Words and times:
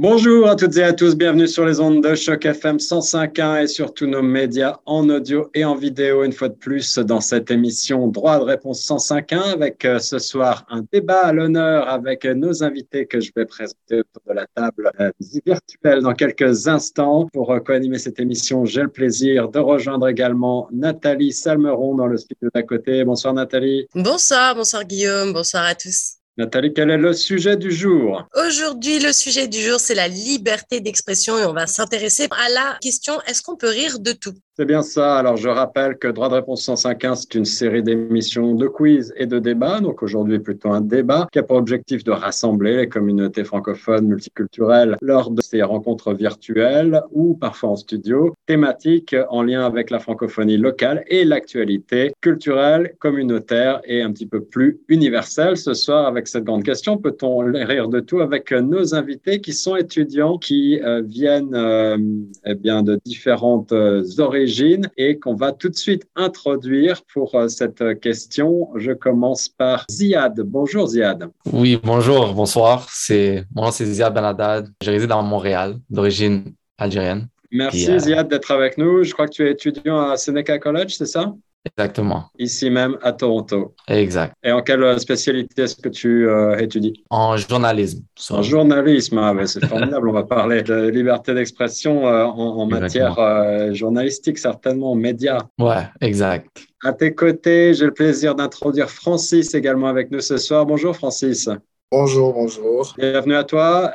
Bonjour 0.00 0.48
à 0.48 0.54
toutes 0.54 0.76
et 0.76 0.84
à 0.84 0.92
tous, 0.92 1.16
bienvenue 1.16 1.48
sur 1.48 1.66
les 1.66 1.80
ondes 1.80 2.04
de 2.04 2.14
Choc 2.14 2.46
FM 2.46 2.76
105.1 2.76 3.64
et 3.64 3.66
sur 3.66 3.92
tous 3.92 4.06
nos 4.06 4.22
médias 4.22 4.76
en 4.86 5.08
audio 5.08 5.50
et 5.54 5.64
en 5.64 5.74
vidéo 5.74 6.22
une 6.22 6.32
fois 6.32 6.48
de 6.48 6.54
plus 6.54 7.00
dans 7.00 7.20
cette 7.20 7.50
émission 7.50 8.06
Droit 8.06 8.38
de 8.38 8.44
réponse 8.44 8.86
105.1 8.86 9.54
avec 9.54 9.84
euh, 9.84 9.98
ce 9.98 10.20
soir 10.20 10.64
un 10.70 10.84
débat 10.92 11.26
à 11.26 11.32
l'honneur 11.32 11.88
avec 11.88 12.24
nos 12.26 12.62
invités 12.62 13.06
que 13.06 13.18
je 13.18 13.32
vais 13.34 13.44
présenter 13.44 13.98
autour 13.98 14.22
de 14.28 14.34
la 14.34 14.46
table 14.54 14.88
euh, 15.00 15.10
virtuelle 15.44 16.02
dans 16.02 16.14
quelques 16.14 16.68
instants. 16.68 17.26
Pour 17.32 17.50
euh, 17.50 17.58
co-animer 17.58 17.98
cette 17.98 18.20
émission, 18.20 18.64
j'ai 18.64 18.82
le 18.82 18.90
plaisir 18.90 19.48
de 19.48 19.58
rejoindre 19.58 20.06
également 20.06 20.68
Nathalie 20.70 21.32
Salmeron 21.32 21.96
dans 21.96 22.06
le 22.06 22.18
studio 22.18 22.50
d'à 22.54 22.62
côté. 22.62 23.02
Bonsoir 23.02 23.34
Nathalie. 23.34 23.88
Bonsoir, 23.96 24.54
bonsoir 24.54 24.84
Guillaume, 24.84 25.32
bonsoir 25.32 25.64
à 25.64 25.74
tous. 25.74 26.17
Nathalie, 26.38 26.72
quel 26.72 26.90
est 26.90 26.96
le 26.96 27.12
sujet 27.14 27.56
du 27.56 27.72
jour? 27.72 28.24
Aujourd'hui, 28.46 29.00
le 29.00 29.12
sujet 29.12 29.48
du 29.48 29.58
jour, 29.58 29.80
c'est 29.80 29.96
la 29.96 30.06
liberté 30.06 30.80
d'expression 30.80 31.36
et 31.36 31.44
on 31.44 31.52
va 31.52 31.66
s'intéresser 31.66 32.28
à 32.30 32.48
la 32.50 32.78
question 32.80 33.20
est-ce 33.26 33.42
qu'on 33.42 33.56
peut 33.56 33.68
rire 33.68 33.98
de 33.98 34.12
tout? 34.12 34.34
C'est 34.58 34.64
bien 34.64 34.82
ça. 34.82 35.16
Alors, 35.16 35.36
je 35.36 35.48
rappelle 35.48 35.98
que 35.98 36.08
Droit 36.08 36.28
de 36.28 36.34
réponse 36.34 36.68
105.1, 36.68 37.14
c'est 37.14 37.34
une 37.36 37.44
série 37.44 37.80
d'émissions 37.80 38.56
de 38.56 38.66
quiz 38.66 39.14
et 39.16 39.26
de 39.26 39.38
débats. 39.38 39.78
Donc, 39.78 40.02
aujourd'hui, 40.02 40.40
plutôt 40.40 40.72
un 40.72 40.80
débat 40.80 41.28
qui 41.30 41.38
a 41.38 41.44
pour 41.44 41.58
objectif 41.58 42.02
de 42.02 42.10
rassembler 42.10 42.76
les 42.76 42.88
communautés 42.88 43.44
francophones 43.44 44.08
multiculturelles 44.08 44.96
lors 45.00 45.30
de 45.30 45.40
ces 45.42 45.62
rencontres 45.62 46.12
virtuelles 46.12 47.00
ou 47.12 47.34
parfois 47.34 47.70
en 47.70 47.76
studio, 47.76 48.34
thématiques 48.46 49.14
en 49.30 49.44
lien 49.44 49.64
avec 49.64 49.90
la 49.90 50.00
francophonie 50.00 50.56
locale 50.56 51.04
et 51.06 51.24
l'actualité 51.24 52.12
culturelle, 52.20 52.94
communautaire 52.98 53.80
et 53.84 54.02
un 54.02 54.10
petit 54.10 54.26
peu 54.26 54.40
plus 54.40 54.80
universelle. 54.88 55.56
Ce 55.56 55.72
soir, 55.72 56.08
avec 56.08 56.26
cette 56.26 56.42
grande 56.42 56.64
question, 56.64 56.96
peut-on 56.96 57.38
rire 57.38 57.88
de 57.88 58.00
tout 58.00 58.18
avec 58.18 58.50
nos 58.50 58.92
invités 58.92 59.40
qui 59.40 59.52
sont 59.52 59.76
étudiants, 59.76 60.36
qui 60.36 60.80
euh, 60.82 61.00
viennent 61.02 61.54
euh, 61.54 61.96
eh 62.44 62.56
bien, 62.56 62.82
de 62.82 62.98
différentes 63.04 63.70
euh, 63.70 64.02
origines 64.18 64.47
et 64.96 65.18
qu'on 65.18 65.34
va 65.34 65.52
tout 65.52 65.68
de 65.68 65.74
suite 65.76 66.06
introduire 66.16 67.02
pour 67.12 67.34
euh, 67.34 67.48
cette 67.48 68.00
question. 68.00 68.70
Je 68.76 68.92
commence 68.92 69.48
par 69.48 69.84
Ziad. 69.90 70.40
Bonjour 70.40 70.86
Ziad. 70.86 71.28
Oui, 71.52 71.78
bonjour, 71.82 72.32
bonsoir. 72.34 72.88
C'est, 72.90 73.44
mon 73.54 73.64
nom 73.64 73.70
c'est 73.70 73.86
Ziad 73.86 74.12
Benadad. 74.14 74.68
Je 74.82 74.90
réside 74.90 75.12
à 75.12 75.22
Montréal, 75.22 75.76
d'origine 75.90 76.54
algérienne. 76.78 77.28
Merci 77.50 77.90
euh, 77.90 77.98
Ziad 77.98 78.28
d'être 78.28 78.50
avec 78.50 78.78
nous. 78.78 79.04
Je 79.04 79.12
crois 79.12 79.26
que 79.26 79.32
tu 79.32 79.46
es 79.46 79.52
étudiant 79.52 80.00
à 80.00 80.16
Seneca 80.16 80.58
College, 80.58 80.94
c'est 80.96 81.06
ça? 81.06 81.34
Exactement. 81.76 82.24
Ici 82.38 82.70
même 82.70 82.96
à 83.02 83.12
Toronto. 83.12 83.74
Exact. 83.88 84.34
Et 84.42 84.52
en 84.52 84.62
quelle 84.62 84.98
spécialité 85.00 85.62
est-ce 85.62 85.76
que 85.76 85.88
tu 85.88 86.28
euh, 86.28 86.56
étudies? 86.58 87.04
En 87.10 87.36
journalisme. 87.36 88.02
En 88.30 88.42
journalisme, 88.42 89.18
ah, 89.18 89.34
c'est 89.46 89.64
formidable. 89.66 90.08
On 90.08 90.12
va 90.12 90.24
parler 90.24 90.62
de 90.62 90.88
liberté 90.88 91.34
d'expression 91.34 92.06
euh, 92.06 92.24
en, 92.24 92.66
matière 92.66 93.18
euh, 93.18 93.72
journalistique, 93.72 94.38
certainement, 94.38 94.94
médias. 94.94 95.40
Ouais, 95.58 95.86
exact. 96.00 96.48
À 96.84 96.92
tes 96.92 97.14
côtés, 97.14 97.74
j'ai 97.74 97.86
le 97.86 97.94
plaisir 97.94 98.34
d'introduire 98.34 98.90
Francis 98.90 99.54
également 99.54 99.88
avec 99.88 100.10
nous 100.10 100.20
ce 100.20 100.36
soir. 100.36 100.64
Bonjour 100.66 100.94
Francis. 100.94 101.48
Bonjour, 101.90 102.34
bonjour. 102.34 102.94
Bienvenue 102.98 103.34
à 103.34 103.44
toi. 103.44 103.94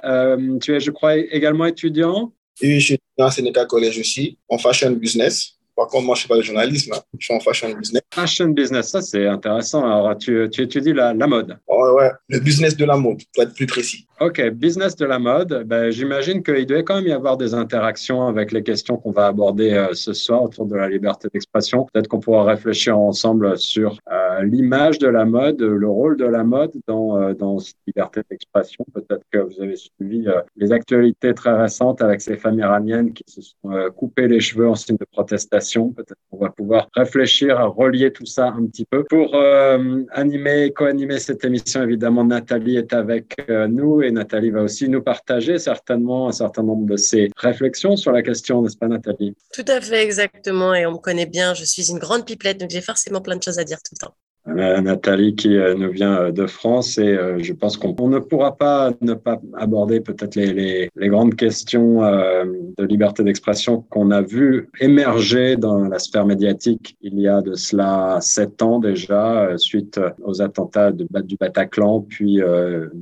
tu 0.61 0.75
es, 0.75 0.79
je 0.79 0.91
crois, 0.91 1.15
également 1.15 1.65
étudiant. 1.65 2.33
Oui, 2.61 2.79
je 2.79 2.85
suis 2.85 2.93
étudiant 2.95 3.27
à 3.27 3.31
Seneca 3.31 3.65
College 3.65 3.99
aussi, 3.99 4.37
en 4.49 4.57
fashion 4.57 4.91
business. 4.91 5.57
Par 5.75 5.87
contre, 5.87 6.05
moi, 6.05 6.15
je 6.15 6.19
ne 6.19 6.21
suis 6.21 6.27
pas 6.29 6.35
le 6.35 6.41
journalisme. 6.41 6.93
Je 7.17 7.25
suis 7.25 7.33
en 7.33 7.39
fashion 7.39 7.69
business. 7.73 8.01
Fashion 8.13 8.47
business, 8.49 8.89
ça, 8.89 9.01
c'est 9.01 9.27
intéressant. 9.27 9.83
Alors, 9.83 10.17
tu, 10.17 10.47
tu 10.51 10.61
étudies 10.61 10.93
la, 10.93 11.13
la 11.13 11.27
mode. 11.27 11.57
Ouais, 11.67 11.91
ouais, 11.91 12.11
le 12.29 12.39
business 12.39 12.77
de 12.77 12.85
la 12.85 12.95
mode, 12.95 13.21
pour 13.33 13.43
être 13.43 13.53
plus 13.53 13.65
précis. 13.65 14.07
OK, 14.19 14.41
business 14.51 14.95
de 14.95 15.05
la 15.05 15.19
mode. 15.19 15.63
Ben, 15.65 15.89
J'imagine 15.89 16.43
qu'il 16.43 16.65
devait 16.65 16.83
quand 16.83 16.95
même 16.95 17.07
y 17.07 17.11
avoir 17.11 17.35
des 17.35 17.53
interactions 17.55 18.27
avec 18.27 18.51
les 18.51 18.61
questions 18.61 18.97
qu'on 18.97 19.11
va 19.11 19.25
aborder 19.27 19.73
euh, 19.73 19.93
ce 19.93 20.13
soir 20.13 20.43
autour 20.43 20.67
de 20.67 20.75
la 20.75 20.87
liberté 20.87 21.27
d'expression. 21.33 21.87
Peut-être 21.91 22.07
qu'on 22.07 22.19
pourra 22.19 22.43
réfléchir 22.45 22.97
ensemble 22.97 23.57
sur 23.57 23.97
euh, 24.11 24.43
l'image 24.43 24.99
de 24.99 25.07
la 25.07 25.25
mode, 25.25 25.59
le 25.61 25.87
rôle 25.87 26.17
de 26.17 26.25
la 26.25 26.43
mode 26.43 26.71
dans, 26.87 27.19
euh, 27.19 27.33
dans 27.33 27.57
cette 27.57 27.75
liberté 27.87 28.21
d'expression. 28.29 28.85
Peut-être 28.93 29.23
que 29.31 29.39
vous 29.39 29.61
avez 29.61 29.75
suivi 29.75 30.27
les 30.55 30.71
actualités 30.71 31.33
très 31.33 31.59
récentes 31.59 32.01
avec 32.01 32.21
ces 32.21 32.37
femmes 32.37 32.59
iraniennes 32.59 33.13
qui 33.13 33.23
se 33.27 33.41
sont 33.41 33.91
coupées 33.95 34.27
les 34.27 34.39
cheveux 34.39 34.69
en 34.69 34.75
signe 34.75 34.97
de 34.97 35.05
protestation 35.11 35.62
Peut-être 35.91 36.19
qu'on 36.29 36.37
va 36.37 36.49
pouvoir 36.49 36.89
réfléchir 36.93 37.59
à 37.59 37.65
relier 37.65 38.11
tout 38.11 38.25
ça 38.25 38.47
un 38.47 38.65
petit 38.67 38.85
peu. 38.85 39.03
Pour 39.03 39.35
euh, 39.35 40.03
animer, 40.11 40.71
co-animer 40.73 41.19
cette 41.19 41.43
émission, 41.45 41.83
évidemment, 41.83 42.23
Nathalie 42.23 42.77
est 42.77 42.93
avec 42.93 43.35
euh, 43.49 43.67
nous 43.67 44.01
et 44.01 44.11
Nathalie 44.11 44.51
va 44.51 44.61
aussi 44.61 44.89
nous 44.89 45.01
partager 45.01 45.57
certainement 45.57 46.27
un 46.27 46.31
certain 46.31 46.63
nombre 46.63 46.85
de 46.85 46.97
ses 46.97 47.29
réflexions 47.37 47.95
sur 47.95 48.11
la 48.11 48.21
question, 48.21 48.61
n'est-ce 48.61 48.77
pas, 48.77 48.87
Nathalie? 48.87 49.35
Tout 49.53 49.65
à 49.67 49.81
fait, 49.81 50.03
exactement. 50.03 50.73
Et 50.73 50.85
on 50.85 50.93
me 50.93 50.97
connaît 50.97 51.25
bien, 51.25 51.53
je 51.53 51.65
suis 51.65 51.89
une 51.89 51.99
grande 51.99 52.25
pipelette, 52.25 52.59
donc 52.59 52.69
j'ai 52.69 52.81
forcément 52.81 53.21
plein 53.21 53.35
de 53.35 53.43
choses 53.43 53.59
à 53.59 53.63
dire 53.63 53.77
tout 53.77 53.95
le 53.99 54.05
temps. 54.05 54.15
Nathalie 54.45 55.35
qui 55.35 55.55
euh, 55.55 55.73
nous 55.73 55.91
vient 55.91 56.19
euh, 56.19 56.31
de 56.31 56.47
France 56.47 56.97
et 56.97 57.07
euh, 57.07 57.39
je 57.39 57.53
pense 57.53 57.77
qu'on 57.77 58.09
ne 58.09 58.19
pourra 58.19 58.57
pas 58.57 58.91
ne 58.99 59.13
pas 59.13 59.39
aborder 59.57 60.01
peut-être 60.01 60.35
les, 60.35 60.89
grandes 60.97 61.35
questions 61.35 62.01
de 62.01 62.85
liberté 62.85 63.23
d'expression 63.23 63.81
qu'on 63.89 64.09
a 64.11 64.21
vu 64.21 64.69
émerger 64.79 65.57
dans 65.57 65.79
la 65.79 65.99
sphère 65.99 66.25
médiatique 66.25 66.97
il 67.01 67.19
y 67.19 67.27
a 67.27 67.41
de 67.41 67.53
cela 67.53 68.17
sept 68.21 68.61
ans 68.61 68.79
déjà 68.79 69.49
suite 69.57 69.99
aux 70.23 70.41
attentats 70.41 70.91
du 70.91 71.35
Bataclan 71.39 72.01
puis 72.01 72.41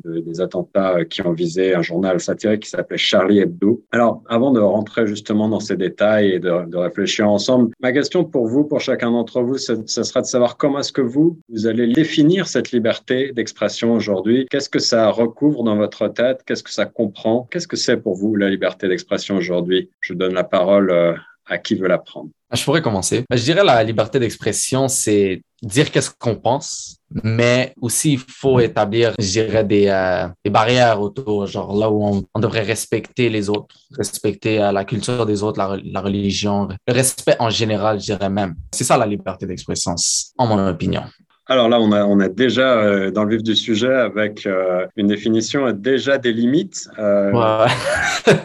des 0.04 0.42
attentats 0.42 1.06
qui 1.06 1.26
ont 1.26 1.32
visé 1.32 1.74
un 1.74 1.82
journal 1.82 2.20
satirique 2.20 2.64
qui 2.64 2.70
s'appelait 2.70 2.98
Charlie 2.98 3.40
Hebdo. 3.40 3.82
Alors 3.92 4.24
avant 4.28 4.52
de 4.52 4.60
rentrer 4.60 5.08
justement 5.08 5.48
dans 5.48 5.60
ces 5.60 5.78
détails 5.78 6.32
et 6.32 6.40
de, 6.40 6.68
de 6.68 6.78
réfléchir 6.78 7.30
ensemble, 7.30 7.72
ma 7.82 7.94
question 7.94 8.26
pour 8.26 8.48
vous, 8.48 8.66
pour 8.66 8.82
chacun 8.82 9.12
d'entre 9.12 9.42
vous, 9.42 9.58
ce 9.58 9.76
sera 9.86 10.22
de 10.22 10.26
savoir 10.26 10.58
comment 10.58 10.80
est-ce 10.80 10.92
que 10.92 11.02
vous 11.02 11.31
vous 11.50 11.68
allez 11.68 11.88
définir 11.88 12.48
cette 12.48 12.72
liberté 12.72 13.32
d'expression 13.34 13.94
aujourd'hui. 13.94 14.46
Qu'est-ce 14.50 14.70
que 14.70 14.80
ça 14.80 15.10
recouvre 15.10 15.64
dans 15.64 15.76
votre 15.76 16.08
tête? 16.08 16.42
Qu'est-ce 16.46 16.64
que 16.64 16.72
ça 16.72 16.86
comprend? 16.86 17.48
Qu'est-ce 17.52 17.68
que 17.68 17.78
c'est 17.78 17.98
pour 17.98 18.16
vous 18.16 18.36
la 18.36 18.50
liberté 18.50 18.88
d'expression 18.88 19.36
aujourd'hui? 19.36 19.90
Je 20.00 20.14
donne 20.14 20.34
la 20.34 20.44
parole 20.44 20.92
euh, 20.92 21.14
à 21.52 21.58
qui 21.58 21.76
veut 21.76 21.88
la 21.88 21.98
prendre. 21.98 22.30
Ah, 22.50 22.56
je 22.56 22.64
pourrais 22.64 22.82
commencer. 22.82 23.24
Je 23.30 23.44
dirais 23.44 23.64
la 23.64 23.84
liberté 23.84 24.20
d'expression, 24.20 24.88
c'est 24.88 25.42
dire 25.62 25.92
qu'est-ce 25.92 26.10
qu'on 26.10 26.36
pense, 26.36 26.98
mais 27.24 27.74
aussi 27.80 28.14
il 28.14 28.20
faut 28.20 28.60
établir, 28.60 29.14
je 29.20 29.28
dirais, 29.28 29.64
des, 29.64 29.88
euh, 29.88 30.28
barrières 30.50 31.00
autour, 31.02 31.46
genre 31.46 31.78
là 31.78 31.90
où 31.90 32.24
on, 32.34 32.40
devrait 32.40 32.64
respecter 32.64 33.30
les 33.30 33.50
autres, 33.50 33.76
respecter 33.98 34.62
euh, 34.62 34.72
la 34.72 34.86
culture 34.86 35.26
des 35.26 35.44
autres, 35.44 35.60
la, 35.60 36.02
religion, 36.02 36.70
le 36.88 36.94
respect 36.94 37.36
en 37.40 37.50
général, 37.50 38.00
je 38.00 38.06
dirais 38.06 38.30
même. 38.30 38.56
C'est 38.74 38.86
ça 38.86 38.98
la 38.98 39.06
liberté 39.06 39.46
d'expression, 39.46 39.96
en 40.38 40.48
mon 40.48 40.68
opinion. 40.68 41.04
Alors 41.52 41.68
là, 41.68 41.82
on 41.82 41.92
a, 41.92 42.06
on 42.06 42.22
a 42.22 42.30
déjà 42.30 42.78
euh, 42.78 43.12
dans 43.12 43.26
le 43.26 43.36
vif 43.36 43.44
du 43.44 43.58
sujet 43.58 43.94
avec 43.94 44.48
euh, 44.48 44.88
une 44.96 45.08
définition 45.08 45.70
déjà 45.74 46.18
des 46.18 46.32
limites. 46.32 46.88
Euh, 46.98 47.34
ouais. 47.34 48.34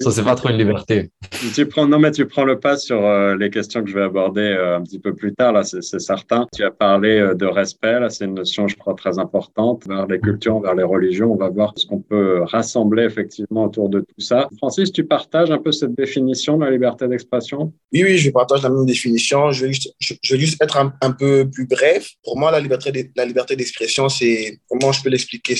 Ça, 0.00 0.10
c'est 0.10 0.24
pas 0.24 0.34
trop 0.34 0.48
une 0.48 0.56
liberté. 0.56 1.10
Tu 1.54 1.66
prends, 1.66 1.86
non, 1.86 1.98
mais 1.98 2.10
tu 2.10 2.24
prends 2.24 2.44
le 2.44 2.58
pas 2.58 2.78
sur 2.78 3.04
euh, 3.04 3.36
les 3.36 3.50
questions 3.50 3.84
que 3.84 3.90
je 3.90 3.94
vais 3.94 4.04
aborder 4.04 4.40
euh, 4.40 4.78
un 4.78 4.82
petit 4.82 4.98
peu 4.98 5.14
plus 5.14 5.34
tard, 5.34 5.52
là, 5.52 5.62
c'est 5.62 5.82
certain. 5.82 6.46
Tu 6.54 6.64
as 6.64 6.70
parlé 6.70 7.18
euh, 7.18 7.34
de 7.34 7.44
respect, 7.44 8.00
là, 8.00 8.08
c'est 8.08 8.24
une 8.24 8.34
notion, 8.34 8.66
je 8.66 8.76
crois, 8.76 8.94
très 8.94 9.18
importante 9.18 9.86
vers 9.86 10.06
les 10.06 10.18
cultures, 10.18 10.58
vers 10.60 10.74
les 10.74 10.84
religions. 10.84 11.32
On 11.32 11.36
va 11.36 11.50
voir 11.50 11.74
ce 11.76 11.84
qu'on 11.84 12.00
peut 12.00 12.42
rassembler 12.44 13.04
effectivement 13.04 13.64
autour 13.64 13.90
de 13.90 14.00
tout 14.00 14.20
ça. 14.20 14.48
Francis, 14.56 14.90
tu 14.90 15.04
partages 15.04 15.50
un 15.50 15.58
peu 15.58 15.70
cette 15.70 15.94
définition 15.94 16.56
de 16.56 16.64
la 16.64 16.70
liberté 16.70 17.06
d'expression? 17.06 17.70
Oui, 17.92 18.02
oui, 18.02 18.16
je 18.16 18.30
partage 18.30 18.62
la 18.62 18.70
même 18.70 18.86
définition. 18.86 19.50
Je 19.50 19.66
vais 19.66 19.72
juste, 19.74 19.94
je, 19.98 20.14
vais 20.32 20.40
juste 20.40 20.62
être 20.62 20.78
un, 20.78 21.10
peu 21.12 21.46
plus 21.46 21.66
bref. 21.66 22.12
Pour 22.24 22.38
moi, 22.40 22.50
la 22.50 22.60
liberté, 22.66 22.88
la 23.14 23.24
liberté 23.24 23.54
d'expression, 23.54 24.08
c'est, 24.08 24.58
comment 24.68 24.90
je 24.92 25.00
peux 25.02 25.10
l'expliquer? 25.10 25.54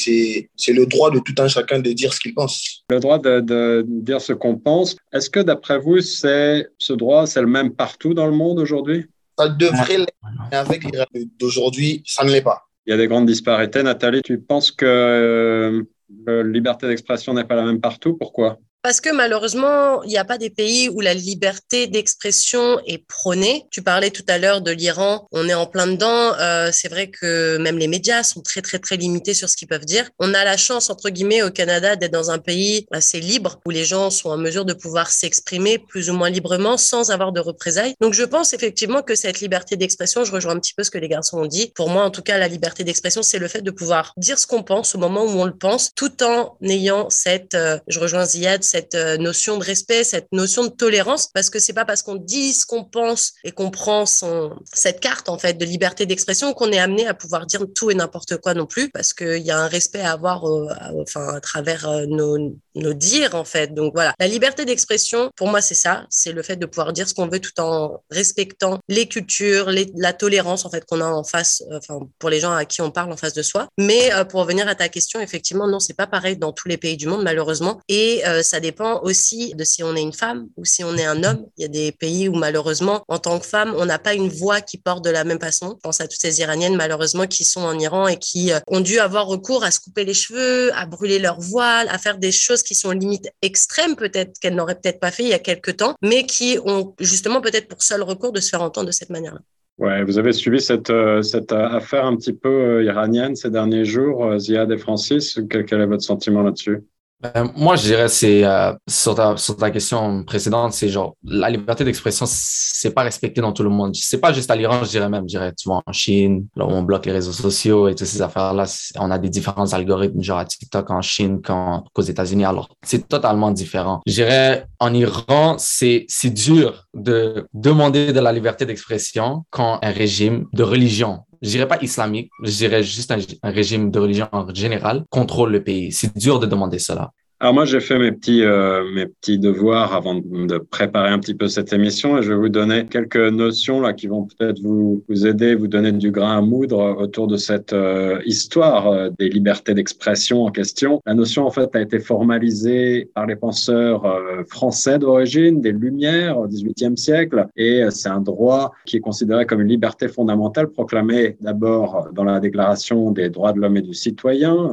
C'est 0.62 0.72
le 0.80 0.86
droit 0.86 1.10
de 1.10 1.20
tout 1.26 1.36
un 1.38 1.48
chacun 1.56 1.78
de 1.78 1.92
dire 1.92 2.12
ce 2.14 2.20
qu'il 2.20 2.34
pense. 2.34 2.84
Le 2.90 2.98
droit 2.98 3.18
de, 3.18 3.40
de 3.40 3.84
dire 3.86 4.20
ce 4.20 4.32
qu'on 4.32 4.56
pense. 4.56 4.96
Est-ce 5.12 5.30
que 5.30 5.40
d'après 5.40 5.78
vous, 5.78 6.00
c'est 6.00 6.66
ce 6.78 6.92
droit, 6.92 7.26
c'est 7.26 7.42
le 7.42 7.52
même 7.58 7.70
partout 7.84 8.14
dans 8.14 8.26
le 8.26 8.36
monde 8.42 8.58
aujourd'hui? 8.58 9.00
Ça 9.38 9.48
devrait 9.48 9.98
l'être, 9.98 10.26
mais 10.50 10.56
avec 10.56 10.80
les 10.90 10.98
règles 10.98 11.30
d'aujourd'hui, 11.38 12.02
ça 12.04 12.24
ne 12.24 12.30
l'est 12.30 12.42
pas. 12.42 12.58
il 12.86 12.90
y 12.90 12.92
a 12.94 12.96
des 12.96 13.06
grandes 13.06 13.26
disparités. 13.26 13.82
Nathalie, 13.82 14.22
tu 14.22 14.40
penses 14.40 14.72
que 14.72 15.86
la 16.26 16.42
liberté 16.42 16.88
d'expression 16.88 17.34
n'est 17.34 17.44
pas 17.44 17.54
la 17.54 17.64
même 17.64 17.80
partout? 17.80 18.16
Pourquoi? 18.16 18.58
Parce 18.82 19.00
que 19.00 19.10
malheureusement, 19.10 20.02
il 20.04 20.08
n'y 20.08 20.18
a 20.18 20.24
pas 20.24 20.38
des 20.38 20.50
pays 20.50 20.88
où 20.88 21.00
la 21.00 21.14
liberté 21.14 21.86
d'expression 21.86 22.80
est 22.86 23.04
prônée. 23.06 23.66
Tu 23.70 23.82
parlais 23.82 24.10
tout 24.10 24.24
à 24.28 24.38
l'heure 24.38 24.60
de 24.62 24.70
l'Iran, 24.70 25.28
on 25.32 25.48
est 25.48 25.54
en 25.54 25.66
plein 25.66 25.86
dedans. 25.86 26.34
Euh, 26.38 26.70
c'est 26.72 26.88
vrai 26.88 27.08
que 27.10 27.58
même 27.58 27.78
les 27.78 27.88
médias 27.88 28.22
sont 28.22 28.40
très 28.40 28.62
très 28.62 28.78
très 28.78 28.96
limités 28.96 29.34
sur 29.34 29.48
ce 29.48 29.56
qu'ils 29.56 29.68
peuvent 29.68 29.84
dire. 29.84 30.08
On 30.18 30.34
a 30.34 30.44
la 30.44 30.56
chance 30.56 30.90
entre 30.90 31.10
guillemets 31.10 31.42
au 31.42 31.50
Canada 31.50 31.96
d'être 31.96 32.12
dans 32.12 32.30
un 32.30 32.38
pays 32.38 32.86
assez 32.90 33.20
libre 33.20 33.60
où 33.66 33.70
les 33.70 33.84
gens 33.84 34.10
sont 34.10 34.30
en 34.30 34.38
mesure 34.38 34.64
de 34.64 34.72
pouvoir 34.72 35.10
s'exprimer 35.10 35.78
plus 35.78 36.10
ou 36.10 36.14
moins 36.14 36.30
librement 36.30 36.76
sans 36.76 37.10
avoir 37.10 37.32
de 37.32 37.40
représailles. 37.40 37.94
Donc 38.00 38.14
je 38.14 38.24
pense 38.24 38.52
effectivement 38.52 39.02
que 39.02 39.14
cette 39.14 39.40
liberté 39.40 39.76
d'expression, 39.76 40.24
je 40.24 40.32
rejoins 40.32 40.52
un 40.52 40.60
petit 40.60 40.74
peu 40.74 40.84
ce 40.84 40.90
que 40.90 40.98
les 40.98 41.08
garçons 41.08 41.38
ont 41.38 41.46
dit. 41.46 41.72
Pour 41.74 41.90
moi, 41.90 42.04
en 42.04 42.10
tout 42.10 42.22
cas, 42.22 42.38
la 42.38 42.48
liberté 42.48 42.84
d'expression, 42.84 43.22
c'est 43.22 43.38
le 43.38 43.48
fait 43.48 43.62
de 43.62 43.70
pouvoir 43.70 44.12
dire 44.16 44.38
ce 44.38 44.46
qu'on 44.46 44.62
pense 44.62 44.94
au 44.94 44.98
moment 44.98 45.24
où 45.24 45.40
on 45.40 45.44
le 45.44 45.56
pense, 45.56 45.90
tout 45.94 46.22
en 46.22 46.56
ayant 46.62 47.10
cette, 47.10 47.54
euh, 47.54 47.78
je 47.88 48.00
rejoins 48.00 48.24
Ziad, 48.24 48.62
cette 48.70 48.94
euh, 48.94 49.16
notion 49.16 49.58
de 49.58 49.64
respect, 49.64 50.04
cette 50.04 50.28
notion 50.32 50.64
de 50.64 50.70
tolérance, 50.70 51.28
parce 51.34 51.50
que 51.50 51.58
c'est 51.58 51.72
pas 51.72 51.84
parce 51.84 52.02
qu'on 52.02 52.14
dit 52.14 52.52
ce 52.52 52.64
qu'on 52.64 52.84
pense 52.84 53.32
et 53.44 53.50
qu'on 53.50 53.70
prend 53.70 54.04
cette 54.06 55.00
carte 55.00 55.28
en 55.28 55.38
fait 55.38 55.54
de 55.54 55.64
liberté 55.64 56.06
d'expression 56.06 56.52
qu'on 56.54 56.70
est 56.70 56.78
amené 56.78 57.06
à 57.06 57.14
pouvoir 57.14 57.46
dire 57.46 57.64
tout 57.74 57.90
et 57.90 57.94
n'importe 57.94 58.36
quoi 58.36 58.54
non 58.54 58.66
plus, 58.66 58.90
parce 58.90 59.12
qu'il 59.12 59.42
y 59.42 59.50
a 59.50 59.58
un 59.58 59.66
respect 59.66 60.00
à 60.00 60.12
avoir, 60.12 60.44
euh, 60.46 60.68
enfin 61.02 61.26
à 61.34 61.40
travers 61.40 61.88
euh, 61.88 62.06
nos, 62.06 62.54
nos 62.76 62.94
dires 62.94 63.34
en 63.34 63.44
fait. 63.44 63.74
Donc 63.74 63.92
voilà, 63.94 64.14
la 64.20 64.28
liberté 64.28 64.64
d'expression, 64.64 65.30
pour 65.36 65.48
moi 65.48 65.60
c'est 65.60 65.74
ça, 65.74 66.06
c'est 66.08 66.32
le 66.32 66.42
fait 66.42 66.56
de 66.56 66.66
pouvoir 66.66 66.92
dire 66.92 67.08
ce 67.08 67.14
qu'on 67.14 67.28
veut 67.28 67.40
tout 67.40 67.58
en 67.60 68.02
respectant 68.10 68.78
les 68.88 69.06
cultures, 69.08 69.70
la 69.96 70.12
tolérance 70.12 70.64
en 70.64 70.70
fait 70.70 70.84
qu'on 70.84 71.00
a 71.00 71.06
en 71.06 71.24
face, 71.24 71.62
enfin 71.72 71.98
pour 72.18 72.30
les 72.30 72.40
gens 72.40 72.52
à 72.52 72.64
qui 72.64 72.82
on 72.82 72.90
parle 72.90 73.12
en 73.12 73.16
face 73.16 73.34
de 73.34 73.42
soi. 73.42 73.68
Mais 73.78 74.10
pour 74.28 74.40
revenir 74.40 74.68
à 74.68 74.74
ta 74.74 74.88
question, 74.88 75.20
effectivement 75.20 75.66
non, 75.66 75.80
c'est 75.80 75.96
pas 75.96 76.06
pareil 76.06 76.36
dans 76.36 76.52
tous 76.52 76.68
les 76.68 76.76
pays 76.76 76.96
du 76.96 77.06
monde 77.06 77.24
malheureusement, 77.24 77.80
et 77.88 78.22
ça 78.42 78.59
dépend 78.60 79.00
aussi 79.02 79.54
de 79.54 79.64
si 79.64 79.82
on 79.82 79.94
est 79.96 80.02
une 80.02 80.12
femme 80.12 80.48
ou 80.56 80.64
si 80.64 80.84
on 80.84 80.96
est 80.96 81.04
un 81.04 81.24
homme. 81.24 81.46
Il 81.56 81.62
y 81.62 81.64
a 81.64 81.68
des 81.68 81.92
pays 81.92 82.28
où 82.28 82.34
malheureusement, 82.34 83.02
en 83.08 83.18
tant 83.18 83.38
que 83.38 83.46
femme, 83.46 83.74
on 83.76 83.86
n'a 83.86 83.98
pas 83.98 84.14
une 84.14 84.28
voix 84.28 84.60
qui 84.60 84.78
porte 84.78 85.04
de 85.04 85.10
la 85.10 85.24
même 85.24 85.40
façon. 85.40 85.76
Je 85.76 85.80
pense 85.82 86.00
à 86.00 86.06
toutes 86.06 86.20
ces 86.20 86.40
Iraniennes 86.40 86.76
malheureusement 86.76 87.26
qui 87.26 87.44
sont 87.44 87.62
en 87.62 87.78
Iran 87.78 88.08
et 88.08 88.16
qui 88.16 88.52
euh, 88.52 88.58
ont 88.68 88.80
dû 88.80 88.98
avoir 88.98 89.26
recours 89.26 89.64
à 89.64 89.70
se 89.70 89.80
couper 89.80 90.04
les 90.04 90.14
cheveux, 90.14 90.72
à 90.74 90.86
brûler 90.86 91.18
leur 91.18 91.40
voile, 91.40 91.88
à 91.88 91.98
faire 91.98 92.18
des 92.18 92.32
choses 92.32 92.62
qui 92.62 92.74
sont 92.74 92.90
limite 92.90 93.28
extrêmes 93.42 93.96
peut-être 93.96 94.38
qu'elles 94.40 94.54
n'auraient 94.54 94.78
peut-être 94.78 95.00
pas 95.00 95.10
fait 95.10 95.24
il 95.24 95.28
y 95.30 95.34
a 95.34 95.38
quelques 95.38 95.76
temps, 95.78 95.94
mais 96.02 96.24
qui 96.24 96.58
ont 96.64 96.94
justement 97.00 97.40
peut-être 97.40 97.68
pour 97.68 97.82
seul 97.82 98.02
recours 98.02 98.32
de 98.32 98.40
se 98.40 98.50
faire 98.50 98.62
entendre 98.62 98.88
de 98.88 98.92
cette 98.92 99.10
manière-là. 99.10 99.40
Ouais, 99.78 100.04
vous 100.04 100.18
avez 100.18 100.32
suivi 100.32 100.60
cette, 100.60 100.90
euh, 100.90 101.22
cette 101.22 101.52
affaire 101.52 102.04
un 102.04 102.14
petit 102.16 102.34
peu 102.34 102.48
euh, 102.48 102.84
iranienne 102.84 103.34
ces 103.34 103.50
derniers 103.50 103.86
jours, 103.86 104.38
Ziad 104.38 104.70
et 104.70 104.76
Francis. 104.76 105.40
quel 105.48 105.80
est 105.80 105.86
votre 105.86 106.02
sentiment 106.02 106.42
là-dessus? 106.42 106.82
Ben, 107.22 107.52
moi, 107.54 107.76
je 107.76 107.82
dirais, 107.82 108.08
c'est 108.08 108.44
euh, 108.44 108.72
sur, 108.88 109.14
ta, 109.14 109.36
sur 109.36 109.56
ta 109.56 109.70
question 109.70 110.24
précédente, 110.24 110.72
c'est 110.72 110.88
genre 110.88 111.16
la 111.22 111.50
liberté 111.50 111.84
d'expression, 111.84 112.24
c'est 112.26 112.92
pas 112.92 113.02
respecté 113.02 113.42
dans 113.42 113.52
tout 113.52 113.62
le 113.62 113.68
monde. 113.68 113.94
C'est 113.94 114.20
pas 114.20 114.32
juste 114.32 114.50
à 114.50 114.56
l'Iran, 114.56 114.82
je 114.84 114.88
dirais 114.90 115.08
même, 115.08 115.24
je 115.24 115.36
dirais, 115.36 115.52
tu 115.52 115.68
vois, 115.68 115.82
en 115.84 115.92
Chine, 115.92 116.46
là 116.56 116.64
où 116.64 116.70
on 116.70 116.82
bloque 116.82 117.04
les 117.04 117.12
réseaux 117.12 117.32
sociaux 117.32 117.88
et 117.88 117.94
toutes 117.94 118.06
ces 118.06 118.22
affaires-là, 118.22 118.64
on 118.98 119.10
a 119.10 119.18
des 119.18 119.28
différents 119.28 119.70
algorithmes, 119.72 120.22
genre 120.22 120.38
à 120.38 120.46
TikTok 120.46 120.90
en 120.90 121.02
Chine 121.02 121.40
qu'aux 121.42 122.02
États-Unis. 122.02 122.44
Alors, 122.46 122.70
c'est 122.82 123.06
totalement 123.06 123.50
différent. 123.50 124.00
Je 124.06 124.14
dirais, 124.14 124.66
en 124.78 124.94
Iran, 124.94 125.56
c'est 125.58 126.06
dur 126.24 126.86
de 126.94 127.46
demander 127.52 128.14
de 128.14 128.20
la 128.20 128.32
liberté 128.32 128.64
d'expression 128.64 129.44
quand 129.50 129.78
un 129.82 129.90
régime 129.90 130.46
de 130.54 130.62
religion 130.62 131.20
je 131.42 131.48
dirais 131.48 131.68
pas 131.68 131.78
islamique, 131.82 132.30
je 132.42 132.50
dirais 132.50 132.82
juste 132.82 133.10
un, 133.10 133.50
régime 133.50 133.90
de 133.90 133.98
religion 133.98 134.28
en 134.32 134.52
général, 134.54 135.04
contrôle 135.10 135.52
le 135.52 135.64
pays. 135.64 135.92
C'est 135.92 136.16
dur 136.16 136.38
de 136.38 136.46
demander 136.46 136.78
cela. 136.78 137.12
Alors 137.42 137.54
moi, 137.54 137.64
j'ai 137.64 137.80
fait 137.80 137.98
mes 137.98 138.12
petits, 138.12 138.44
euh, 138.44 138.84
mes 138.94 139.06
petits 139.06 139.38
devoirs 139.38 139.94
avant 139.94 140.14
de 140.14 140.58
préparer 140.58 141.08
un 141.08 141.18
petit 141.18 141.32
peu 141.32 141.48
cette 141.48 141.72
émission 141.72 142.18
et 142.18 142.22
je 142.22 142.32
vais 142.32 142.38
vous 142.38 142.50
donner 142.50 142.84
quelques 142.84 143.16
notions 143.16 143.80
là 143.80 143.94
qui 143.94 144.08
vont 144.08 144.24
peut-être 144.26 144.60
vous, 144.60 145.02
vous 145.08 145.26
aider, 145.26 145.54
vous 145.54 145.66
donner 145.66 145.90
du 145.90 146.10
grain 146.10 146.36
à 146.36 146.40
moudre 146.42 147.00
autour 147.00 147.28
de 147.28 147.38
cette 147.38 147.72
euh, 147.72 148.20
histoire 148.26 148.88
euh, 148.88 149.08
des 149.18 149.30
libertés 149.30 149.72
d'expression 149.72 150.44
en 150.44 150.50
question. 150.50 151.00
La 151.06 151.14
notion, 151.14 151.46
en 151.46 151.50
fait, 151.50 151.74
a 151.74 151.80
été 151.80 151.98
formalisée 151.98 153.08
par 153.14 153.24
les 153.24 153.36
penseurs 153.36 154.04
français 154.50 154.98
d'origine, 154.98 155.62
des 155.62 155.72
Lumières 155.72 156.38
au 156.38 156.46
XVIIIe 156.46 156.98
siècle 156.98 157.46
et 157.56 157.84
c'est 157.88 158.10
un 158.10 158.20
droit 158.20 158.72
qui 158.84 158.98
est 158.98 159.00
considéré 159.00 159.46
comme 159.46 159.62
une 159.62 159.68
liberté 159.68 160.08
fondamentale 160.08 160.68
proclamée 160.68 161.38
d'abord 161.40 162.10
dans 162.12 162.24
la 162.24 162.38
Déclaration 162.38 163.12
des 163.12 163.30
droits 163.30 163.54
de 163.54 163.60
l'homme 163.60 163.78
et 163.78 163.82
du 163.82 163.94
citoyen, 163.94 164.72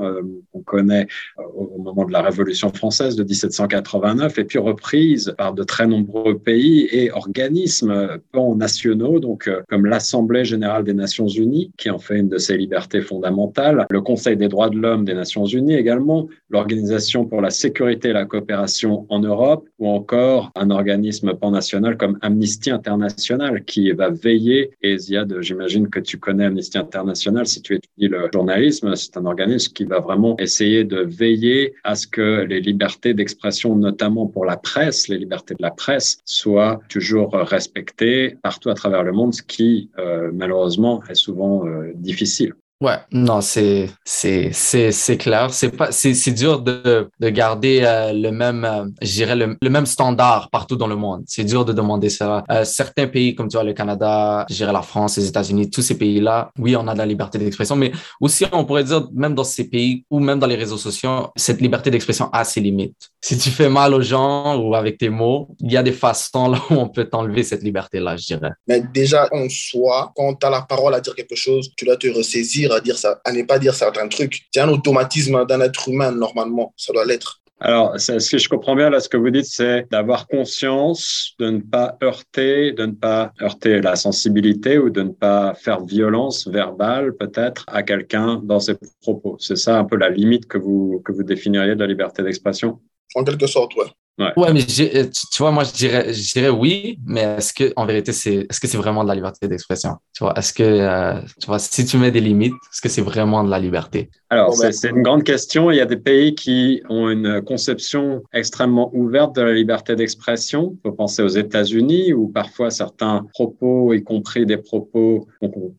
qu'on 0.52 0.62
connaît 0.64 1.08
au 1.38 1.82
moment 1.82 2.04
de 2.04 2.12
la 2.12 2.22
Révolution 2.22 2.57
française 2.76 3.16
de 3.16 3.24
1789 3.24 4.38
et 4.38 4.44
puis 4.44 4.60
reprise 4.60 5.34
par 5.38 5.54
de 5.54 5.64
très 5.64 5.88
nombreux 5.88 6.38
pays 6.38 6.88
et 6.92 7.12
organismes 7.12 8.20
pan-nationaux, 8.32 9.20
donc 9.20 9.48
euh, 9.48 9.62
comme 9.70 9.86
l'Assemblée 9.86 10.46
générale 10.46 10.84
des 10.84 10.94
Nations 10.94 11.28
unies, 11.28 11.72
qui 11.78 11.90
en 11.90 12.00
fait 12.00 12.20
une 12.20 12.30
de 12.30 12.38
ses 12.38 12.58
libertés 12.58 13.02
fondamentales, 13.02 13.86
le 13.90 14.02
Conseil 14.02 14.38
des 14.38 14.48
droits 14.48 14.70
de 14.70 14.78
l'homme 14.78 15.06
des 15.06 15.14
Nations 15.14 15.46
unies 15.46 15.76
également, 15.76 16.28
l'Organisation 16.50 17.26
pour 17.26 17.42
la 17.42 17.50
sécurité 17.50 18.10
et 18.10 18.14
la 18.14 18.26
coopération 18.26 19.06
en 19.10 19.20
Europe, 19.20 19.68
ou 19.80 19.90
encore 19.90 20.52
un 20.56 20.70
organisme 20.70 21.34
pan-national 21.34 21.98
comme 21.98 22.18
Amnesty 22.22 22.72
International, 22.72 23.64
qui 23.64 23.92
va 23.92 24.10
veiller, 24.10 24.72
et 24.82 24.98
Ziad, 24.98 25.36
j'imagine 25.42 25.90
que 25.90 26.00
tu 26.00 26.18
connais 26.18 26.46
Amnesty 26.46 26.78
International 26.78 27.46
si 27.46 27.62
tu 27.62 27.76
étudies 27.76 28.08
le 28.08 28.30
journalisme, 28.34 28.96
c'est 28.96 29.18
un 29.18 29.26
organisme 29.26 29.74
qui 29.74 29.84
va 29.84 30.00
vraiment 30.00 30.38
essayer 30.40 30.84
de 30.84 31.00
veiller 31.00 31.74
à 31.84 31.96
ce 31.96 32.08
que 32.08 32.42
les 32.48 32.62
libertés 32.62 33.14
d'expression, 33.14 33.76
notamment 33.76 34.28
pour 34.28 34.46
la 34.46 34.58
presse, 34.58 35.08
les 35.08 35.18
libertés 35.18 35.54
de 35.54 35.62
la 35.62 35.72
presse, 35.72 36.20
soient 36.26 36.80
toujours 36.90 37.34
respectées 37.34 38.38
partout 38.42 38.70
à 38.70 38.74
travers 38.74 39.04
le 39.04 39.12
monde, 39.12 39.34
ce 39.34 39.44
qui, 39.44 39.90
euh, 39.98 40.32
malheureusement, 40.34 41.04
est 41.10 41.16
souvent 41.16 41.68
euh, 41.68 41.92
difficile. 41.96 42.54
Ouais, 42.80 43.00
non, 43.12 43.42
c'est 43.42 43.90
c'est 44.06 44.52
c'est 44.54 44.92
c'est 44.92 45.18
clair. 45.18 45.52
C'est 45.52 45.72
pas 45.72 45.92
c'est 45.92 46.14
c'est 46.14 46.32
dur 46.32 46.62
de 46.62 47.10
de 47.20 47.30
garder 47.30 47.82
euh, 47.84 48.14
le 48.14 48.30
même, 48.30 48.66
euh, 48.66 48.86
je 49.02 49.24
le, 49.26 49.58
le, 49.60 49.70
même 49.72 49.88
standard 49.88 50.52
partout 50.52 50.76
dans 50.76 50.86
le 50.86 50.96
monde. 50.96 51.24
C'est 51.26 51.44
dur 51.44 51.66
de 51.66 51.74
demander 51.74 52.10
ça. 52.12 52.44
Euh, 52.52 52.64
certains 52.66 53.08
pays 53.08 53.34
comme 53.34 53.48
tu 53.48 53.58
vois 53.58 53.64
le 53.64 53.74
Canada, 53.74 54.46
je 54.48 54.64
la 54.64 54.82
France, 54.84 55.18
les 55.18 55.28
États-Unis, 55.28 55.72
tous 55.72 55.82
ces 55.82 55.98
pays-là, 55.98 56.52
oui, 56.60 56.76
on 56.76 56.88
a 56.88 56.94
de 56.94 57.00
la 57.00 57.08
liberté 57.08 57.40
d'expression, 57.40 57.76
mais 57.76 57.92
aussi 58.22 58.46
on 58.52 58.64
pourrait 58.64 58.84
dire 58.84 59.08
même 59.12 59.34
dans 59.34 59.44
ces 59.44 59.68
pays 59.68 60.06
ou 60.12 60.20
même 60.20 60.38
dans 60.38 60.46
les 60.46 60.56
réseaux 60.56 60.78
sociaux, 60.78 61.30
cette 61.36 61.62
liberté 61.62 61.90
d'expression 61.90 62.30
a 62.32 62.44
ses 62.44 62.62
limites. 62.62 63.10
Si 63.22 63.38
tu 63.38 63.50
fais 63.50 63.68
mal 63.68 63.94
aux 63.94 64.02
gens 64.02 64.58
ou 64.62 64.76
avec 64.76 65.00
tes 65.00 65.10
mots, 65.10 65.50
il 65.60 65.72
y 65.72 65.78
a 65.78 65.84
des 65.84 65.92
façons 65.92 66.50
là 66.50 66.62
où 66.70 66.76
on 66.76 66.88
peut 66.88 67.06
t'enlever 67.06 67.44
cette 67.44 67.64
liberté-là, 67.64 68.16
je 68.16 68.26
dirais. 68.26 68.52
Mais 68.68 68.82
déjà 68.94 69.28
en 69.32 69.48
soi, 69.50 70.12
quand 70.16 70.36
tu 70.36 70.46
as 70.46 70.50
la 70.50 70.62
parole 70.62 70.94
à 70.94 71.02
dire 71.02 71.16
quelque 71.16 71.36
chose, 71.36 71.72
tu 71.76 71.86
dois 71.86 71.98
te 71.98 72.08
ressaisir 72.08 72.72
à 72.72 72.80
dire 72.80 72.98
ça, 72.98 73.20
à 73.26 73.32
ne 73.32 73.44
pas 73.44 73.60
dire 73.60 73.74
certains 73.74 74.08
trucs. 74.08 74.44
C'est 74.54 74.62
un 74.62 74.70
automatisme 74.70 75.46
d'un 75.46 75.62
être 75.62 75.90
humain, 75.90 76.12
normalement. 76.12 76.74
Ça 76.78 76.94
doit 76.94 77.06
l'être. 77.06 77.42
Alors, 77.60 78.00
ce 78.00 78.30
que 78.30 78.38
je 78.38 78.48
comprends 78.50 78.76
bien 78.76 78.92
là, 78.92 79.00
ce 79.00 79.10
que 79.10 79.18
vous 79.18 79.32
dites, 79.32 79.48
c'est 79.48 79.90
d'avoir 79.90 80.28
conscience 80.28 81.34
de 81.40 81.50
ne 81.50 81.60
pas 81.60 81.98
heurter, 82.04 82.72
de 82.72 82.86
ne 82.86 82.92
pas 82.92 83.34
heurter 83.42 83.82
la 83.82 83.96
sensibilité 83.96 84.78
ou 84.78 84.92
de 84.92 85.02
ne 85.02 85.10
pas 85.10 85.56
faire 85.56 85.84
violence 85.84 86.48
verbale 86.48 87.16
peut-être 87.16 87.66
à 87.68 87.82
quelqu'un 87.82 88.40
dans 88.44 88.60
ses 88.60 88.76
propos. 89.02 89.38
C'est 89.40 89.56
ça 89.58 89.80
un 89.80 89.86
peu 89.86 89.98
la 89.98 90.10
limite 90.10 90.46
que 90.48 90.60
vous 90.60 91.02
que 91.04 91.12
vous 91.12 91.24
définiriez 91.24 91.74
de 91.74 91.80
la 91.80 91.88
liberté 91.88 92.22
d'expression? 92.22 92.80
En 93.16 93.24
quelque 93.24 93.48
sorte, 93.48 93.76
ouais. 93.76 93.88
Ouais, 94.18 94.34
ouais 94.36 94.54
mais 94.54 94.62
euh, 94.62 95.06
tu, 95.32 95.38
vois, 95.38 95.52
moi, 95.52 95.64
je 95.64 95.74
dirais, 95.74 96.12
je 96.12 96.34
dirais 96.34 96.50
oui, 96.50 97.00
mais 97.06 97.22
est-ce 97.22 97.54
que, 97.54 97.72
en 97.76 97.86
vérité, 97.86 98.12
c'est, 98.12 98.48
est-ce 98.50 98.60
que 98.60 98.68
c'est 98.68 98.78
vraiment 98.78 99.04
de 99.04 99.10
la 99.10 99.16
liberté 99.16 99.48
d'expression? 99.48 99.98
Tu 100.16 100.24
vois, 100.24 100.34
est-ce 100.38 100.54
que, 100.54 100.64
euh, 100.64 101.22
tu 101.40 101.46
vois, 101.46 101.60
si 101.60 101.86
tu 101.86 101.98
mets 101.98 102.10
des 102.10 102.22
limites, 102.22 102.54
est-ce 102.54 102.82
que 102.82 102.90
c'est 102.90 103.02
vraiment 103.02 103.44
de 103.44 103.52
la 103.52 103.60
liberté? 103.60 104.10
Alors, 104.30 104.58
ben, 104.60 104.72
c'est 104.72 104.90
une 104.90 105.04
grande 105.04 105.24
question. 105.24 105.70
Il 105.70 105.78
y 105.78 105.82
a 105.82 105.86
des 105.86 105.98
pays 105.98 106.34
qui 106.34 106.82
ont 106.90 107.10
une 107.10 107.42
conception 107.44 108.24
extrêmement 108.34 108.90
ouverte 108.94 109.36
de 109.36 109.42
la 109.42 109.54
liberté 109.54 109.96
d'expression. 109.96 110.74
Il 110.74 110.90
faut 110.90 110.96
penser 110.96 111.22
aux 111.22 111.28
États-Unis, 111.28 112.14
où 112.14 112.28
parfois 112.28 112.72
certains 112.72 113.26
propos, 113.34 113.94
y 113.94 114.04
compris 114.04 114.46
des 114.46 114.58
propos 114.58 115.28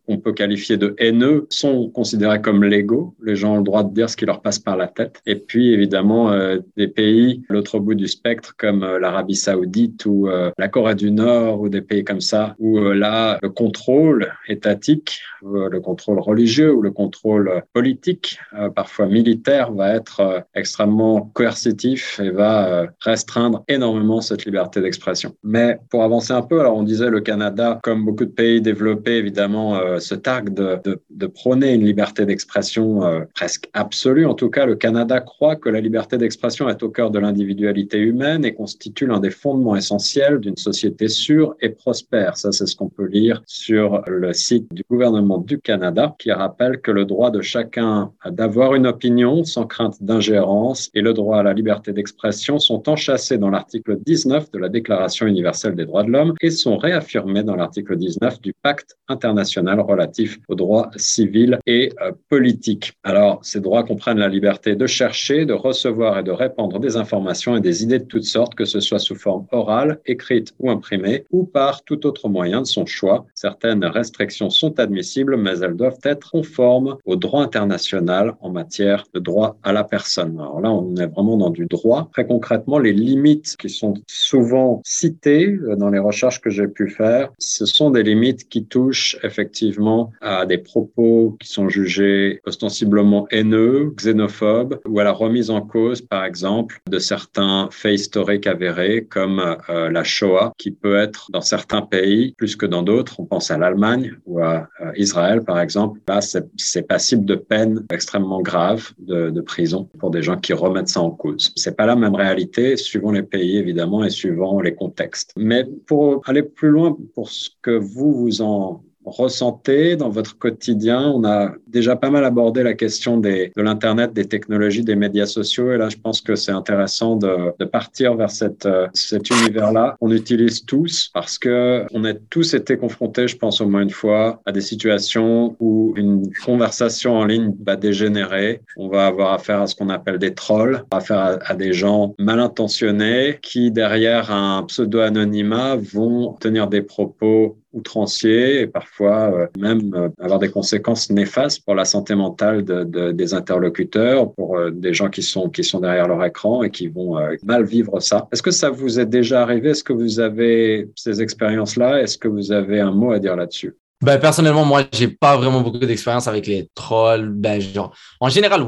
qu'on 0.06 0.18
peut 0.18 0.32
qualifier 0.32 0.76
de 0.76 0.94
haineux, 0.98 1.46
sont 1.50 1.90
considérés 1.90 2.40
comme 2.40 2.62
légaux. 2.64 3.14
Les 3.22 3.36
gens 3.36 3.54
ont 3.54 3.58
le 3.58 3.64
droit 3.64 3.82
de 3.82 3.92
dire 3.92 4.08
ce 4.08 4.16
qui 4.16 4.24
leur 4.24 4.40
passe 4.40 4.60
par 4.60 4.76
la 4.76 4.86
tête. 4.86 5.20
Et 5.26 5.34
puis, 5.34 5.72
évidemment, 5.72 6.30
euh, 6.30 6.58
des 6.76 6.88
pays, 6.88 7.42
l'autre 7.48 7.80
bout 7.80 7.94
du 7.94 8.06
spectre, 8.06 8.27
comme 8.56 8.84
l'Arabie 9.00 9.36
saoudite 9.36 10.06
ou 10.06 10.28
la 10.56 10.68
Corée 10.68 10.94
du 10.94 11.10
Nord 11.10 11.60
ou 11.60 11.68
des 11.68 11.82
pays 11.82 12.04
comme 12.04 12.20
ça, 12.20 12.54
où 12.58 12.78
là, 12.78 13.38
le 13.42 13.48
contrôle 13.48 14.32
étatique, 14.48 15.20
le 15.42 15.78
contrôle 15.78 16.18
religieux 16.18 16.72
ou 16.72 16.82
le 16.82 16.90
contrôle 16.90 17.62
politique, 17.72 18.38
parfois 18.74 19.06
militaire, 19.06 19.72
va 19.72 19.94
être 19.94 20.44
extrêmement 20.54 21.30
coercitif 21.34 22.20
et 22.20 22.30
va 22.30 22.86
restreindre 23.00 23.64
énormément 23.68 24.20
cette 24.20 24.44
liberté 24.44 24.80
d'expression. 24.80 25.34
Mais 25.42 25.78
pour 25.90 26.02
avancer 26.02 26.32
un 26.32 26.42
peu, 26.42 26.60
alors 26.60 26.76
on 26.76 26.82
disait 26.82 27.10
le 27.10 27.20
Canada, 27.20 27.80
comme 27.82 28.04
beaucoup 28.04 28.24
de 28.24 28.30
pays 28.30 28.60
développés, 28.60 29.16
évidemment, 29.16 29.98
se 29.98 30.14
targue 30.14 30.52
de 30.54 31.26
prôner 31.26 31.74
une 31.74 31.84
liberté 31.84 32.26
d'expression 32.26 33.26
presque 33.34 33.68
absolue. 33.72 34.26
En 34.26 34.34
tout 34.34 34.50
cas, 34.50 34.66
le 34.66 34.74
Canada 34.74 35.20
croit 35.20 35.56
que 35.56 35.68
la 35.68 35.80
liberté 35.80 36.18
d'expression 36.18 36.68
est 36.68 36.82
au 36.82 36.88
cœur 36.88 37.10
de 37.10 37.18
l'individualité 37.18 37.98
humaine 37.98 38.17
et 38.20 38.54
constitue 38.54 39.06
l'un 39.06 39.20
des 39.20 39.30
fondements 39.30 39.76
essentiels 39.76 40.40
d'une 40.40 40.56
société 40.56 41.08
sûre 41.08 41.54
et 41.60 41.68
prospère. 41.68 42.36
Ça, 42.36 42.50
c'est 42.50 42.66
ce 42.66 42.74
qu'on 42.74 42.88
peut 42.88 43.06
lire 43.06 43.42
sur 43.46 44.02
le 44.08 44.32
site 44.32 44.66
du 44.72 44.82
gouvernement 44.90 45.38
du 45.38 45.60
Canada 45.60 46.16
qui 46.18 46.32
rappelle 46.32 46.80
que 46.80 46.90
le 46.90 47.04
droit 47.04 47.30
de 47.30 47.40
chacun 47.40 48.10
d'avoir 48.28 48.74
une 48.74 48.86
opinion 48.86 49.44
sans 49.44 49.66
crainte 49.66 50.02
d'ingérence 50.02 50.90
et 50.94 51.00
le 51.00 51.12
droit 51.12 51.38
à 51.38 51.42
la 51.42 51.52
liberté 51.52 51.92
d'expression 51.92 52.58
sont 52.58 52.88
enchâssés 52.88 53.38
dans 53.38 53.50
l'article 53.50 53.98
19 54.04 54.50
de 54.50 54.58
la 54.58 54.68
Déclaration 54.68 55.26
universelle 55.26 55.76
des 55.76 55.86
droits 55.86 56.02
de 56.02 56.10
l'homme 56.10 56.34
et 56.40 56.50
sont 56.50 56.76
réaffirmés 56.76 57.44
dans 57.44 57.56
l'article 57.56 57.96
19 57.96 58.40
du 58.40 58.52
Pacte 58.52 58.96
international 59.08 59.80
relatif 59.80 60.38
aux 60.48 60.54
droits 60.54 60.90
civils 60.96 61.58
et 61.66 61.92
euh, 62.02 62.12
politiques. 62.28 62.94
Alors, 63.04 63.38
ces 63.42 63.60
droits 63.60 63.84
comprennent 63.84 64.18
la 64.18 64.28
liberté 64.28 64.74
de 64.74 64.86
chercher, 64.86 65.46
de 65.46 65.52
recevoir 65.52 66.18
et 66.18 66.22
de 66.22 66.30
répandre 66.30 66.80
des 66.80 66.96
informations 66.96 67.56
et 67.56 67.60
des 67.60 67.82
idées 67.84 68.07
toutes 68.08 68.24
sortes, 68.24 68.54
que 68.54 68.64
ce 68.64 68.80
soit 68.80 68.98
sous 68.98 69.14
forme 69.14 69.46
orale, 69.52 70.00
écrite 70.06 70.54
ou 70.58 70.70
imprimée, 70.70 71.24
ou 71.30 71.44
par 71.44 71.84
tout 71.84 72.06
autre 72.06 72.28
moyen 72.28 72.62
de 72.62 72.66
son 72.66 72.86
choix. 72.86 73.26
Certaines 73.34 73.84
restrictions 73.84 74.50
sont 74.50 74.80
admissibles, 74.80 75.36
mais 75.36 75.58
elles 75.60 75.76
doivent 75.76 75.98
être 76.02 76.30
conformes 76.30 76.96
au 77.04 77.16
droit 77.16 77.42
international 77.42 78.34
en 78.40 78.50
matière 78.50 79.04
de 79.14 79.20
droit 79.20 79.56
à 79.62 79.72
la 79.72 79.84
personne. 79.84 80.38
Alors 80.40 80.60
là, 80.60 80.72
on 80.72 80.96
est 80.96 81.06
vraiment 81.06 81.36
dans 81.36 81.50
du 81.50 81.66
droit. 81.66 82.08
Très 82.12 82.26
concrètement, 82.26 82.78
les 82.78 82.92
limites 82.92 83.56
qui 83.56 83.70
sont 83.70 83.94
souvent 84.06 84.80
citées 84.84 85.56
dans 85.76 85.90
les 85.90 85.98
recherches 85.98 86.40
que 86.40 86.50
j'ai 86.50 86.68
pu 86.68 86.88
faire, 86.88 87.30
ce 87.38 87.66
sont 87.66 87.90
des 87.90 88.02
limites 88.02 88.48
qui 88.48 88.64
touchent 88.64 89.18
effectivement 89.22 90.12
à 90.20 90.46
des 90.46 90.58
propos 90.58 91.36
qui 91.40 91.48
sont 91.48 91.68
jugés 91.68 92.40
ostensiblement 92.46 93.26
haineux, 93.30 93.92
xénophobes, 93.96 94.80
ou 94.86 94.98
à 95.00 95.04
la 95.04 95.12
remise 95.12 95.50
en 95.50 95.60
cause, 95.60 96.00
par 96.02 96.24
exemple, 96.24 96.80
de 96.88 96.98
certains 96.98 97.68
faits 97.70 97.97
historiques 98.00 98.46
avérés, 98.46 99.04
comme 99.04 99.56
euh, 99.68 99.90
la 99.90 100.04
Shoah, 100.04 100.52
qui 100.58 100.70
peut 100.70 100.96
être 100.96 101.30
dans 101.30 101.40
certains 101.40 101.82
pays 101.82 102.34
plus 102.36 102.56
que 102.56 102.66
dans 102.66 102.82
d'autres. 102.82 103.20
On 103.20 103.26
pense 103.26 103.50
à 103.50 103.58
l'Allemagne 103.58 104.12
ou 104.26 104.40
à 104.40 104.68
Israël, 104.96 105.42
par 105.42 105.60
exemple. 105.60 106.00
Là, 106.08 106.20
c'est 106.20 106.82
passible 106.86 107.24
de 107.24 107.34
peine 107.34 107.84
extrêmement 107.90 108.40
grave 108.40 108.92
de, 108.98 109.30
de, 109.30 109.40
prison 109.40 109.88
pour 109.98 110.10
des 110.10 110.22
gens 110.22 110.36
qui 110.36 110.52
remettent 110.52 110.88
ça 110.88 111.00
en 111.00 111.10
cause. 111.10 111.52
C'est 111.56 111.76
pas 111.76 111.86
la 111.86 111.96
même 111.96 112.14
réalité, 112.14 112.76
suivant 112.76 113.12
les 113.12 113.22
pays, 113.22 113.56
évidemment, 113.56 114.04
et 114.04 114.10
suivant 114.10 114.60
les 114.60 114.74
contextes. 114.74 115.32
Mais 115.36 115.64
pour 115.86 116.22
aller 116.26 116.42
plus 116.42 116.68
loin, 116.68 116.96
pour 117.14 117.30
ce 117.30 117.50
que 117.62 117.70
vous, 117.70 118.12
vous 118.12 118.42
en 118.42 118.82
ressentez 119.10 119.96
dans 119.96 120.08
votre 120.08 120.38
quotidien 120.38 121.12
On 121.14 121.24
a 121.24 121.52
déjà 121.66 121.96
pas 121.96 122.10
mal 122.10 122.24
abordé 122.24 122.62
la 122.62 122.74
question 122.74 123.18
de 123.18 123.50
l'Internet, 123.56 124.12
des 124.12 124.26
technologies, 124.26 124.82
des 124.82 124.96
médias 124.96 125.26
sociaux. 125.26 125.72
Et 125.72 125.78
là, 125.78 125.88
je 125.88 125.96
pense 125.96 126.20
que 126.20 126.34
c'est 126.34 126.52
intéressant 126.52 127.16
de, 127.16 127.64
partir 127.64 128.14
vers 128.14 128.30
euh, 128.42 128.86
cet 128.94 129.30
univers-là. 129.30 129.96
On 130.00 130.10
utilise 130.10 130.64
tous 130.64 131.10
parce 131.12 131.38
que 131.38 131.84
on 131.92 132.04
a 132.04 132.14
tous 132.14 132.54
été 132.54 132.76
confrontés, 132.76 133.28
je 133.28 133.36
pense 133.36 133.60
au 133.60 133.68
moins 133.68 133.82
une 133.82 133.90
fois, 133.90 134.40
à 134.46 134.52
des 134.52 134.60
situations 134.60 135.56
où 135.60 135.92
une 135.96 136.30
conversation 136.44 137.14
en 137.16 137.24
ligne 137.24 137.54
va 137.64 137.76
dégénérer. 137.76 138.62
On 138.76 138.88
va 138.88 139.06
avoir 139.06 139.32
affaire 139.32 139.62
à 139.62 139.66
ce 139.66 139.74
qu'on 139.74 139.90
appelle 139.90 140.18
des 140.18 140.34
trolls, 140.34 140.84
affaire 140.90 141.38
à 141.44 141.54
des 141.54 141.72
gens 141.72 142.14
mal 142.18 142.40
intentionnés 142.40 143.38
qui, 143.42 143.70
derrière 143.70 144.30
un 144.30 144.62
pseudo-anonymat, 144.64 145.76
vont 145.76 146.34
tenir 146.40 146.68
des 146.68 146.82
propos 146.82 147.58
outranciers 147.72 148.62
et 148.62 148.66
parfois 148.66 149.30
euh, 149.32 149.46
même 149.58 149.94
euh, 149.94 150.08
avoir 150.20 150.38
des 150.38 150.50
conséquences 150.50 151.10
néfastes 151.10 151.64
pour 151.64 151.74
la 151.74 151.84
santé 151.84 152.14
mentale 152.14 152.64
de, 152.64 152.84
de, 152.84 153.12
des 153.12 153.34
interlocuteurs, 153.34 154.32
pour 154.32 154.56
euh, 154.56 154.70
des 154.70 154.94
gens 154.94 155.10
qui 155.10 155.22
sont, 155.22 155.48
qui 155.48 155.64
sont 155.64 155.80
derrière 155.80 156.08
leur 156.08 156.24
écran 156.24 156.62
et 156.62 156.70
qui 156.70 156.88
vont 156.88 157.18
mal 157.42 157.64
vivre 157.64 158.00
ça. 158.00 158.26
Est-ce 158.32 158.42
que 158.42 158.50
ça 158.50 158.70
vous 158.70 158.98
est 158.98 159.06
déjà 159.06 159.42
arrivé? 159.42 159.70
Est-ce 159.70 159.84
que 159.84 159.92
vous 159.92 160.20
avez 160.20 160.88
ces 160.96 161.20
expériences-là? 161.20 162.00
Est-ce 162.02 162.16
que 162.16 162.28
vous 162.28 162.52
avez 162.52 162.80
un 162.80 162.92
mot 162.92 163.12
à 163.12 163.18
dire 163.18 163.36
là-dessus? 163.36 163.76
Ben, 164.00 164.18
personnellement, 164.18 164.64
moi, 164.64 164.84
j'ai 164.92 165.08
pas 165.08 165.36
vraiment 165.36 165.60
beaucoup 165.60 165.78
d'expérience 165.78 166.28
avec 166.28 166.46
les 166.46 166.68
trolls. 166.74 167.30
Ben, 167.30 167.60
genre, 167.60 167.92
en 168.20 168.28
général, 168.28 168.64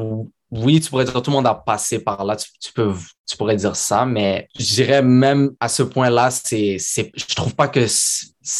oui, 0.50 0.80
tu 0.80 0.90
pourrais 0.90 1.04
dire 1.04 1.23
tout 1.23 1.30
le 1.30 1.37
monde 1.37 1.47
a 1.47 1.54
passé 1.54 2.00
par 2.00 2.25
là. 2.25 2.37
Tu 2.37 2.73
peux, 2.73 2.92
tu 3.31 3.37
pourrais 3.37 3.57
dire 3.57 3.77
ça, 3.77 4.05
mais 4.05 4.49
je 4.59 4.75
dirais 4.75 5.03
même 5.03 5.53
à 5.61 5.69
ce 5.69 5.83
point-là, 5.83 6.31
c'est, 6.31 6.77
c'est, 6.79 7.13
je 7.15 7.35
trouve 7.35 7.55
pas 7.55 7.69
que 7.69 7.87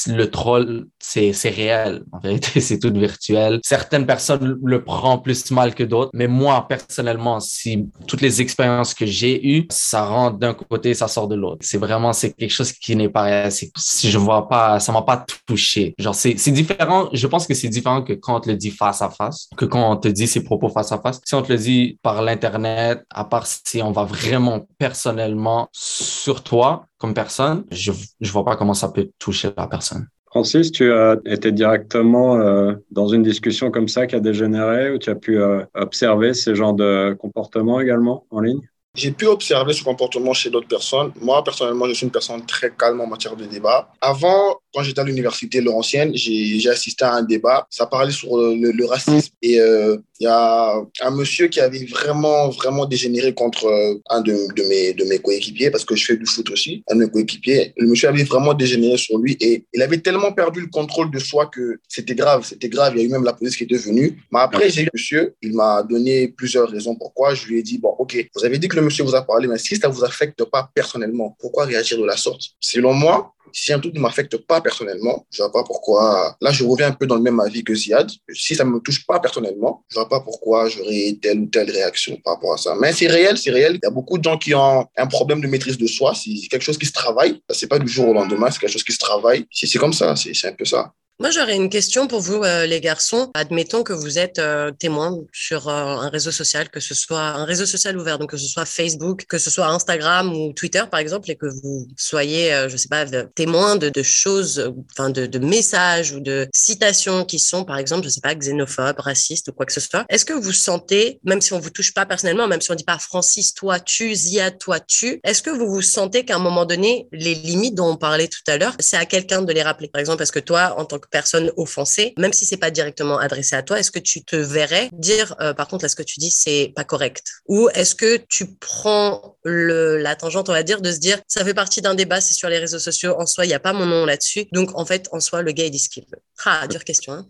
le 0.09 0.31
troll, 0.31 0.87
c'est, 0.99 1.33
c'est 1.33 1.51
réel. 1.51 2.05
En 2.13 2.19
vérité, 2.19 2.61
c'est 2.61 2.79
tout 2.79 2.93
virtuel. 2.93 3.61
Certaines 3.65 4.07
personnes 4.07 4.59
le 4.63 4.85
prennent 4.85 5.23
plus 5.23 5.51
mal 5.51 5.75
que 5.75 5.83
d'autres, 5.83 6.11
mais 6.15 6.27
moi, 6.27 6.67
personnellement, 6.69 7.41
si 7.41 7.89
toutes 8.07 8.21
les 8.21 8.41
expériences 8.41 8.95
que 8.95 9.07
j'ai 9.07 9.47
eues, 9.47 9.67
ça 9.71 10.05
rentre 10.05 10.39
d'un 10.39 10.55
côté, 10.55 10.95
ça 10.95 11.09
sort 11.09 11.29
de 11.29 11.35
l'autre. 11.35 11.59
C'est 11.63 11.79
vraiment, 11.79 12.13
c'est 12.13 12.33
quelque 12.33 12.53
chose 12.53 12.73
qui 12.73 12.95
n'est 12.95 13.09
pas 13.09 13.23
réel. 13.23 13.51
si 13.51 14.11
je 14.11 14.19
vois 14.19 14.49
pas, 14.49 14.81
ça 14.81 14.93
m'a 14.93 15.03
pas 15.03 15.25
touché. 15.47 15.95
Genre, 15.99 16.15
c'est, 16.15 16.37
c'est 16.39 16.53
différent. 16.53 17.09
Je 17.13 17.27
pense 17.27 17.47
que 17.47 17.55
c'est 17.55 17.69
différent 17.69 18.03
que 18.03 18.13
quand 18.13 18.37
on 18.37 18.41
te 18.41 18.51
le 18.51 18.57
dit 18.57 18.71
face 18.71 19.03
à 19.03 19.11
face, 19.11 19.49
que 19.57 19.65
quand 19.65 19.91
on 19.91 19.97
te 19.97 20.09
dit 20.09 20.27
ses 20.27 20.45
propos 20.45 20.69
face 20.69 20.93
à 20.93 20.99
face. 20.99 21.21
Si 21.25 21.35
on 21.35 21.43
te 21.43 21.53
le 21.53 21.59
dit 21.59 21.99
par 22.03 22.23
l'Internet, 22.23 23.03
à 23.11 23.25
part 23.25 23.47
si 23.47 23.83
on 23.83 23.93
va 23.93 24.05
vraiment 24.05 24.60
personnellement 24.79 25.69
sur 25.73 26.43
toi 26.43 26.87
comme 26.99 27.15
personne, 27.15 27.65
je 27.71 27.93
ne 27.93 28.29
vois 28.29 28.45
pas 28.45 28.57
comment 28.57 28.75
ça 28.75 28.89
peut 28.89 29.11
toucher 29.19 29.51
la 29.57 29.67
personne. 29.67 30.07
Francis, 30.27 30.71
tu 30.71 30.93
as 30.93 31.17
été 31.27 31.51
directement 31.51 32.37
euh, 32.37 32.75
dans 32.93 33.09
une 33.09 33.25
discussion 33.25 33.73
comme 33.73 33.89
ça 33.89 34.07
qui 34.07 34.15
a 34.15 34.21
dégénéré 34.21 34.93
ou 34.93 34.99
tu 34.99 35.11
as 35.11 35.17
pu 35.17 35.39
euh, 35.39 35.65
observer 35.75 36.35
ces 36.35 36.55
genres 36.55 36.75
de 36.75 37.17
comportements 37.19 37.81
également 37.81 38.27
en 38.31 38.41
ligne? 38.41 38.61
J'ai 38.95 39.13
pu 39.13 39.27
observer 39.27 39.73
ce 39.73 39.85
comportement 39.85 40.33
chez 40.33 40.51
d'autres 40.51 40.69
personnes. 40.69 41.13
Moi, 41.21 41.43
personnellement, 41.45 41.87
je 41.87 41.95
suis 41.95 42.07
une 42.07 42.13
personne 42.13 42.45
très 42.45 42.73
calme 42.77 43.01
en 43.01 43.07
matière 43.07 43.37
de 43.37 43.45
débat. 43.45 43.89
Avant, 44.01 44.57
quand 44.75 44.83
j'étais 44.83 45.01
à 45.01 45.05
l'université 45.05 45.61
Laurentienne, 45.61 46.11
j'ai 46.15 46.69
assisté 46.69 47.05
à 47.05 47.15
un 47.15 47.23
débat. 47.23 47.67
Ça 47.71 47.87
parlait 47.87 48.11
sur 48.11 48.37
le, 48.37 48.87
racisme. 48.87 49.33
Et 49.43 49.61
euh, 49.61 49.97
il 50.21 50.25
y 50.25 50.27
a 50.27 50.75
un 51.01 51.11
monsieur 51.11 51.49
qui 51.49 51.61
avait 51.61 51.87
vraiment, 51.87 52.51
vraiment 52.51 52.85
dégénéré 52.85 53.33
contre 53.33 53.65
euh, 53.65 53.95
un 54.11 54.21
de, 54.21 54.53
de 54.55 54.63
mes, 54.69 54.93
de 54.93 55.05
mes 55.05 55.19
coéquipiers, 55.19 55.71
parce 55.71 55.87
que 55.87 55.97
je 55.97 56.05
fais 56.05 56.17
du 56.17 56.27
foot 56.27 56.51
aussi, 56.51 56.85
un 56.91 56.97
de 56.97 57.05
mes 57.05 57.11
coéquipiers. 57.11 57.73
Le 57.79 57.87
monsieur 57.87 58.09
avait 58.09 58.25
vraiment 58.25 58.53
dégénéré 58.53 58.99
sur 58.99 59.19
lui 59.19 59.39
et 59.41 59.65
il 59.73 59.81
avait 59.81 59.99
tellement 59.99 60.33
perdu 60.33 60.61
le 60.61 60.67
contrôle 60.67 61.11
de 61.11 61.19
soi 61.19 61.47
que 61.47 61.81
c'était 61.89 62.15
grave, 62.15 62.45
c'était 62.47 62.69
grave. 62.69 62.93
Il 62.95 63.01
y 63.01 63.03
a 63.03 63.07
eu 63.07 63.09
même 63.09 63.25
la 63.25 63.33
police 63.33 63.57
qui 63.57 63.65
était 63.65 63.79
venue. 63.79 64.23
Mais 64.31 64.41
après, 64.41 64.69
j'ai 64.69 64.83
eu 64.83 64.85
le 64.85 64.91
monsieur, 64.93 65.35
il 65.41 65.55
m'a 65.55 65.83
donné 65.83 66.29
plusieurs 66.29 66.69
raisons 66.69 66.95
pourquoi. 66.97 67.35
Je 67.35 67.47
lui 67.47 67.59
ai 67.59 67.63
dit, 67.63 67.79
bon, 67.79 67.95
ok, 67.99 68.29
vous 68.35 68.45
avez 68.45 68.59
dit 68.59 68.69
que 68.69 68.77
le 68.77 68.83
monsieur 68.83 69.05
vous 69.05 69.15
a 69.15 69.23
parlé, 69.23 69.49
mais 69.49 69.57
si 69.57 69.75
ça 69.77 69.89
vous 69.89 70.05
affecte 70.05 70.45
pas 70.45 70.71
personnellement, 70.75 71.35
pourquoi 71.41 71.65
réagir 71.65 71.99
de 71.99 72.05
la 72.05 72.19
sorte? 72.19 72.43
Selon 72.61 72.93
moi, 72.93 73.33
si 73.53 73.73
un 73.73 73.81
truc 73.81 73.95
ne 73.95 74.01
m'affecte 74.01 74.37
pas 74.37 74.61
personnellement, 74.61 75.27
je 75.31 75.43
vois 75.43 75.53
pas 75.53 75.65
pourquoi. 75.65 76.37
Là, 76.41 76.51
je 76.51 76.65
reviens 76.65 76.89
un 76.89 76.93
peu 76.93 77.07
dans 77.07 77.17
le 77.17 77.23
même 77.23 77.41
avis 77.41 77.65
que 77.65 77.75
Ziad. 77.75 78.11
Si 78.33 78.55
ça 78.55 78.65
ne 78.65 78.71
me 78.71 78.79
touche 78.81 79.07
pas 79.07 79.21
personnellement, 79.21 79.85
je 79.89 79.95
vois 79.95 80.09
pas 80.09 80.21
pourquoi 80.21 80.69
j'aurais 80.69 81.19
telle 81.21 81.41
ou 81.41 81.47
telle 81.47 81.71
réaction 81.71 82.17
par 82.25 82.35
rapport 82.35 82.55
à 82.55 82.59
ça. 82.59 82.75
Mais 82.81 82.93
c'est 82.93 83.09
réel, 83.09 83.39
c'est 83.39 83.51
réel. 83.51 83.75
Il 83.75 83.81
y 83.83 83.87
a 83.87 83.91
beaucoup 83.91 84.19
de 84.19 84.25
gens 84.25 84.39
qui 84.39 84.55
ont 84.55 84.87
un 84.97 85.07
problème 85.07 85.41
de 85.41 85.47
maîtrise 85.47 85.79
de 85.79 85.87
soi. 85.87 86.15
C'est 86.15 86.49
quelque 86.49 86.63
chose 86.63 86.79
qui 86.79 86.87
se 86.87 86.93
travaille. 86.93 87.41
Ce 87.51 87.65
n'est 87.65 87.69
pas 87.69 87.79
du 87.79 87.89
jour 87.89 88.09
au 88.09 88.15
lendemain, 88.15 88.51
c'est 88.51 88.59
quelque 88.59 88.73
chose 88.73 88.85
qui 88.85 88.93
se 88.93 88.99
travaille. 88.99 89.47
C'est 89.51 89.79
comme 89.79 89.93
ça, 89.93 90.15
c'est 90.17 90.49
un 90.49 90.53
peu 90.53 90.65
ça. 90.65 90.93
Moi, 91.21 91.29
j'aurais 91.31 91.55
une 91.55 91.69
question 91.69 92.07
pour 92.07 92.23
vous, 92.23 92.43
euh, 92.45 92.65
les 92.65 92.81
garçons. 92.81 93.31
Admettons 93.35 93.83
que 93.83 93.93
vous 93.93 94.19
êtes 94.19 94.39
euh, 94.39 94.71
témoin 94.71 95.19
sur 95.35 95.69
euh, 95.69 95.73
un 95.75 96.09
réseau 96.09 96.31
social, 96.31 96.71
que 96.71 96.81
ce 96.81 96.95
soit 96.95 97.21
un 97.21 97.45
réseau 97.45 97.67
social 97.67 97.99
ouvert, 97.99 98.19
donc 98.19 98.31
que 98.31 98.39
ce 98.39 98.47
soit 98.47 98.65
Facebook, 98.65 99.27
que 99.29 99.37
ce 99.37 99.51
soit 99.51 99.67
Instagram 99.67 100.35
ou 100.35 100.55
Twitter, 100.55 100.83
par 100.91 100.99
exemple, 100.99 101.31
et 101.31 101.37
que 101.37 101.45
vous 101.45 101.87
soyez, 101.99 102.69
je 102.71 102.77
sais 102.79 102.89
pas, 102.89 103.05
témoin 103.35 103.77
de, 103.77 103.91
de 103.91 104.03
choses, 104.03 104.73
enfin 104.93 105.11
de, 105.11 105.27
de, 105.27 105.39
messages 105.39 106.13
ou 106.13 106.21
de 106.21 106.49
citations 106.55 107.27
qui 107.27 107.39
sont, 107.39 107.65
par 107.65 107.77
exemple, 107.77 108.05
je 108.05 108.09
sais 108.09 108.23
pas, 108.23 108.35
xénophobes, 108.35 109.01
racistes 109.01 109.49
ou 109.49 109.53
quoi 109.53 109.67
que 109.67 109.75
ce 109.75 109.81
soit. 109.81 110.07
Est-ce 110.09 110.25
que 110.25 110.33
vous 110.33 110.53
sentez, 110.53 111.21
même 111.25 111.43
si 111.43 111.53
on 111.53 111.59
vous 111.59 111.69
touche 111.69 111.93
pas 111.93 112.07
personnellement, 112.07 112.49
même 112.49 112.63
si 112.63 112.71
on 112.71 112.75
dit 112.75 112.85
pas 112.85 112.99
Francis, 112.99 113.53
toi 113.53 113.79
tu, 113.79 114.15
Zia, 114.15 114.53
toi 114.53 114.81
tu, 114.81 115.21
est-ce 115.23 115.43
que 115.43 115.51
vous 115.51 115.69
vous 115.69 115.83
sentez 115.83 116.25
qu'à 116.25 116.37
un 116.37 116.39
moment 116.39 116.65
donné, 116.65 117.09
les 117.13 117.35
limites 117.35 117.75
dont 117.75 117.91
on 117.91 117.97
parlait 117.97 118.29
tout 118.29 118.41
à 118.47 118.57
l'heure, 118.57 118.75
c'est 118.79 118.97
à 118.97 119.05
quelqu'un 119.05 119.43
de 119.43 119.53
les 119.53 119.63
rappeler? 119.63 119.89
Par 119.89 120.01
exemple, 120.01 120.23
est-ce 120.23 120.33
que 120.33 120.39
toi, 120.39 120.77
en 120.79 120.87
tant 120.87 120.99
que 120.99 121.10
personne 121.11 121.53
offensée, 121.57 122.15
même 122.19 122.33
si 122.33 122.45
c'est 122.45 122.57
pas 122.57 122.71
directement 122.71 123.19
adressé 123.19 123.57
à 123.57 123.63
toi, 123.63 123.79
est-ce 123.79 123.91
que 123.91 123.99
tu 123.99 124.25
te 124.25 124.37
verrais 124.37 124.89
dire, 124.93 125.35
euh, 125.41 125.55
par 125.55 125.69
contre, 125.69 125.85
là, 125.85 125.89
ce 125.89 125.97
que 125.97 126.03
tu 126.03 126.21
dis, 126.21 126.31
c'est 126.31 126.73
pas 126.75 126.85
correct? 126.85 127.25
Ou 127.47 127.69
est-ce 127.75 127.95
que 127.95 128.19
tu 128.29 128.47
prends 128.55 129.37
le, 129.45 129.99
la 129.99 130.17
tangente, 130.17 130.49
on 130.49 130.53
va 130.53 130.63
dire, 130.63 130.81
de 130.81 130.93
se 130.93 130.99
dire, 130.99 131.21
ça 131.27 131.45
fait 131.45 131.55
partie 131.55 131.83
d'un 131.83 131.95
débat, 131.95 132.21
c'est 132.21 132.35
sur 132.35 132.49
les 132.49 132.59
réseaux 132.59 132.79
sociaux, 132.79 133.15
en 133.19 133.27
soi, 133.27 133.45
il 133.45 133.49
n'y 133.49 133.55
a 133.55 133.61
pas 133.61 133.73
mon 133.73 133.87
nom 133.87 134.05
là-dessus. 134.05 134.47
Donc, 134.53 134.71
en 134.75 134.85
fait, 134.85 135.09
en 135.13 135.21
soi, 135.21 135.43
le 135.43 135.53
gars, 135.53 135.65
il 135.65 135.71
dit 135.71 135.79
ce 135.79 135.89
qu'il 135.89 136.05
veut. 136.05 136.19
Ah, 136.45 136.67
dure 136.69 136.85
question. 136.85 137.13
Hein 137.13 137.27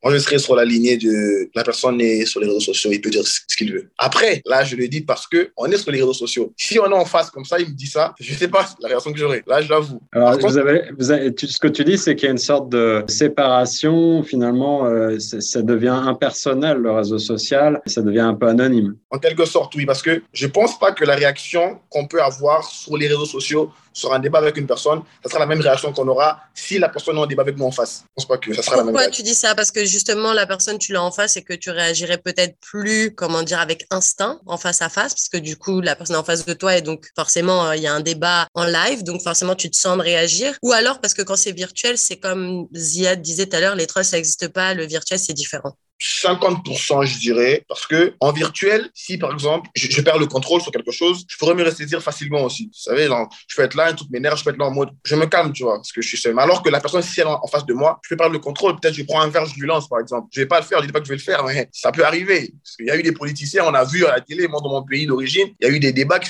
Moi, 0.03 0.12
je 0.12 0.19
serais 0.19 0.38
sur 0.38 0.55
la 0.55 0.64
lignée 0.64 0.97
de 0.97 1.50
la 1.55 1.64
personne 1.64 2.00
est 2.00 2.26
sur 2.26 2.41
les 2.41 2.47
réseaux 2.47 2.61
sociaux, 2.61 2.91
il 2.93 3.00
peut 3.00 3.11
dire 3.11 3.26
ce 3.26 3.57
qu'il 3.57 3.73
veut. 3.73 3.91
Après, 3.99 4.43
là, 4.47 4.64
je 4.64 4.76
le 4.76 4.88
dis 4.88 5.00
parce 5.00 5.26
que 5.26 5.50
on 5.57 5.71
est 5.71 5.79
sur 5.79 5.91
les 5.91 6.00
réseaux 6.00 6.12
sociaux. 6.14 6.53
Si 6.57 6.79
on 6.79 6.87
est 6.87 6.95
en 6.95 7.05
face 7.05 7.31
comme 7.31 7.45
ça, 7.45 7.59
il 7.59 7.69
me 7.69 7.75
dit 7.75 7.87
ça, 7.87 8.14
je 8.21 8.35
sais 8.35 8.49
pas 8.49 8.69
la 8.81 8.88
réaction 8.88 9.12
que 9.12 9.19
j'aurai. 9.19 9.43
Là, 9.47 9.62
je 9.62 9.69
l'avoue. 9.69 10.00
Alors, 10.12 10.38
vous 10.38 10.59
avez, 10.59 10.83
vous 10.99 11.11
avez, 11.11 11.35
ce 11.37 11.59
que 11.59 11.69
tu 11.69 11.85
dis, 11.85 11.97
c'est 11.97 12.17
qu'il 12.25 12.28
y 12.28 12.31
a 12.31 12.33
une 12.33 12.38
sorte 12.38 12.71
de 12.71 13.04
séparation. 13.07 14.23
Finalement, 14.23 14.87
euh, 14.87 15.19
ça 15.19 15.61
devient 15.61 16.00
impersonnel, 16.07 16.78
le 16.78 16.90
réseau 16.90 17.19
social. 17.19 17.83
Ça 17.85 18.00
devient 18.00 18.21
un 18.21 18.35
peu 18.35 18.49
anonyme. 18.49 18.97
En 19.11 19.19
quelque 19.19 19.45
sorte, 19.45 19.75
oui, 19.75 19.85
parce 19.85 20.00
que 20.00 20.23
je 20.33 20.47
pense 20.47 20.78
pas 20.78 20.93
que 20.93 21.04
la 21.04 21.14
réaction 21.14 21.81
qu'on 21.90 22.07
peut 22.07 22.23
avoir 22.23 22.64
sur 22.64 22.97
les 22.97 23.09
réseaux 23.09 23.26
sociaux 23.26 23.71
sur 23.95 24.13
un 24.13 24.19
débat 24.19 24.39
avec 24.39 24.59
une 24.59 24.67
personne, 24.67 25.03
ça 25.23 25.31
sera 25.31 25.39
la 25.39 25.47
même 25.47 25.61
réaction 25.61 25.93
qu'on 25.93 26.07
aura 26.09 26.43
si 26.53 26.79
la 26.79 26.91
personne 26.91 27.17
est 27.17 27.21
en 27.21 27.27
débat 27.27 27.43
avec 27.43 27.57
nous 27.57 27.65
en 27.65 27.71
face. 27.71 28.03
Je 28.03 28.13
pense 28.17 28.29
pas 28.29 28.37
que 28.37 28.53
ça 28.53 28.61
sera 28.61 28.77
Pourquoi 28.77 28.77
la 28.77 28.85
même 28.85 28.97
réaction. 28.97 29.25
tu 29.25 29.31
dis 29.31 29.35
ça? 29.35 29.55
Parce 29.55 29.71
que 29.71 29.85
justement, 29.87 30.33
la 30.35 30.47
personne, 30.47 30.79
tu 30.79 30.93
l'as 30.93 31.03
en 31.03 31.13
face 31.13 31.37
et 31.37 31.43
que 31.43 31.55
tu 31.55 31.71
réagirais 31.71 32.19
peut-être 32.19 32.59
plus, 32.61 33.15
comment 33.15 33.43
dire, 33.43 33.61
avec 33.61 33.87
instinct 33.91 34.41
en 34.47 34.59
face 34.59 34.83
à 34.83 34.89
face, 34.89 35.15
parce 35.15 35.29
que 35.29 35.39
du 35.39 35.57
coup, 35.57 35.81
la 35.81 35.97
personne 35.97 36.17
est 36.17 36.19
en 36.19 36.25
face 36.25 36.45
de 36.45 36.53
toi 36.53 36.77
et 36.77 36.83
donc 36.83 37.07
forcément, 37.17 37.67
euh, 37.67 37.77
il 37.77 37.83
y 37.83 37.87
a 37.87 37.95
un 37.95 38.01
débat 38.01 38.49
en 38.55 38.65
live, 38.65 39.05
donc 39.05 39.23
forcément, 39.23 39.55
tu 39.55 39.71
te 39.71 39.77
sens 39.77 39.97
de 39.97 40.03
réagir. 40.03 40.55
Ou 40.63 40.73
alors, 40.73 41.01
parce 41.01 41.15
que 41.15 41.23
quand 41.23 41.37
c'est 41.37 41.53
virtuel, 41.53 41.97
c'est 41.97 42.17
comme 42.17 42.67
Ziad 42.75 43.23
disait 43.23 43.47
tout 43.47 43.57
à 43.57 43.61
l'heure, 43.61 43.77
les 43.77 43.87
trolls, 43.87 44.05
ça 44.05 44.17
n'existe 44.17 44.49
pas, 44.49 44.75
le 44.75 44.85
virtuel, 44.87 45.19
c'est 45.19 45.33
différent. 45.33 45.77
50%, 46.01 47.07
je 47.07 47.19
dirais, 47.19 47.65
parce 47.69 47.87
que 47.87 48.15
en 48.21 48.33
virtuel, 48.33 48.91
si 48.95 49.17
par 49.17 49.33
exemple, 49.33 49.69
je, 49.77 50.01
perds 50.01 50.19
le 50.19 50.27
contrôle 50.27 50.61
sur 50.61 50.73
quelque 50.73 50.91
chose, 50.91 51.25
je 51.29 51.37
pourrais 51.37 51.55
me 51.55 51.63
ressaisir 51.63 52.03
facilement 52.03 52.43
aussi. 52.43 52.65
Vous 52.67 52.73
savez, 52.73 53.09
je 53.49 53.57
peux 53.57 53.63
être 53.63 53.75
là, 53.75 53.89
un 53.89 53.95
truc 53.95 54.11
m'énerve, 54.11 54.39
je 54.39 54.45
peux 54.45 54.51
être 54.51 54.59
là 54.59 54.67
en 54.67 54.71
mode, 54.73 54.91
je 55.05 55.15
me 55.15 55.27
calme, 55.27 55.53
tu 55.53 55.63
vois, 55.63 55.77
parce 55.77 55.93
que 55.93 56.03
je 56.03 56.09
suis 56.09 56.19
seul. 56.19 56.39
Alors 56.39 56.63
que 56.63 56.69
la 56.69 56.81
personne, 56.81 57.03
si 57.03 57.21
elle 57.21 57.27
est 57.27 57.31
en 57.31 57.47
face 57.47 57.65
de 57.65 57.75
moi, 57.75 58.01
je 58.03 58.09
peux 58.11 58.17
perdre 58.17 58.33
le 58.33 58.39
contrôle. 58.39 58.79
Peut-être 58.81 58.95
je 58.95 59.03
prends 59.05 59.21
un 59.21 59.29
verre, 59.29 59.47
je 59.47 59.55
lui 59.59 59.67
lance, 59.67 59.89
par 59.89 60.01
exemple. 60.01 60.29
Je 60.33 60.41
vais 60.41 60.47
pas 60.47 60.61
le 60.61 60.67
faire, 60.67 60.81
je 60.81 60.87
dis 60.87 60.93
pas 60.93 61.01
que 61.01 61.07
je 61.07 61.11
vais 61.11 61.17
le 61.17 61.23
faire, 61.23 61.45
mais 61.45 61.69
ça 61.73 61.93
peut 61.93 62.05
arriver. 62.05 62.53
Parce 62.63 62.77
qu'il 62.77 62.87
y 62.87 62.91
a 62.91 62.97
eu 62.97 63.03
des 63.03 63.13
politiciens, 63.13 63.65
on 63.67 63.75
a 63.75 63.85
vu 63.85 64.05
à 64.05 64.13
la 64.13 64.21
télé, 64.21 64.49
moi, 64.49 64.61
dans 64.63 64.71
mon 64.71 64.83
pays 64.83 65.07
d'origine, 65.07 65.49
il 65.61 65.67
y 65.67 65.71
a 65.71 65.73
eu 65.73 65.79
des 65.79 65.93
débats, 65.93 66.21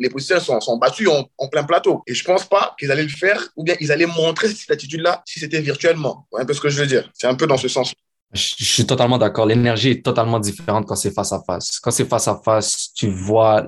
les 0.00 0.08
politiciens 0.10 0.40
sont, 0.40 0.76
battus 0.76 1.08
en, 1.08 1.28
en, 1.38 1.48
plein 1.48 1.64
plateau. 1.64 2.02
Et 2.06 2.14
je 2.14 2.24
pense 2.24 2.44
pas 2.44 2.74
qu'ils 2.78 2.90
allaient 2.90 3.02
le 3.02 3.08
faire, 3.08 3.48
ou 3.56 3.64
bien 3.64 3.74
ils 3.80 3.90
allaient 3.90 4.06
montrer 4.06 4.48
cette 4.48 4.70
attitude-là 4.70 5.22
si 5.26 5.40
c'était 5.40 5.60
virtuellement. 5.60 6.26
Ouais, 6.32 6.42
un 6.42 6.44
peu 6.44 6.54
ce 6.54 6.60
que 6.60 6.68
je 6.68 6.80
veux 6.80 6.86
dire? 6.86 7.10
C'est 7.14 7.26
un 7.26 7.34
peu 7.34 7.46
dans 7.46 7.56
ce 7.56 7.68
sens. 7.68 7.94
Je 8.34 8.64
suis 8.64 8.84
totalement 8.84 9.16
d'accord. 9.16 9.46
L'énergie 9.46 9.90
est 9.90 10.04
totalement 10.04 10.40
différente 10.40 10.86
quand 10.86 10.96
c'est 10.96 11.12
face 11.12 11.32
à 11.32 11.40
face. 11.46 11.78
Quand 11.80 11.92
c'est 11.92 12.08
face 12.08 12.26
à 12.26 12.40
face, 12.44 12.92
tu 12.94 13.08
vois 13.08 13.64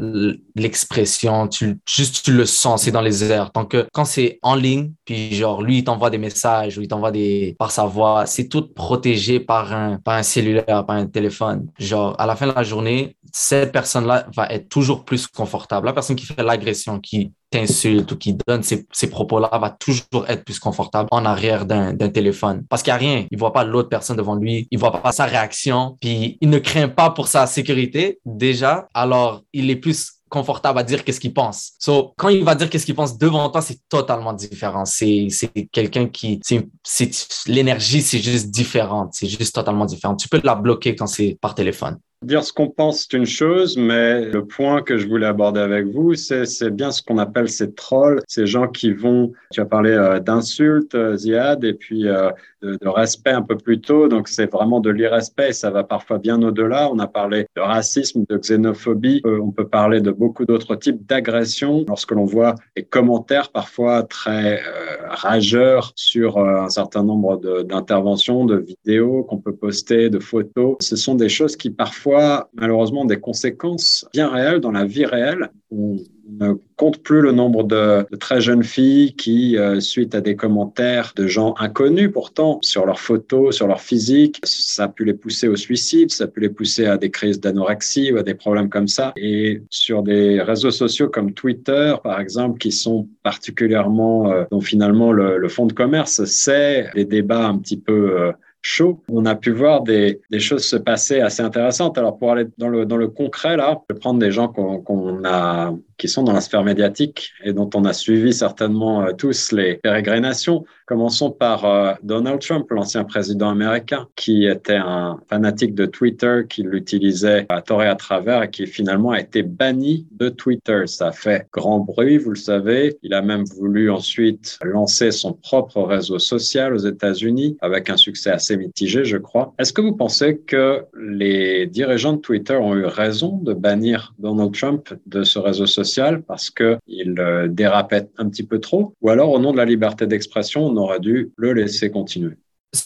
l'expression, 0.56 1.46
tu 1.46 1.78
juste 1.88 2.24
tu 2.24 2.32
le 2.32 2.46
sens, 2.46 2.82
c'est 2.82 2.90
dans 2.90 3.00
les 3.00 3.24
airs. 3.30 3.52
Tant 3.52 3.64
que 3.64 3.86
quand 3.92 4.04
c'est 4.04 4.40
en 4.42 4.56
ligne, 4.56 4.92
puis 5.04 5.32
genre 5.34 5.62
lui 5.62 5.78
il 5.78 5.84
t'envoie 5.84 6.10
des 6.10 6.18
messages 6.18 6.78
ou 6.78 6.82
il 6.82 6.88
t'envoie 6.88 7.12
des 7.12 7.54
par 7.58 7.70
sa 7.70 7.84
voix, 7.84 8.26
c'est 8.26 8.48
tout 8.48 8.66
protégé 8.66 9.38
par 9.38 9.72
un 9.72 9.98
par 9.98 10.16
un 10.16 10.24
cellulaire, 10.24 10.84
par 10.84 10.96
un 10.96 11.06
téléphone. 11.06 11.68
Genre 11.78 12.16
à 12.18 12.26
la 12.26 12.34
fin 12.34 12.48
de 12.48 12.52
la 12.52 12.64
journée, 12.64 13.16
cette 13.32 13.70
personne-là 13.70 14.26
va 14.34 14.46
être 14.48 14.68
toujours 14.68 15.04
plus 15.04 15.28
confortable. 15.28 15.86
La 15.86 15.92
personne 15.92 16.16
qui 16.16 16.26
fait 16.26 16.42
l'agression, 16.42 16.98
qui 16.98 17.32
t'insulte 17.50 18.10
ou 18.12 18.16
qui 18.16 18.36
donne 18.46 18.62
ces, 18.62 18.86
ces 18.92 19.08
propos-là 19.08 19.50
va 19.58 19.70
toujours 19.70 20.26
être 20.28 20.44
plus 20.44 20.58
confortable 20.58 21.08
en 21.10 21.24
arrière 21.24 21.66
d'un 21.66 21.94
téléphone. 22.08 22.64
Parce 22.68 22.82
qu'il 22.82 22.92
n'y 22.92 22.96
a 22.96 22.98
rien. 22.98 23.26
Il 23.30 23.38
voit 23.38 23.52
pas 23.52 23.64
l'autre 23.64 23.88
personne 23.88 24.16
devant 24.16 24.34
lui. 24.34 24.68
Il 24.70 24.78
voit 24.78 24.92
pas 24.92 25.12
sa 25.12 25.24
réaction. 25.24 25.96
Puis 26.00 26.38
il 26.40 26.50
ne 26.50 26.58
craint 26.58 26.88
pas 26.88 27.10
pour 27.10 27.28
sa 27.28 27.46
sécurité 27.46 28.18
déjà. 28.24 28.88
Alors 28.94 29.42
il 29.52 29.70
est 29.70 29.76
plus 29.76 30.16
confortable 30.28 30.78
à 30.78 30.82
dire 30.82 31.04
qu'est-ce 31.04 31.20
qu'il 31.20 31.32
pense. 31.32 31.72
So, 31.78 32.12
quand 32.16 32.28
il 32.28 32.44
va 32.44 32.54
dire 32.54 32.68
qu'est-ce 32.68 32.86
qu'il 32.86 32.94
pense 32.94 33.16
devant 33.16 33.48
toi, 33.50 33.62
c'est 33.62 33.78
totalement 33.88 34.32
différent. 34.32 34.84
C'est, 34.84 35.28
quelqu'un 35.72 36.08
qui, 36.08 36.40
c'est, 36.42 37.10
l'énergie, 37.46 38.02
c'est 38.02 38.18
juste 38.18 38.50
différente. 38.50 39.10
C'est 39.12 39.28
juste 39.28 39.54
totalement 39.54 39.84
différent. 39.86 40.16
Tu 40.16 40.28
peux 40.28 40.40
la 40.42 40.54
bloquer 40.54 40.96
quand 40.96 41.06
c'est 41.06 41.38
par 41.40 41.54
téléphone. 41.54 41.98
Dire 42.22 42.42
ce 42.42 42.50
qu'on 42.50 42.70
pense, 42.70 43.02
c'est 43.02 43.16
une 43.18 43.26
chose, 43.26 43.76
mais 43.76 44.24
le 44.24 44.42
point 44.46 44.80
que 44.80 44.96
je 44.96 45.06
voulais 45.06 45.26
aborder 45.26 45.60
avec 45.60 45.86
vous, 45.86 46.14
c'est, 46.14 46.70
bien 46.70 46.90
ce 46.90 47.02
qu'on 47.02 47.18
appelle 47.18 47.50
ces 47.50 47.74
trolls, 47.74 48.22
ces 48.26 48.46
gens 48.46 48.68
qui 48.68 48.90
vont, 48.90 49.32
tu 49.52 49.60
as 49.60 49.66
parlé 49.66 49.90
euh, 49.90 50.18
d'insultes, 50.18 50.94
euh, 50.94 51.14
Ziad, 51.14 51.62
et 51.62 51.74
puis 51.74 52.08
euh, 52.08 52.30
de, 52.62 52.88
respect 52.88 53.32
un 53.32 53.42
peu 53.42 53.58
plus 53.58 53.82
tôt, 53.82 54.08
donc 54.08 54.28
c'est 54.28 54.50
vraiment 54.50 54.80
de 54.80 54.88
l'irrespect, 54.88 55.52
ça 55.52 55.70
va 55.70 55.84
parfois 55.84 56.16
bien 56.16 56.40
au-delà. 56.40 56.90
On 56.90 56.98
a 57.00 57.06
parlé 57.06 57.46
de 57.54 57.60
racisme, 57.60 58.24
de 58.26 58.38
xénophobie, 58.38 59.20
on 59.24 59.50
peut 59.50 59.68
parler 59.68 60.00
de 60.00 60.10
beaucoup 60.10 60.46
d'autres 60.46 60.74
types 60.74 61.06
d'agressions 61.06 61.84
lorsque 61.86 62.12
l'on 62.12 62.24
voit 62.24 62.54
les 62.76 62.82
commentaires 62.82 63.50
parfois 63.50 64.02
très 64.04 64.62
rageurs 65.10 65.92
sur 65.96 66.38
un 66.38 66.70
certain 66.70 67.04
nombre 67.04 67.36
d'interventions, 67.62 68.46
de 68.46 68.56
vidéos 68.56 69.22
qu'on 69.24 69.38
peut 69.38 69.54
poster, 69.54 70.08
de 70.08 70.18
photos. 70.18 70.76
Ce 70.80 70.96
sont 70.96 71.14
des 71.14 71.28
choses 71.28 71.56
qui 71.56 71.70
parfois 71.70 72.05
malheureusement 72.54 73.04
des 73.04 73.18
conséquences 73.18 74.06
bien 74.12 74.28
réelles 74.28 74.60
dans 74.60 74.72
la 74.72 74.84
vie 74.84 75.06
réelle. 75.06 75.50
On 75.70 75.96
ne 76.28 76.54
compte 76.76 77.02
plus 77.02 77.20
le 77.20 77.32
nombre 77.32 77.64
de, 77.64 78.06
très 78.18 78.40
jeunes 78.40 78.62
filles 78.62 79.14
qui, 79.14 79.56
euh, 79.56 79.80
suite 79.80 80.14
à 80.14 80.20
des 80.20 80.36
commentaires 80.36 81.12
de 81.16 81.26
gens 81.26 81.54
inconnus 81.58 82.10
pourtant 82.12 82.58
sur 82.62 82.86
leurs 82.86 83.00
photos, 83.00 83.56
sur 83.56 83.66
leur 83.66 83.80
physique, 83.80 84.40
ça 84.44 84.84
a 84.84 84.88
pu 84.88 85.04
les 85.04 85.14
pousser 85.14 85.48
au 85.48 85.56
suicide, 85.56 86.10
ça 86.10 86.24
a 86.24 86.26
pu 86.26 86.40
les 86.40 86.48
pousser 86.48 86.86
à 86.86 86.96
des 86.98 87.10
crises 87.10 87.40
d'anorexie 87.40 88.12
ou 88.12 88.18
à 88.18 88.22
des 88.22 88.34
problèmes 88.34 88.68
comme 88.68 88.88
ça. 88.88 89.12
Et 89.16 89.62
sur 89.70 90.02
des 90.02 90.40
réseaux 90.40 90.70
sociaux 90.70 91.08
comme 91.08 91.32
Twitter, 91.32 91.94
par 92.02 92.20
exemple, 92.20 92.58
qui 92.58 92.72
sont 92.72 93.08
particulièrement, 93.22 94.30
euh, 94.30 94.44
dont 94.50 94.60
finalement 94.60 95.12
le, 95.12 95.38
le 95.38 95.48
fond 95.48 95.66
de 95.66 95.72
commerce, 95.72 96.24
c'est 96.24 96.90
des 96.94 97.04
débats 97.04 97.46
un 97.46 97.58
petit 97.58 97.78
peu 97.78 98.20
euh, 98.20 98.32
chaud, 98.66 99.00
on 99.08 99.24
a 99.26 99.36
pu 99.36 99.52
voir 99.52 99.82
des, 99.82 100.20
choses 100.38 100.64
se 100.64 100.76
passer 100.76 101.20
assez 101.20 101.42
intéressantes. 101.42 101.96
Alors 101.98 102.18
pour 102.18 102.32
aller 102.32 102.46
dans 102.58 102.68
le, 102.68 103.08
concret, 103.08 103.56
là, 103.56 103.80
je 103.88 103.94
vais 103.94 104.00
prendre 104.00 104.18
des 104.18 104.32
gens 104.32 104.48
qu'on 104.48 104.82
qu 104.82 105.26
a, 105.26 105.72
qui 105.98 106.08
sont 106.08 106.22
dans 106.22 106.32
la 106.32 106.40
sphère 106.40 106.62
médiatique 106.62 107.32
et 107.44 107.52
dont 107.52 107.70
on 107.74 107.84
a 107.84 107.92
suivi 107.92 108.32
certainement 108.32 109.02
euh, 109.02 109.12
tous 109.12 109.52
les 109.52 109.76
pérégrinations. 109.76 110.64
Commençons 110.86 111.30
par 111.30 111.64
euh, 111.64 111.94
Donald 112.02 112.40
Trump, 112.40 112.70
l'ancien 112.70 113.04
président 113.04 113.50
américain, 113.50 114.06
qui 114.14 114.46
était 114.46 114.76
un 114.76 115.18
fanatique 115.28 115.74
de 115.74 115.86
Twitter, 115.86 116.42
qui 116.48 116.62
l'utilisait 116.62 117.46
à 117.48 117.62
tort 117.62 117.82
et 117.82 117.88
à 117.88 117.96
travers 117.96 118.42
et 118.44 118.50
qui 118.50 118.66
finalement 118.66 119.10
a 119.10 119.20
été 119.20 119.42
banni 119.42 120.06
de 120.12 120.28
Twitter. 120.28 120.82
Ça 120.86 121.08
a 121.08 121.12
fait 121.12 121.46
grand 121.52 121.80
bruit, 121.80 122.18
vous 122.18 122.30
le 122.30 122.36
savez. 122.36 122.98
Il 123.02 123.14
a 123.14 123.22
même 123.22 123.44
voulu 123.44 123.90
ensuite 123.90 124.58
lancer 124.62 125.10
son 125.10 125.32
propre 125.32 125.82
réseau 125.82 126.18
social 126.18 126.74
aux 126.74 126.78
États-Unis 126.78 127.56
avec 127.60 127.90
un 127.90 127.96
succès 127.96 128.30
assez 128.30 128.56
mitigé, 128.56 129.04
je 129.04 129.16
crois. 129.16 129.54
Est-ce 129.58 129.72
que 129.72 129.80
vous 129.80 129.96
pensez 129.96 130.38
que 130.38 130.84
les 130.96 131.66
dirigeants 131.66 132.12
de 132.12 132.20
Twitter 132.20 132.56
ont 132.56 132.74
eu 132.74 132.84
raison 132.84 133.38
de 133.38 133.54
bannir 133.54 134.14
Donald 134.18 134.52
Trump 134.52 134.94
de 135.06 135.22
ce 135.22 135.38
réseau 135.38 135.66
social? 135.66 135.85
Parce 136.26 136.50
qu'il 136.50 137.14
euh, 137.18 137.48
dérapait 137.48 138.08
un 138.18 138.28
petit 138.28 138.44
peu 138.44 138.60
trop 138.60 138.94
Ou 139.00 139.10
alors, 139.10 139.30
au 139.30 139.38
nom 139.38 139.52
de 139.52 139.56
la 139.56 139.64
liberté 139.64 140.06
d'expression, 140.06 140.66
on 140.66 140.76
aurait 140.76 141.00
dû 141.00 141.32
le 141.36 141.52
laisser 141.52 141.90
continuer 141.90 142.36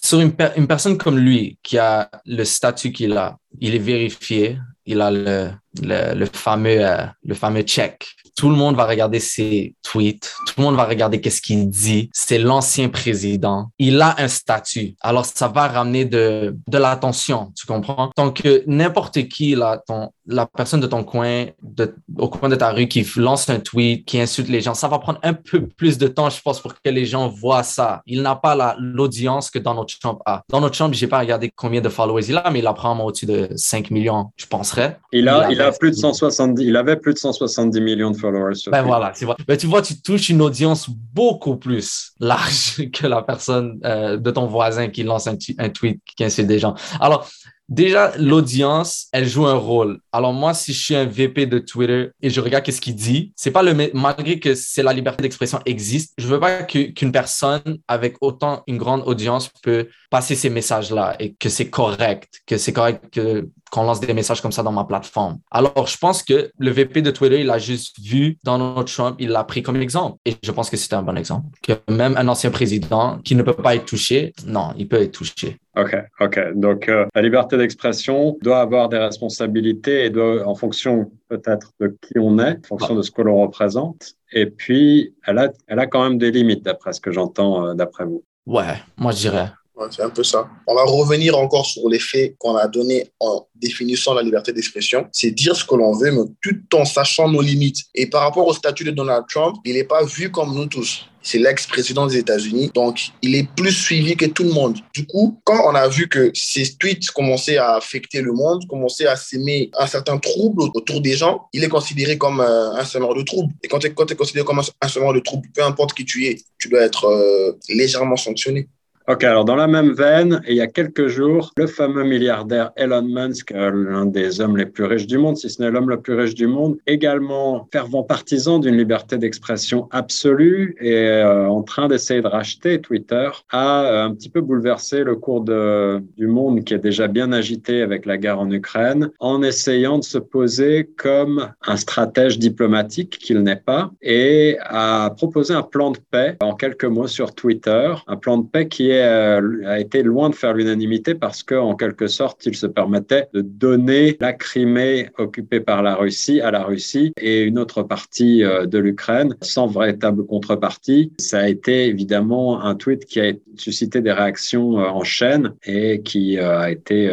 sur 0.02 0.20
une, 0.20 0.32
per 0.32 0.50
une, 0.56 0.66
personne 0.66 0.96
comme 0.98 1.18
lui, 1.18 1.58
qui 1.62 1.78
a 1.78 2.10
le 2.26 2.44
statut 2.44 2.92
qu'il 2.92 3.16
a, 3.16 3.38
il 3.60 3.74
est 3.74 3.78
vérifié, 3.78 4.58
il 4.86 5.00
a 5.00 5.10
le, 5.10 5.50
le, 5.82 6.14
le 6.14 6.26
fameux, 6.26 6.78
euh, 6.80 7.04
le 7.24 7.34
fameux 7.34 7.62
check. 7.62 8.06
Tout 8.40 8.48
le 8.48 8.56
monde 8.56 8.74
va 8.74 8.86
regarder 8.86 9.20
ses 9.20 9.74
tweets, 9.82 10.34
tout 10.46 10.54
le 10.56 10.62
monde 10.62 10.74
va 10.74 10.86
regarder 10.86 11.20
qu'est-ce 11.20 11.42
qu'il 11.42 11.68
dit. 11.68 12.08
C'est 12.14 12.38
l'ancien 12.38 12.88
président. 12.88 13.68
Il 13.78 14.00
a 14.00 14.14
un 14.16 14.28
statut. 14.28 14.94
Alors, 15.02 15.26
ça 15.26 15.48
va 15.48 15.68
ramener 15.68 16.06
de, 16.06 16.56
de 16.66 16.78
l'attention, 16.78 17.52
tu 17.54 17.66
comprends? 17.66 18.10
Donc, 18.16 18.42
n'importe 18.66 19.28
qui, 19.28 19.54
là, 19.54 19.82
ton, 19.86 20.08
la 20.26 20.46
personne 20.46 20.80
de 20.80 20.86
ton 20.86 21.04
coin, 21.04 21.48
de, 21.62 21.94
au 22.16 22.30
coin 22.30 22.48
de 22.48 22.56
ta 22.56 22.70
rue, 22.70 22.88
qui 22.88 23.06
lance 23.16 23.50
un 23.50 23.60
tweet, 23.60 24.06
qui 24.06 24.18
insulte 24.18 24.48
les 24.48 24.62
gens, 24.62 24.72
ça 24.72 24.88
va 24.88 24.98
prendre 24.98 25.18
un 25.22 25.34
peu 25.34 25.66
plus 25.66 25.98
de 25.98 26.08
temps, 26.08 26.30
je 26.30 26.40
pense, 26.40 26.60
pour 26.60 26.72
que 26.72 26.88
les 26.88 27.04
gens 27.04 27.28
voient 27.28 27.62
ça. 27.62 28.00
Il 28.06 28.22
n'a 28.22 28.36
pas 28.36 28.74
l'audience 28.78 29.50
que 29.50 29.58
Donald 29.58 29.86
Trump 30.00 30.20
a. 30.24 30.44
Donald 30.48 30.72
Trump, 30.72 30.94
j'ai 30.94 31.08
pas 31.08 31.18
regardé 31.18 31.52
combien 31.54 31.82
de 31.82 31.90
followers 31.90 32.24
il 32.26 32.38
a, 32.38 32.50
mais 32.50 32.60
il 32.60 32.66
a 32.66 32.72
probablement 32.72 33.04
au-dessus 33.04 33.26
de 33.26 33.50
5 33.54 33.90
millions, 33.90 34.30
je 34.38 34.46
penserais. 34.46 34.98
Il 35.12 35.28
a, 35.28 35.50
il, 35.50 35.56
il 35.56 35.60
a 35.60 35.72
plus 35.72 35.90
de 35.90 35.96
170, 35.96 36.64
il 36.64 36.76
avait 36.76 36.96
plus 36.96 37.12
de 37.12 37.18
170 37.18 37.80
millions 37.82 38.10
de 38.10 38.16
followers. 38.16 38.29
Sur 38.54 38.72
ben 38.72 38.82
voilà, 38.82 39.12
c'est 39.14 39.24
vrai. 39.24 39.36
Ben 39.46 39.56
tu 39.56 39.66
vois, 39.66 39.82
tu 39.82 40.00
touches 40.00 40.28
une 40.28 40.42
audience 40.42 40.88
beaucoup 40.88 41.56
plus 41.56 42.12
large 42.20 42.82
que 42.92 43.06
la 43.06 43.22
personne 43.22 43.78
euh, 43.84 44.16
de 44.16 44.30
ton 44.30 44.46
voisin 44.46 44.88
qui 44.88 45.02
lance 45.02 45.26
un, 45.26 45.36
un 45.58 45.68
tweet 45.68 46.00
qui 46.16 46.24
insulte 46.24 46.48
des 46.48 46.58
gens. 46.58 46.74
Alors, 47.00 47.28
déjà, 47.70 48.12
l'audience, 48.18 49.06
elle 49.12 49.26
joue 49.26 49.46
un 49.46 49.54
rôle. 49.54 50.00
Alors 50.12 50.32
moi, 50.32 50.52
si 50.52 50.74
je 50.74 50.84
suis 50.84 50.94
un 50.96 51.06
VP 51.06 51.46
de 51.46 51.58
Twitter 51.58 52.10
et 52.20 52.28
je 52.28 52.40
regarde 52.40 52.64
qu'est-ce 52.64 52.80
qu'il 52.80 52.96
dit, 52.96 53.32
c'est 53.36 53.52
pas 53.52 53.62
le 53.62 53.90
malgré 53.94 54.38
que 54.38 54.54
c'est 54.54 54.82
la 54.82 54.92
liberté 54.92 55.22
d'expression 55.22 55.60
existe, 55.64 56.12
je 56.18 56.26
veux 56.26 56.40
pas 56.40 56.64
qu'une 56.64 57.12
personne 57.12 57.78
avec 57.88 58.16
autant 58.20 58.62
une 58.66 58.76
grande 58.76 59.02
audience 59.06 59.50
peut 59.62 59.88
passer 60.10 60.34
ces 60.34 60.50
messages-là 60.50 61.16
et 61.20 61.34
que 61.34 61.48
c'est 61.48 61.70
correct, 61.70 62.42
que 62.46 62.58
c'est 62.58 62.72
correct 62.72 63.04
que 63.12 63.48
qu'on 63.70 63.84
lance 63.84 64.00
des 64.00 64.12
messages 64.12 64.40
comme 64.40 64.52
ça 64.52 64.62
dans 64.62 64.72
ma 64.72 64.84
plateforme. 64.84 65.38
Alors, 65.50 65.86
je 65.86 65.96
pense 65.96 66.22
que 66.22 66.50
le 66.58 66.70
VP 66.70 67.02
de 67.02 67.10
Twitter, 67.10 67.40
il 67.40 67.50
a 67.50 67.58
juste 67.58 67.98
vu 68.00 68.38
Donald 68.44 68.86
Trump, 68.86 69.16
il 69.18 69.30
l'a 69.30 69.44
pris 69.44 69.62
comme 69.62 69.76
exemple. 69.76 70.18
Et 70.24 70.36
je 70.42 70.52
pense 70.52 70.70
que 70.70 70.76
c'était 70.76 70.94
un 70.94 71.02
bon 71.02 71.16
exemple. 71.16 71.46
Que 71.62 71.72
même 71.92 72.16
un 72.16 72.28
ancien 72.28 72.50
président 72.50 73.18
qui 73.24 73.34
ne 73.34 73.42
peut 73.42 73.54
pas 73.54 73.74
être 73.74 73.86
touché, 73.86 74.32
non, 74.46 74.72
il 74.76 74.88
peut 74.88 75.00
être 75.00 75.12
touché. 75.12 75.58
OK, 75.76 75.96
OK. 76.20 76.40
Donc, 76.56 76.88
euh, 76.88 77.06
la 77.14 77.22
liberté 77.22 77.56
d'expression 77.56 78.36
doit 78.42 78.60
avoir 78.60 78.88
des 78.88 78.98
responsabilités 78.98 80.06
et 80.06 80.10
doit, 80.10 80.46
en 80.46 80.54
fonction 80.54 81.10
peut-être 81.28 81.72
de 81.80 81.96
qui 82.02 82.18
on 82.18 82.38
est, 82.38 82.58
en 82.64 82.78
fonction 82.78 82.94
de 82.94 83.02
ce 83.02 83.10
que 83.10 83.22
l'on 83.22 83.40
représente. 83.40 84.14
Et 84.32 84.46
puis, 84.46 85.14
elle 85.26 85.38
a, 85.38 85.50
elle 85.68 85.78
a 85.78 85.86
quand 85.86 86.02
même 86.02 86.18
des 86.18 86.30
limites, 86.30 86.64
d'après 86.64 86.92
ce 86.92 87.00
que 87.00 87.12
j'entends 87.12 87.66
euh, 87.66 87.74
d'après 87.74 88.04
vous. 88.04 88.24
Ouais, 88.46 88.74
moi 88.96 89.12
je 89.12 89.18
dirais 89.18 89.50
c'est 89.90 90.02
un 90.02 90.10
peu 90.10 90.24
ça. 90.24 90.48
On 90.66 90.74
va 90.74 90.84
revenir 90.84 91.38
encore 91.38 91.66
sur 91.66 91.88
les 91.88 91.98
faits 91.98 92.34
qu'on 92.38 92.56
a 92.56 92.66
donnés 92.68 93.10
en 93.20 93.46
définissant 93.54 94.14
la 94.14 94.22
liberté 94.22 94.52
d'expression. 94.52 95.06
C'est 95.12 95.30
dire 95.30 95.56
ce 95.56 95.64
que 95.64 95.74
l'on 95.74 95.96
veut, 95.96 96.10
mais 96.10 96.28
tout 96.42 96.76
en 96.76 96.84
sachant 96.84 97.28
nos 97.28 97.42
limites. 97.42 97.78
Et 97.94 98.06
par 98.06 98.22
rapport 98.22 98.46
au 98.46 98.52
statut 98.52 98.84
de 98.84 98.90
Donald 98.90 99.24
Trump, 99.28 99.56
il 99.64 99.74
n'est 99.74 99.84
pas 99.84 100.04
vu 100.04 100.30
comme 100.30 100.54
nous 100.54 100.66
tous. 100.66 101.06
C'est 101.22 101.38
l'ex-président 101.38 102.06
des 102.06 102.16
États-Unis, 102.16 102.70
donc 102.74 103.10
il 103.20 103.34
est 103.34 103.46
plus 103.54 103.72
suivi 103.72 104.16
que 104.16 104.24
tout 104.24 104.42
le 104.42 104.52
monde. 104.52 104.78
Du 104.94 105.06
coup, 105.06 105.38
quand 105.44 105.70
on 105.70 105.74
a 105.74 105.86
vu 105.86 106.08
que 106.08 106.30
ces 106.32 106.74
tweets 106.76 107.10
commençaient 107.10 107.58
à 107.58 107.74
affecter 107.74 108.22
le 108.22 108.32
monde, 108.32 108.66
commençaient 108.66 109.06
à 109.06 109.16
s'aimer 109.16 109.70
un 109.78 109.86
certain 109.86 110.16
trouble 110.16 110.62
autour 110.74 111.02
des 111.02 111.12
gens, 111.12 111.46
il 111.52 111.62
est 111.62 111.68
considéré 111.68 112.16
comme 112.16 112.40
euh, 112.40 112.72
un 112.72 112.84
semeur 112.86 113.14
de 113.14 113.22
trouble. 113.22 113.52
Et 113.62 113.68
quand 113.68 113.80
tu 113.80 113.88
es, 113.88 113.92
considéré 113.92 114.46
comme 114.46 114.62
un 114.80 114.88
semeur 114.88 115.12
de 115.12 115.20
trouble, 115.20 115.46
peu 115.54 115.62
importe 115.62 115.92
qui 115.92 116.06
tu 116.06 116.26
es, 116.26 116.38
tu 116.58 116.70
dois 116.70 116.80
être 116.80 117.04
euh, 117.04 117.52
légèrement 117.68 118.16
sanctionné. 118.16 118.68
Ok, 119.10 119.24
alors 119.24 119.44
dans 119.44 119.56
la 119.56 119.66
même 119.66 119.90
veine, 119.90 120.40
il 120.46 120.54
y 120.54 120.60
a 120.60 120.68
quelques 120.68 121.08
jours, 121.08 121.50
le 121.56 121.66
fameux 121.66 122.04
milliardaire 122.04 122.70
Elon 122.76 123.02
Musk, 123.02 123.50
euh, 123.50 123.72
l'un 123.72 124.06
des 124.06 124.40
hommes 124.40 124.56
les 124.56 124.66
plus 124.66 124.84
riches 124.84 125.08
du 125.08 125.18
monde, 125.18 125.36
si 125.36 125.50
ce 125.50 125.60
n'est 125.60 125.68
l'homme 125.68 125.90
le 125.90 126.00
plus 126.00 126.14
riche 126.14 126.36
du 126.36 126.46
monde, 126.46 126.76
également 126.86 127.66
fervent 127.72 128.04
partisan 128.04 128.60
d'une 128.60 128.76
liberté 128.76 129.18
d'expression 129.18 129.88
absolue 129.90 130.76
et 130.80 130.94
euh, 130.94 131.48
en 131.48 131.62
train 131.64 131.88
d'essayer 131.88 132.22
de 132.22 132.28
racheter 132.28 132.80
Twitter, 132.80 133.28
a 133.50 133.82
euh, 133.82 134.04
un 134.04 134.14
petit 134.14 134.28
peu 134.28 134.42
bouleversé 134.42 135.02
le 135.02 135.16
cours 135.16 135.40
de, 135.40 136.00
du 136.16 136.28
monde 136.28 136.62
qui 136.62 136.74
est 136.74 136.78
déjà 136.78 137.08
bien 137.08 137.32
agité 137.32 137.82
avec 137.82 138.06
la 138.06 138.16
guerre 138.16 138.38
en 138.38 138.48
Ukraine, 138.48 139.10
en 139.18 139.42
essayant 139.42 139.98
de 139.98 140.04
se 140.04 140.18
poser 140.18 140.88
comme 140.96 141.52
un 141.66 141.76
stratège 141.76 142.38
diplomatique 142.38 143.18
qu'il 143.18 143.42
n'est 143.42 143.56
pas 143.56 143.90
et 144.02 144.56
a 144.60 145.10
proposé 145.16 145.52
un 145.52 145.62
plan 145.62 145.90
de 145.90 145.98
paix 146.12 146.36
en 146.38 146.54
quelques 146.54 146.84
mots 146.84 147.08
sur 147.08 147.34
Twitter, 147.34 147.92
un 148.06 148.16
plan 148.16 148.38
de 148.38 148.46
paix 148.46 148.68
qui 148.68 148.88
est 148.90 148.99
euh, 149.00 149.62
a 149.66 149.78
été 149.78 150.02
loin 150.02 150.30
de 150.30 150.34
faire 150.34 150.54
l'unanimité 150.54 151.14
parce 151.14 151.42
qu'en 151.42 151.74
quelque 151.74 152.06
sorte, 152.06 152.46
il 152.46 152.54
se 152.54 152.66
permettait 152.66 153.28
de 153.34 153.40
donner 153.40 154.16
la 154.20 154.32
Crimée 154.32 155.08
occupée 155.18 155.60
par 155.60 155.82
la 155.82 155.94
Russie 155.94 156.40
à 156.40 156.50
la 156.50 156.62
Russie 156.62 157.12
et 157.20 157.42
une 157.42 157.58
autre 157.58 157.82
partie 157.82 158.44
euh, 158.44 158.66
de 158.66 158.78
l'Ukraine 158.78 159.34
sans 159.42 159.66
véritable 159.66 160.24
contrepartie. 160.26 161.12
Ça 161.18 161.40
a 161.40 161.48
été 161.48 161.86
évidemment 161.86 162.62
un 162.62 162.74
tweet 162.74 163.04
qui 163.04 163.20
a 163.20 163.32
suscité 163.56 164.00
des 164.00 164.12
réactions 164.12 164.78
euh, 164.78 164.84
en 164.84 165.04
chaîne 165.04 165.54
et 165.64 166.02
qui 166.02 166.38
a 166.38 166.70
été 166.70 167.10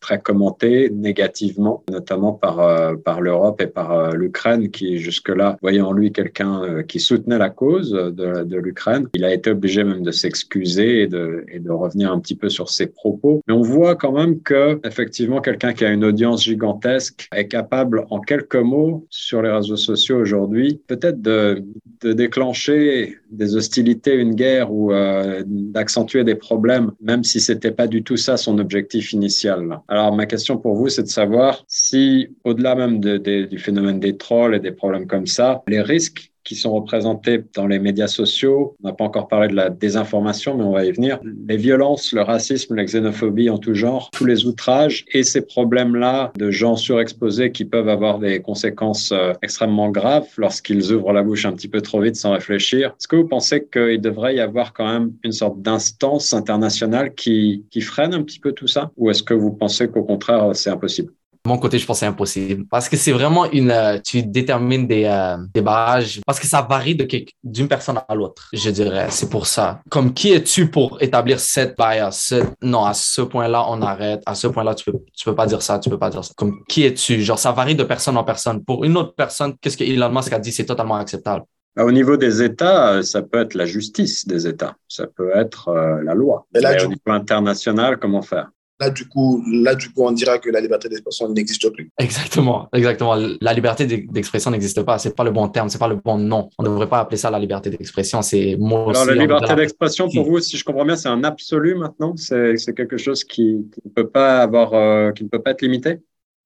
très 0.00 0.20
commenté 0.20 0.90
négativement, 0.90 1.84
notamment 1.90 2.32
par, 2.32 2.96
par 3.04 3.20
l'Europe 3.20 3.60
et 3.60 3.66
par 3.66 4.12
l'Ukraine 4.12 4.70
qui 4.70 4.98
jusque-là 4.98 5.56
voyait 5.62 5.80
en 5.80 5.92
lui 5.92 6.12
quelqu'un 6.12 6.82
qui 6.86 7.00
soutenait 7.00 7.38
la 7.38 7.50
cause 7.50 7.90
de 7.90 8.56
l'Ukraine. 8.56 9.08
Il 9.14 9.24
a 9.24 9.32
été 9.32 9.50
obligé 9.50 9.84
même 9.84 10.02
de 10.02 10.10
s'excuser 10.10 10.97
et 11.02 11.06
de, 11.06 11.44
revenir 11.68 12.10
un 12.10 12.18
petit 12.18 12.34
peu 12.34 12.48
sur 12.48 12.70
ses 12.70 12.86
propos. 12.86 13.42
Mais 13.46 13.54
on 13.54 13.62
voit 13.62 13.94
quand 13.94 14.12
même 14.12 14.40
que, 14.40 14.80
effectivement, 14.84 15.40
quelqu'un 15.40 15.72
qui 15.72 15.84
a 15.84 15.90
une 15.90 16.04
audience 16.04 16.42
gigantesque 16.44 17.28
est 17.34 17.46
capable, 17.46 18.06
en 18.10 18.20
quelques 18.20 18.56
mots, 18.56 19.06
sur 19.10 19.42
les 19.42 19.50
réseaux 19.50 19.76
sociaux 19.76 20.18
aujourd'hui, 20.18 20.80
peut-être 20.86 21.20
de, 21.20 21.62
déclencher 22.02 23.18
des 23.30 23.56
hostilités, 23.56 24.14
une 24.14 24.34
guerre 24.34 24.72
ou 24.72 24.92
euh, 24.92 25.42
d'accentuer 25.46 26.24
des 26.24 26.34
problèmes, 26.34 26.92
même 27.00 27.24
si 27.24 27.40
c'était 27.40 27.70
pas 27.70 27.86
du 27.86 28.02
tout 28.02 28.16
ça 28.16 28.36
son 28.36 28.58
objectif 28.58 29.12
initial. 29.12 29.80
Alors, 29.88 30.14
ma 30.14 30.26
question 30.26 30.56
pour 30.56 30.74
vous, 30.74 30.88
c'est 30.88 31.02
de 31.02 31.08
savoir 31.08 31.64
si, 31.68 32.28
au-delà 32.44 32.74
même 32.74 33.00
du 33.00 33.58
phénomène 33.58 34.00
des 34.00 34.16
trolls 34.16 34.54
et 34.54 34.60
des 34.60 34.72
problèmes 34.72 35.06
comme 35.06 35.26
ça, 35.26 35.62
les 35.66 35.82
risques 35.82 36.27
qui 36.48 36.54
sont 36.54 36.72
représentés 36.72 37.44
dans 37.54 37.66
les 37.66 37.78
médias 37.78 38.06
sociaux. 38.06 38.74
On 38.82 38.88
n'a 38.88 38.94
pas 38.94 39.04
encore 39.04 39.28
parlé 39.28 39.48
de 39.48 39.54
la 39.54 39.68
désinformation, 39.68 40.56
mais 40.56 40.64
on 40.64 40.72
va 40.72 40.86
y 40.86 40.92
venir. 40.92 41.20
Les 41.46 41.58
violences, 41.58 42.12
le 42.14 42.22
racisme, 42.22 42.74
la 42.74 42.84
xénophobie 42.84 43.50
en 43.50 43.58
tout 43.58 43.74
genre, 43.74 44.10
tous 44.12 44.24
les 44.24 44.46
outrages 44.46 45.04
et 45.12 45.24
ces 45.24 45.42
problèmes-là 45.42 46.32
de 46.38 46.50
gens 46.50 46.76
surexposés 46.76 47.52
qui 47.52 47.66
peuvent 47.66 47.90
avoir 47.90 48.18
des 48.18 48.40
conséquences 48.40 49.12
euh, 49.12 49.34
extrêmement 49.42 49.90
graves 49.90 50.28
lorsqu'ils 50.38 50.90
ouvrent 50.90 51.12
la 51.12 51.22
bouche 51.22 51.44
un 51.44 51.52
petit 51.52 51.68
peu 51.68 51.82
trop 51.82 52.00
vite 52.00 52.16
sans 52.16 52.32
réfléchir. 52.32 52.94
Est-ce 52.98 53.08
que 53.08 53.16
vous 53.16 53.28
pensez 53.28 53.66
qu'il 53.70 54.00
devrait 54.00 54.36
y 54.36 54.40
avoir 54.40 54.72
quand 54.72 54.90
même 54.90 55.12
une 55.24 55.32
sorte 55.32 55.60
d'instance 55.60 56.32
internationale 56.32 57.14
qui, 57.14 57.66
qui 57.70 57.82
freine 57.82 58.14
un 58.14 58.22
petit 58.22 58.40
peu 58.40 58.52
tout 58.52 58.68
ça? 58.68 58.90
Ou 58.96 59.10
est-ce 59.10 59.22
que 59.22 59.34
vous 59.34 59.50
pensez 59.52 59.88
qu'au 59.88 60.02
contraire, 60.02 60.48
c'est 60.54 60.70
impossible? 60.70 61.12
Mon 61.48 61.58
côté, 61.58 61.78
je 61.78 61.86
pense 61.86 61.96
que 61.96 62.00
c'est 62.00 62.06
impossible. 62.06 62.66
Parce 62.70 62.88
que 62.88 62.96
c'est 62.96 63.12
vraiment 63.12 63.50
une. 63.50 63.70
Euh, 63.70 63.98
tu 63.98 64.22
détermines 64.22 64.86
des, 64.86 65.04
euh, 65.04 65.36
des 65.54 65.62
barrages. 65.62 66.20
Parce 66.26 66.38
que 66.38 66.46
ça 66.46 66.62
varie 66.62 66.94
de 66.94 67.08
d'une 67.42 67.68
personne 67.68 67.98
à 68.06 68.14
l'autre, 68.14 68.48
je 68.52 68.70
dirais. 68.70 69.08
C'est 69.10 69.30
pour 69.30 69.46
ça. 69.46 69.80
Comme 69.88 70.12
qui 70.12 70.32
es-tu 70.32 70.70
pour 70.70 71.02
établir 71.02 71.40
cette 71.40 71.76
bias? 71.76 72.34
non, 72.62 72.84
à 72.84 72.94
ce 72.94 73.22
point-là, 73.22 73.64
on 73.68 73.80
arrête. 73.82 74.22
À 74.26 74.34
ce 74.34 74.46
point-là, 74.46 74.74
tu 74.74 74.84
peux, 74.90 74.98
tu 75.16 75.24
peux 75.24 75.34
pas 75.34 75.46
dire 75.46 75.62
ça, 75.62 75.78
tu 75.78 75.88
peux 75.90 75.98
pas 75.98 76.10
dire 76.10 76.24
ça. 76.24 76.32
Comme 76.36 76.62
qui 76.68 76.84
es-tu? 76.84 77.22
Genre, 77.22 77.38
ça 77.38 77.52
varie 77.52 77.74
de 77.74 77.84
personne 77.84 78.16
en 78.16 78.24
personne. 78.24 78.62
Pour 78.62 78.84
une 78.84 78.96
autre 78.96 79.14
personne, 79.16 79.54
qu'est-ce 79.60 79.76
que 79.76 79.84
Elon 79.84 80.10
Musk 80.10 80.32
a 80.32 80.38
dit? 80.38 80.52
C'est 80.52 80.66
totalement 80.66 80.96
acceptable. 80.96 81.44
Bah, 81.74 81.84
au 81.84 81.92
niveau 81.92 82.16
des 82.16 82.42
États, 82.42 82.92
euh, 82.94 83.02
ça 83.02 83.22
peut 83.22 83.40
être 83.40 83.54
la 83.54 83.64
justice 83.64 84.26
des 84.26 84.46
États, 84.46 84.76
ça 84.88 85.06
peut 85.06 85.30
être 85.34 85.72
la 86.04 86.14
loi. 86.14 86.46
Mais 86.52 86.60
là, 86.60 86.76
au 86.84 86.88
niveau 86.88 87.00
international, 87.06 87.98
comment 87.98 88.22
faire? 88.22 88.50
Là, 88.80 88.90
du 88.90 89.08
coup, 89.08 89.42
là, 89.50 89.74
du 89.74 89.90
coup, 89.90 90.04
on 90.04 90.12
dira 90.12 90.38
que 90.38 90.50
la 90.50 90.60
liberté 90.60 90.88
d'expression 90.88 91.28
n'existe 91.28 91.68
plus. 91.70 91.90
Exactement, 91.98 92.68
exactement. 92.72 93.16
La 93.40 93.52
liberté 93.52 93.86
d'expression 93.86 94.52
n'existe 94.52 94.82
pas. 94.82 94.98
C'est 94.98 95.16
pas 95.16 95.24
le 95.24 95.32
bon 95.32 95.48
terme, 95.48 95.68
c'est 95.68 95.78
pas 95.78 95.88
le 95.88 95.96
bon 95.96 96.16
nom. 96.16 96.48
On 96.58 96.62
ne 96.62 96.68
devrait 96.68 96.88
pas 96.88 97.00
appeler 97.00 97.16
ça 97.16 97.30
la 97.30 97.40
liberté 97.40 97.70
d'expression. 97.70 98.22
C'est 98.22 98.56
moi 98.58 98.90
Alors, 98.90 99.06
la 99.06 99.14
liberté 99.14 99.54
d'expression, 99.56 100.08
pour 100.08 100.28
vous, 100.28 100.38
si 100.38 100.56
je 100.56 100.64
comprends 100.64 100.84
bien, 100.84 100.96
c'est 100.96 101.08
un 101.08 101.24
absolu 101.24 101.74
maintenant? 101.74 102.14
C'est 102.16 102.74
quelque 102.76 102.98
chose 102.98 103.24
qui, 103.24 103.66
ne 103.84 103.90
peut 103.90 104.08
pas 104.08 104.42
avoir, 104.42 104.74
euh, 104.74 105.10
qui 105.10 105.24
ne 105.24 105.28
peut 105.28 105.42
pas 105.42 105.50
être 105.50 105.62
limité? 105.62 105.98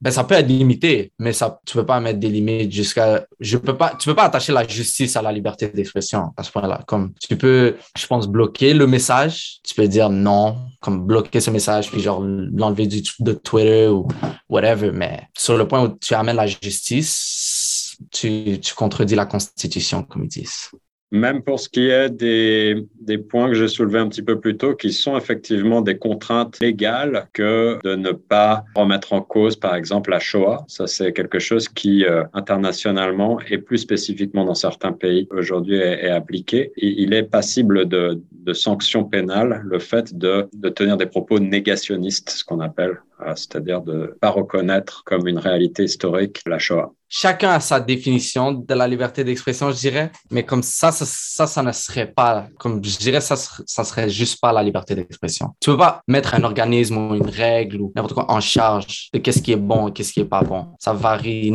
Ben, 0.02 0.10
ça 0.10 0.24
peut 0.24 0.34
être 0.34 0.48
limité, 0.48 1.12
mais 1.20 1.32
ça, 1.32 1.60
tu 1.64 1.74
peux 1.74 1.86
pas 1.86 2.00
mettre 2.00 2.18
des 2.18 2.28
limites 2.28 2.72
jusqu'à, 2.72 3.24
je 3.38 3.56
peux 3.56 3.76
pas, 3.76 3.94
tu 3.96 4.08
peux 4.08 4.16
pas 4.16 4.24
attacher 4.24 4.52
la 4.52 4.66
justice 4.66 5.14
à 5.14 5.22
la 5.22 5.30
liberté 5.30 5.68
d'expression 5.68 6.32
à 6.36 6.42
ce 6.42 6.50
point-là. 6.50 6.80
Comme 6.88 7.14
tu 7.20 7.36
peux, 7.36 7.76
je 7.96 8.06
pense, 8.08 8.26
bloquer 8.26 8.74
le 8.74 8.88
message. 8.88 9.60
Tu 9.62 9.76
peux 9.76 9.86
dire 9.86 10.10
non, 10.10 10.58
comme 10.80 11.06
bloquer 11.06 11.38
ce 11.38 11.52
message, 11.52 11.88
puis 11.88 12.00
genre 12.00 12.20
l'enlever 12.20 12.88
de 12.88 13.32
Twitter 13.32 13.86
ou 13.86 14.08
whatever. 14.48 14.90
Mais 14.90 15.28
sur 15.38 15.56
le 15.56 15.68
point 15.68 15.84
où 15.84 15.96
tu 16.00 16.14
amènes 16.14 16.34
la 16.34 16.48
justice, 16.48 17.96
tu, 18.10 18.58
tu 18.60 18.74
contredis 18.74 19.14
la 19.14 19.26
Constitution, 19.26 20.02
comme 20.02 20.24
ils 20.24 20.28
disent. 20.28 20.68
Même 21.12 21.42
pour 21.42 21.60
ce 21.60 21.68
qui 21.68 21.88
est 21.88 22.10
des, 22.10 22.86
des 23.00 23.18
points 23.18 23.48
que 23.48 23.54
j'ai 23.54 23.68
soulevés 23.68 23.98
un 23.98 24.08
petit 24.08 24.22
peu 24.22 24.40
plus 24.40 24.56
tôt, 24.56 24.74
qui 24.74 24.92
sont 24.92 25.16
effectivement 25.16 25.82
des 25.82 25.98
contraintes 25.98 26.58
légales 26.60 27.28
que 27.32 27.78
de 27.84 27.94
ne 27.94 28.12
pas 28.12 28.64
remettre 28.74 29.12
en 29.12 29.20
cause, 29.20 29.54
par 29.56 29.74
exemple, 29.74 30.10
la 30.10 30.18
Shoah. 30.18 30.64
Ça, 30.68 30.86
c'est 30.86 31.12
quelque 31.12 31.38
chose 31.38 31.68
qui, 31.68 32.04
euh, 32.04 32.24
internationalement 32.32 33.38
et 33.50 33.58
plus 33.58 33.78
spécifiquement 33.78 34.44
dans 34.44 34.54
certains 34.54 34.92
pays, 34.92 35.28
aujourd'hui 35.30 35.76
est, 35.76 36.08
appliqué. 36.08 36.72
il 36.76 37.14
est 37.14 37.22
passible 37.22 37.86
de, 37.86 38.20
de 38.32 38.52
sanctions 38.52 39.04
pénales 39.04 39.62
le 39.64 39.78
fait 39.78 40.16
de, 40.16 40.48
de 40.52 40.68
tenir 40.68 40.96
des 40.96 41.06
propos 41.06 41.38
négationnistes, 41.38 42.30
ce 42.30 42.44
qu'on 42.44 42.60
appelle 42.60 42.98
euh, 43.26 43.32
c'est-à-dire 43.36 43.82
de 43.82 43.94
ne 43.94 44.06
pas 44.06 44.30
reconnaître 44.30 45.04
comme 45.04 45.28
une 45.28 45.38
réalité 45.38 45.84
historique 45.84 46.40
la 46.46 46.58
Shoah. 46.58 46.92
Chacun 47.14 47.50
a 47.50 47.60
sa 47.60 47.78
définition 47.78 48.52
de 48.52 48.72
la 48.72 48.88
liberté 48.88 49.22
d'expression, 49.22 49.70
je 49.70 49.76
dirais, 49.76 50.10
mais 50.30 50.46
comme 50.46 50.62
ça, 50.62 50.90
ça, 50.92 51.46
ça, 51.46 51.62
ne 51.62 51.70
serait 51.70 52.10
pas, 52.10 52.46
comme 52.58 52.82
je 52.82 52.96
dirais, 52.96 53.20
ça, 53.20 53.36
ça 53.36 53.84
serait 53.84 54.08
juste 54.08 54.40
pas 54.40 54.50
la 54.50 54.62
liberté 54.62 54.94
d'expression. 54.94 55.50
Tu 55.60 55.68
peux 55.68 55.76
pas 55.76 56.00
mettre 56.08 56.34
un 56.34 56.42
organisme 56.42 56.96
ou 56.96 57.14
une 57.14 57.28
règle 57.28 57.82
ou 57.82 57.92
n'importe 57.94 58.14
quoi 58.14 58.30
en 58.30 58.40
charge 58.40 59.10
de 59.12 59.18
qu'est-ce 59.18 59.42
qui 59.42 59.52
est 59.52 59.56
bon 59.56 59.88
et 59.88 59.92
qu'est-ce 59.92 60.10
qui 60.10 60.20
est 60.20 60.24
pas 60.24 60.40
bon. 60.40 60.68
Ça 60.78 60.94
varie. 60.94 61.54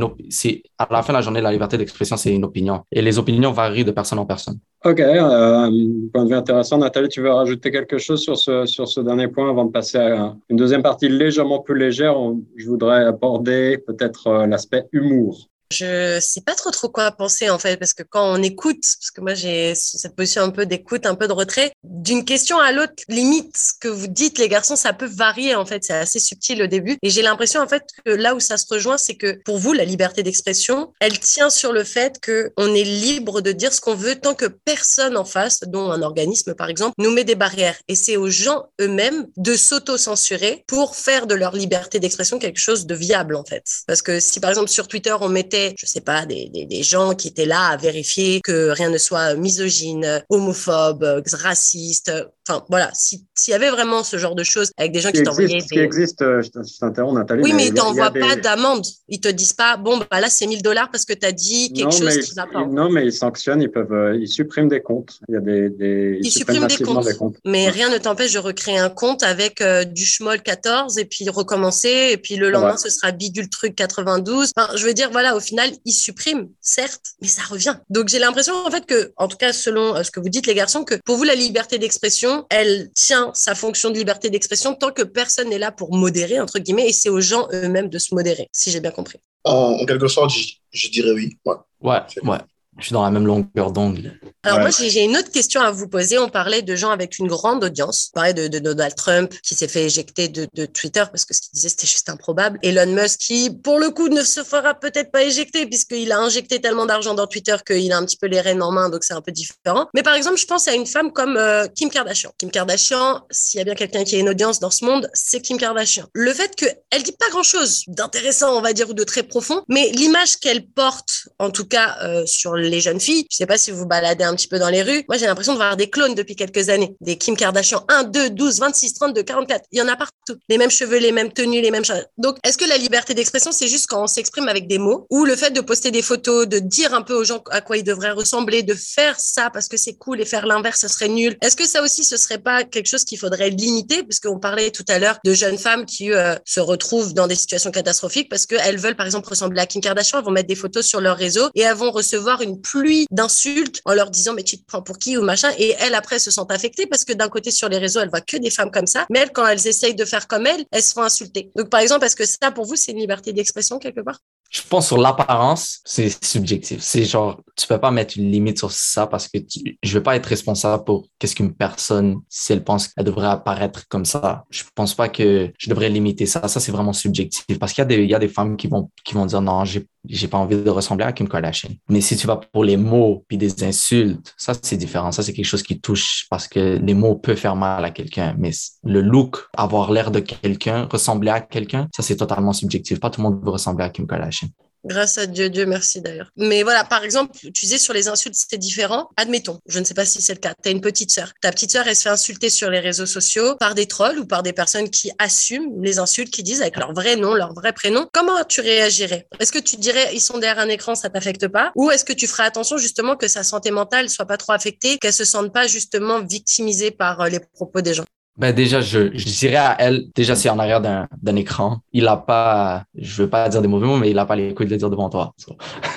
À 0.77 0.87
la 0.91 1.01
fin 1.01 1.13
de 1.13 1.17
la 1.17 1.21
journée, 1.23 1.41
la 1.41 1.51
liberté 1.51 1.75
d'expression, 1.75 2.17
c'est 2.17 2.35
une 2.35 2.45
opinion. 2.45 2.83
Et 2.91 3.01
les 3.01 3.17
opinions 3.17 3.51
varient 3.51 3.83
de 3.83 3.89
personne 3.89 4.19
en 4.19 4.27
personne. 4.27 4.59
Ok, 4.87 5.01
euh, 5.01 5.69
point 6.13 6.23
de 6.23 6.29
vue 6.29 6.35
intéressant. 6.35 6.77
Nathalie, 6.77 7.09
tu 7.09 7.19
veux 7.19 7.29
rajouter 7.29 7.71
quelque 7.71 7.97
chose 7.97 8.21
sur 8.21 8.37
ce, 8.37 8.65
sur 8.65 8.87
ce 8.87 9.01
dernier 9.01 9.27
point 9.27 9.49
avant 9.49 9.65
de 9.65 9.71
passer 9.71 9.97
à 9.97 10.33
une 10.47 10.55
deuxième 10.55 10.81
partie 10.81 11.09
légèrement 11.09 11.59
plus 11.59 11.77
légère? 11.77 12.15
Je 12.55 12.69
voudrais 12.69 13.03
aborder 13.03 13.79
peut-être 13.85 14.27
euh, 14.27 14.47
l'aspect 14.47 14.85
humour. 14.93 15.49
Je 15.71 16.19
sais 16.21 16.41
pas 16.41 16.55
trop 16.55 16.71
trop 16.71 16.87
quoi 16.87 17.11
penser 17.11 17.49
en 17.49 17.59
fait 17.59 17.77
parce 17.77 17.93
que 17.93 18.03
quand 18.03 18.23
on 18.23 18.41
écoute, 18.41 18.81
parce 18.99 19.11
que 19.11 19.21
moi 19.21 19.33
j'ai 19.33 19.75
cette 19.75 20.15
position 20.15 20.43
un 20.43 20.49
peu 20.49 20.65
d'écoute, 20.65 21.05
un 21.05 21.15
peu 21.15 21.27
de 21.27 21.33
retrait, 21.33 21.73
d'une 21.83 22.23
question 22.23 22.57
à 22.57 22.71
l'autre, 22.71 22.93
limite 23.09 23.55
ce 23.57 23.73
que 23.79 23.89
vous 23.89 24.07
dites 24.07 24.37
les 24.37 24.47
garçons, 24.47 24.77
ça 24.77 24.93
peut 24.93 25.07
varier 25.07 25.55
en 25.55 25.65
fait, 25.65 25.83
c'est 25.83 25.93
assez 25.93 26.19
subtil 26.19 26.63
au 26.63 26.67
début. 26.67 26.97
Et 27.03 27.09
j'ai 27.09 27.21
l'impression 27.21 27.61
en 27.61 27.67
fait 27.67 27.83
que 28.05 28.11
là 28.11 28.33
où 28.33 28.39
ça 28.39 28.57
se 28.57 28.65
rejoint, 28.69 28.97
c'est 28.97 29.15
que 29.15 29.39
pour 29.43 29.57
vous 29.57 29.73
la 29.73 29.83
liberté 29.83 30.23
d'expression, 30.23 30.93
elle 31.01 31.19
tient 31.19 31.49
sur 31.49 31.73
le 31.73 31.83
fait 31.83 32.19
que 32.21 32.53
on 32.55 32.73
est 32.73 32.85
libre 32.85 33.41
de 33.41 33.51
dire 33.51 33.73
ce 33.73 33.81
qu'on 33.81 33.95
veut 33.95 34.15
tant 34.15 34.35
que 34.35 34.45
personne 34.45 35.17
en 35.17 35.25
face, 35.25 35.59
dont 35.67 35.91
un 35.91 36.01
organisme 36.01 36.53
par 36.53 36.69
exemple, 36.69 36.95
nous 36.97 37.11
met 37.11 37.25
des 37.25 37.35
barrières. 37.35 37.75
Et 37.89 37.95
c'est 37.95 38.15
aux 38.15 38.29
gens 38.29 38.67
eux-mêmes 38.79 39.27
de 39.35 39.55
s'auto-censurer 39.55 40.63
pour 40.67 40.95
faire 40.95 41.27
de 41.27 41.35
leur 41.35 41.55
liberté 41.55 41.99
d'expression 41.99 42.39
quelque 42.39 42.59
chose 42.59 42.85
de 42.85 42.95
viable 42.95 43.35
en 43.35 43.43
fait. 43.43 43.65
Parce 43.85 44.01
que 44.01 44.21
si 44.21 44.39
par 44.39 44.49
exemple 44.49 44.69
sur 44.69 44.87
Twitter 44.87 45.15
on 45.19 45.27
mettait 45.27 45.56
je 45.77 45.85
sais 45.85 46.01
pas, 46.01 46.25
des, 46.25 46.83
gens 46.83 47.15
qui 47.15 47.29
étaient 47.29 47.45
là 47.45 47.69
à 47.69 47.77
vérifier 47.77 48.41
que 48.41 48.69
rien 48.69 48.89
ne 48.89 48.97
soit 48.97 49.35
misogyne, 49.35 50.23
homophobe, 50.29 51.23
raciste. 51.33 52.11
Enfin, 52.47 52.63
voilà, 52.69 52.91
s'il 52.93 53.19
y 53.47 53.53
avait 53.53 53.69
vraiment 53.69 54.03
ce 54.03 54.17
genre 54.17 54.35
de 54.35 54.43
choses 54.43 54.71
avec 54.77 54.91
des 54.91 55.01
gens 55.01 55.11
qui, 55.11 55.23
t'envoyaient. 55.23 55.59
Ce 55.59 55.67
qui 55.67 55.79
existe, 55.79 56.21
euh, 56.21 56.41
je 56.41 56.79
t'interromps, 56.79 57.17
Nathalie. 57.17 57.43
Oui, 57.43 57.53
mais, 57.53 57.67
ils 57.67 57.73
t'envoient 57.73 58.11
pas 58.11 58.35
d'amende. 58.35 58.85
Ils 59.09 59.19
te 59.19 59.27
disent 59.27 59.53
pas, 59.53 59.77
bon, 59.77 59.97
bah 59.97 60.21
là, 60.21 60.29
c'est 60.29 60.47
1000 60.47 60.61
dollars 60.61 60.89
parce 60.91 61.03
que 61.05 61.13
tu 61.13 61.25
as 61.25 61.31
dit 61.31 61.73
quelque 61.73 61.91
chose 61.91 62.17
qui 62.19 62.35
va 62.35 62.45
pas. 62.45 62.65
Non, 62.65 62.89
mais 62.89 63.05
ils 63.05 63.13
sanctionnent, 63.13 63.61
ils 63.61 63.71
peuvent, 63.71 63.91
euh, 63.91 64.17
ils 64.17 64.27
suppriment 64.27 64.69
des 64.69 64.81
comptes. 64.81 65.19
Il 65.27 65.33
y 65.33 65.37
a 65.37 65.41
des, 65.41 65.69
des 65.69 66.19
ils, 66.21 66.31
suppriment, 66.31 66.67
des 66.67 67.15
comptes. 67.15 67.37
Mais 67.45 67.69
rien 67.69 67.89
ne 67.89 67.97
t'empêche 67.97 68.33
de 68.33 68.39
recréer 68.39 68.77
un 68.77 68.89
compte 68.89 69.23
avec 69.23 69.61
euh, 69.61 69.83
du 69.83 70.05
schmoll 70.05 70.41
14 70.41 70.97
et 70.97 71.05
puis 71.05 71.27
recommencer 71.29 72.09
et 72.11 72.17
puis 72.17 72.35
le 72.35 72.49
lendemain, 72.49 72.77
ce 72.77 72.89
sera 72.89 73.11
bidule 73.11 73.49
truc 73.49 73.75
92. 73.75 74.51
Enfin, 74.55 74.69
je 74.75 74.85
veux 74.85 74.93
dire, 74.93 75.09
voilà, 75.11 75.35
au 75.35 75.39
final, 75.39 75.69
ils 75.85 75.93
suppriment, 75.93 76.49
certes, 76.61 77.01
mais 77.21 77.27
ça 77.27 77.41
revient. 77.49 77.75
Donc 77.89 78.07
j'ai 78.07 78.19
l'impression 78.19 78.53
en 78.65 78.71
fait 78.71 78.85
que, 78.85 79.11
en 79.17 79.27
tout 79.27 79.37
cas 79.37 79.53
selon 79.53 79.95
euh, 79.95 80.03
ce 80.03 80.11
que 80.11 80.19
vous 80.19 80.29
dites 80.29 80.47
les 80.47 80.55
garçons, 80.55 80.83
que 80.83 80.95
pour 81.05 81.17
vous 81.17 81.23
la 81.23 81.35
liberté 81.35 81.77
d'expression, 81.77 82.36
elle 82.49 82.91
tient 82.93 83.31
sa 83.33 83.55
fonction 83.55 83.89
de 83.89 83.95
liberté 83.95 84.29
d'expression 84.29 84.75
tant 84.75 84.91
que 84.91 85.03
personne 85.03 85.49
n'est 85.49 85.57
là 85.57 85.71
pour 85.71 85.95
modérer 85.95 86.39
entre 86.39 86.59
guillemets, 86.59 86.87
et 86.89 86.93
c'est 86.93 87.09
aux 87.09 87.21
gens 87.21 87.47
eux-mêmes 87.53 87.89
de 87.89 87.99
se 87.99 88.13
modérer, 88.13 88.47
si 88.51 88.71
j'ai 88.71 88.79
bien 88.79 88.91
compris? 88.91 89.19
En, 89.43 89.85
quelque 89.85 90.07
sorte, 90.07 90.31
je, 90.71 90.89
dirais 90.89 91.11
oui. 91.11 91.37
Ouais, 91.45 91.55
ouais. 91.81 91.99
ouais. 92.23 92.37
Je 92.79 92.85
suis 92.85 92.93
dans 92.93 93.03
la 93.03 93.11
même 93.11 93.25
longueur 93.25 93.71
d'ongle. 93.71 94.19
Alors 94.43 94.59
moi, 94.59 94.69
j'ai 94.69 95.03
une 95.03 95.17
autre 95.17 95.31
question 95.31 95.61
à 95.61 95.71
vous 95.71 95.87
poser. 95.87 96.19
On 96.19 96.29
parlait 96.29 96.61
de 96.61 96.75
gens 96.75 96.91
avec 96.91 97.17
une 97.17 97.27
grande 97.27 97.63
audience. 97.63 98.11
On 98.13 98.19
parlait 98.19 98.33
de, 98.33 98.47
de 98.47 98.59
Donald 98.59 98.95
Trump 98.95 99.33
qui 99.41 99.55
s'est 99.55 99.67
fait 99.67 99.85
éjecter 99.85 100.27
de, 100.27 100.47
de, 100.53 100.65
Twitter 100.65 101.03
parce 101.11 101.25
que 101.25 101.33
ce 101.33 101.41
qu'il 101.41 101.51
disait, 101.53 101.69
c'était 101.69 101.87
juste 101.87 102.07
improbable. 102.07 102.59
Elon 102.61 102.91
Musk 102.93 103.19
qui, 103.19 103.49
pour 103.49 103.79
le 103.79 103.89
coup, 103.89 104.09
ne 104.09 104.23
se 104.23 104.43
fera 104.43 104.75
peut-être 104.75 105.11
pas 105.11 105.23
éjecter 105.23 105.65
puisqu'il 105.65 106.11
a 106.11 106.19
injecté 106.19 106.61
tellement 106.61 106.85
d'argent 106.85 107.13
dans 107.13 107.27
Twitter 107.27 107.55
qu'il 107.65 107.91
a 107.91 107.97
un 107.97 108.05
petit 108.05 108.17
peu 108.17 108.27
les 108.27 108.39
rênes 108.39 108.61
en 108.61 108.71
main, 108.71 108.89
donc 108.89 109.03
c'est 109.03 109.13
un 109.13 109.21
peu 109.21 109.31
différent. 109.31 109.87
Mais 109.93 110.03
par 110.03 110.13
exemple, 110.13 110.37
je 110.37 110.45
pense 110.45 110.67
à 110.67 110.73
une 110.73 110.85
femme 110.85 111.11
comme 111.11 111.35
euh, 111.35 111.67
Kim 111.67 111.89
Kardashian. 111.89 112.31
Kim 112.37 112.51
Kardashian, 112.51 113.25
s'il 113.31 113.57
y 113.57 113.61
a 113.61 113.65
bien 113.65 113.75
quelqu'un 113.75 114.03
qui 114.03 114.15
a 114.15 114.19
une 114.19 114.29
audience 114.29 114.59
dans 114.59 114.71
ce 114.71 114.85
monde, 114.85 115.09
c'est 115.13 115.41
Kim 115.41 115.57
Kardashian. 115.57 116.05
Le 116.13 116.33
fait 116.33 116.55
qu'elle 116.55 117.03
dit 117.03 117.11
pas 117.11 117.29
grand-chose 117.31 117.83
d'intéressant, 117.87 118.55
on 118.55 118.61
va 118.61 118.73
dire, 118.73 118.89
ou 118.89 118.93
de 118.93 119.03
très 119.03 119.23
profond, 119.23 119.63
mais 119.67 119.89
l'image 119.89 120.37
qu'elle 120.37 120.67
porte, 120.67 121.27
en 121.39 121.49
tout 121.49 121.65
cas 121.65 121.97
euh, 122.03 122.25
sur 122.25 122.55
les 122.55 122.66
jeunes 122.81 122.99
filles. 122.99 123.25
Je 123.31 123.37
sais 123.37 123.45
pas 123.45 123.57
si 123.57 123.71
vous 123.71 123.85
baladez 123.85 124.23
un 124.23 124.35
petit 124.35 124.47
peu 124.47 124.59
dans 124.59 124.69
les 124.69 124.83
rues. 124.83 125.03
Moi, 125.07 125.17
j'ai 125.17 125.25
l'impression 125.25 125.53
de 125.53 125.57
voir 125.57 125.77
des 125.77 125.89
clones 125.89 126.15
depuis 126.15 126.35
quelques 126.35 126.69
années. 126.69 126.95
Des 127.01 127.17
Kim 127.17 127.35
Kardashian 127.35 127.83
1, 127.87 128.05
2, 128.05 128.29
12, 128.31 128.59
26, 128.59 128.93
32, 128.93 129.23
44. 129.23 129.65
Il 129.71 129.79
y 129.79 129.81
en 129.81 129.87
a 129.87 129.95
partout. 129.95 130.35
Les 130.49 130.57
mêmes 130.57 130.71
cheveux, 130.71 130.97
les 130.97 131.11
mêmes 131.11 131.31
tenues, 131.31 131.61
les 131.61 131.71
mêmes 131.71 131.85
choses. 131.85 132.05
Donc, 132.17 132.37
est-ce 132.43 132.57
que 132.57 132.65
la 132.65 132.77
liberté 132.77 133.13
d'expression, 133.13 133.51
c'est 133.51 133.67
juste 133.67 133.87
quand 133.87 134.03
on 134.03 134.07
s'exprime 134.07 134.47
avec 134.47 134.67
des 134.67 134.77
mots? 134.77 135.07
Ou 135.09 135.25
le 135.25 135.35
fait 135.35 135.51
de 135.51 135.61
poster 135.61 135.91
des 135.91 136.01
photos, 136.01 136.47
de 136.47 136.59
dire 136.59 136.93
un 136.93 137.01
peu 137.01 137.13
aux 137.13 137.23
gens 137.23 137.41
à 137.51 137.61
quoi 137.61 137.77
ils 137.77 137.83
devraient 137.83 138.11
ressembler, 138.11 138.63
de 138.63 138.73
faire 138.73 139.19
ça 139.19 139.49
parce 139.49 139.67
que 139.67 139.77
c'est 139.77 139.95
cool 139.95 140.21
et 140.21 140.25
faire 140.25 140.45
l'inverse, 140.45 140.81
ce 140.81 140.87
serait 140.87 141.09
nul? 141.09 141.37
Est-ce 141.41 141.55
que 141.55 141.65
ça 141.65 141.81
aussi, 141.81 142.03
ce 142.03 142.17
serait 142.17 142.39
pas 142.39 142.63
quelque 142.63 142.87
chose 142.87 143.03
qu'il 143.03 143.17
faudrait 143.17 143.49
limiter? 143.49 144.03
Puisqu'on 144.03 144.39
parlait 144.39 144.71
tout 144.71 144.85
à 144.87 144.99
l'heure 144.99 145.17
de 145.23 145.33
jeunes 145.33 145.57
femmes 145.57 145.85
qui 145.85 146.11
euh, 146.11 146.35
se 146.45 146.59
retrouvent 146.59 147.13
dans 147.13 147.27
des 147.27 147.35
situations 147.35 147.71
catastrophiques 147.71 148.29
parce 148.29 148.45
qu'elles 148.45 148.77
veulent, 148.77 148.95
par 148.95 149.05
exemple, 149.05 149.29
ressembler 149.29 149.61
à 149.61 149.65
Kim 149.65 149.81
Kardashian. 149.81 150.19
Elles 150.19 150.25
vont 150.25 150.31
mettre 150.31 150.47
des 150.47 150.55
photos 150.55 150.85
sur 150.85 151.01
leur 151.01 151.17
réseau 151.17 151.49
et 151.55 151.61
elles 151.61 151.75
vont 151.75 151.91
recevoir 151.91 152.41
une 152.41 152.56
pluie 152.59 153.05
d'insultes 153.11 153.81
en 153.85 153.93
leur 153.93 154.09
disant 154.09 154.33
mais 154.33 154.43
tu 154.43 154.57
te 154.57 154.65
prends 154.65 154.81
pour 154.81 154.97
qui 154.97 155.17
ou 155.17 155.21
machin 155.21 155.49
et 155.57 155.75
elles 155.79 155.95
après 155.95 156.19
se 156.19 156.31
sentent 156.31 156.51
affectées 156.51 156.87
parce 156.87 157.05
que 157.05 157.13
d'un 157.13 157.29
côté 157.29 157.51
sur 157.51 157.69
les 157.69 157.77
réseaux 157.77 157.99
elles 157.99 158.09
voient 158.09 158.21
que 158.21 158.37
des 158.37 158.51
femmes 158.51 158.71
comme 158.71 158.87
ça 158.87 159.05
mais 159.09 159.19
elles 159.19 159.31
quand 159.31 159.47
elles 159.47 159.67
essayent 159.67 159.95
de 159.95 160.05
faire 160.05 160.27
comme 160.27 160.47
elles 160.47 160.65
elles 160.71 160.83
se 160.83 160.93
font 160.93 161.03
insulter 161.03 161.51
donc 161.55 161.69
par 161.69 161.79
exemple 161.79 162.05
est-ce 162.05 162.15
que 162.15 162.25
ça 162.25 162.51
pour 162.51 162.65
vous 162.65 162.75
c'est 162.75 162.91
une 162.91 162.99
liberté 162.99 163.33
d'expression 163.33 163.79
quelque 163.79 164.01
part? 164.01 164.19
Je 164.49 164.61
pense 164.61 164.87
sur 164.87 164.97
l'apparence, 164.97 165.81
c'est 165.83 166.23
subjectif. 166.23 166.81
C'est 166.81 167.03
genre, 167.03 167.41
tu 167.55 167.67
peux 167.67 167.79
pas 167.79 167.91
mettre 167.91 168.17
une 168.17 168.31
limite 168.31 168.57
sur 168.57 168.71
ça 168.71 169.05
parce 169.05 169.27
que 169.27 169.39
tu, 169.39 169.77
je 169.83 169.93
veux 169.97 170.03
pas 170.03 170.15
être 170.15 170.25
responsable 170.25 170.85
pour 170.85 171.07
qu'est-ce 171.19 171.35
qu'une 171.35 171.53
personne, 171.53 172.21
si 172.29 172.53
elle 172.53 172.63
pense 172.63 172.87
qu'elle 172.87 173.03
devrait 173.03 173.27
apparaître 173.27 173.87
comme 173.89 174.05
ça. 174.05 174.45
Je 174.49 174.63
pense 174.73 174.93
pas 174.95 175.09
que 175.09 175.51
je 175.57 175.69
devrais 175.69 175.89
limiter 175.89 176.25
ça. 176.25 176.47
Ça, 176.47 176.59
c'est 176.59 176.71
vraiment 176.71 176.93
subjectif 176.93 177.59
parce 177.59 177.73
qu'il 177.73 177.81
y 177.81 177.83
a 177.83 177.85
des, 177.85 178.03
il 178.03 178.09
y 178.09 178.15
a 178.15 178.19
des 178.19 178.29
femmes 178.29 178.55
qui 178.55 178.67
vont, 178.67 178.89
qui 179.03 179.15
vont 179.15 179.25
dire 179.25 179.41
non, 179.41 179.65
j'ai, 179.65 179.85
j'ai 180.09 180.27
pas 180.27 180.37
envie 180.37 180.61
de 180.61 180.69
ressembler 180.69 181.05
à 181.05 181.11
Kim 181.11 181.27
Kardashian. 181.27 181.69
Mais 181.89 182.01
si 182.01 182.15
tu 182.15 182.27
vas 182.27 182.37
pour 182.37 182.63
les 182.63 182.77
mots 182.77 183.25
puis 183.27 183.37
des 183.37 183.63
insultes, 183.63 184.33
ça, 184.37 184.53
c'est 184.61 184.77
différent. 184.77 185.11
Ça, 185.11 185.23
c'est 185.23 185.33
quelque 185.33 185.45
chose 185.45 185.63
qui 185.63 185.79
touche 185.79 186.25
parce 186.29 186.47
que 186.47 186.79
les 186.81 186.93
mots 186.93 187.15
peuvent 187.15 187.37
faire 187.37 187.55
mal 187.55 187.83
à 187.85 187.91
quelqu'un. 187.91 188.35
Mais 188.37 188.51
le 188.83 189.01
look, 189.01 189.47
avoir 189.55 189.91
l'air 189.91 190.11
de 190.11 190.19
quelqu'un, 190.19 190.87
ressembler 190.91 191.29
à 191.29 191.41
quelqu'un, 191.41 191.87
ça, 191.95 192.03
c'est 192.03 192.17
totalement 192.17 192.53
subjectif. 192.53 192.99
Pas 192.99 193.09
tout 193.09 193.21
le 193.21 193.29
monde 193.29 193.43
veut 193.43 193.51
ressembler 193.51 193.85
à 193.85 193.89
Kim 193.89 194.07
Kardashian. 194.07 194.47
Grâce 194.85 195.17
à 195.17 195.25
Dieu, 195.25 195.49
Dieu 195.49 195.65
merci 195.65 196.01
d'ailleurs. 196.01 196.31
Mais 196.37 196.63
voilà, 196.63 196.83
par 196.83 197.03
exemple, 197.03 197.37
tu 197.37 197.51
disais 197.51 197.77
sur 197.77 197.93
les 197.93 198.07
insultes, 198.07 198.35
c'était 198.35 198.57
différent. 198.57 199.09
Admettons, 199.17 199.59
je 199.67 199.79
ne 199.79 199.83
sais 199.83 199.93
pas 199.93 200.05
si 200.05 200.21
c'est 200.21 200.33
le 200.33 200.39
cas. 200.39 200.53
Tu 200.63 200.69
une 200.69 200.81
petite 200.81 201.11
sœur. 201.11 201.33
Ta 201.41 201.51
petite 201.51 201.71
sœur, 201.71 201.87
elle 201.87 201.95
se 201.95 202.03
fait 202.03 202.09
insulter 202.09 202.49
sur 202.49 202.69
les 202.69 202.79
réseaux 202.79 203.05
sociaux 203.05 203.55
par 203.59 203.75
des 203.75 203.85
trolls 203.87 204.19
ou 204.19 204.25
par 204.25 204.43
des 204.43 204.53
personnes 204.53 204.89
qui 204.89 205.11
assument 205.17 205.81
les 205.81 205.99
insultes, 205.99 206.31
qui 206.31 206.43
disent 206.43 206.61
avec 206.61 206.77
leur 206.77 206.93
vrai 206.93 207.15
nom, 207.15 207.33
leur 207.33 207.53
vrai 207.53 207.73
prénom. 207.73 208.07
Comment 208.13 208.43
tu 208.43 208.61
réagirais? 208.61 209.27
Est-ce 209.39 209.51
que 209.51 209.59
tu 209.59 209.77
dirais, 209.77 210.09
ils 210.13 210.21
sont 210.21 210.37
derrière 210.37 210.63
un 210.63 210.69
écran, 210.69 210.95
ça 210.95 211.09
t'affecte 211.09 211.47
pas? 211.47 211.71
Ou 211.75 211.91
est-ce 211.91 212.05
que 212.05 212.13
tu 212.13 212.27
ferais 212.27 212.43
attention 212.43 212.77
justement 212.77 213.15
que 213.15 213.27
sa 213.27 213.43
santé 213.43 213.71
mentale 213.71 214.09
soit 214.09 214.25
pas 214.25 214.37
trop 214.37 214.53
affectée, 214.53 214.97
qu'elle 214.97 215.13
se 215.13 215.25
sente 215.25 215.53
pas 215.53 215.67
justement 215.67 216.23
victimisée 216.23 216.91
par 216.91 217.21
euh, 217.21 217.29
les 217.29 217.39
propos 217.39 217.81
des 217.81 217.93
gens? 217.93 218.05
Ben 218.37 218.53
déjà, 218.53 218.81
je, 218.81 219.07
dirais 219.07 219.55
à 219.55 219.75
elle, 219.79 220.05
déjà 220.15 220.35
c'est 220.35 220.49
en 220.49 220.59
arrière 220.59 220.79
d'un 220.79 221.35
écran. 221.35 221.79
Il 221.91 222.07
a 222.07 222.17
pas, 222.17 222.83
je 222.95 223.23
veux 223.23 223.29
pas 223.29 223.49
dire 223.49 223.61
des 223.61 223.67
mauvais 223.67 223.87
mots, 223.87 223.97
mais 223.97 224.11
il 224.11 224.19
a 224.19 224.25
pas 224.25 224.35
les 224.35 224.53
couilles 224.53 224.67
de 224.67 224.71
le 224.71 224.77
dire 224.77 224.89
devant 224.91 225.09
toi. 225.09 225.33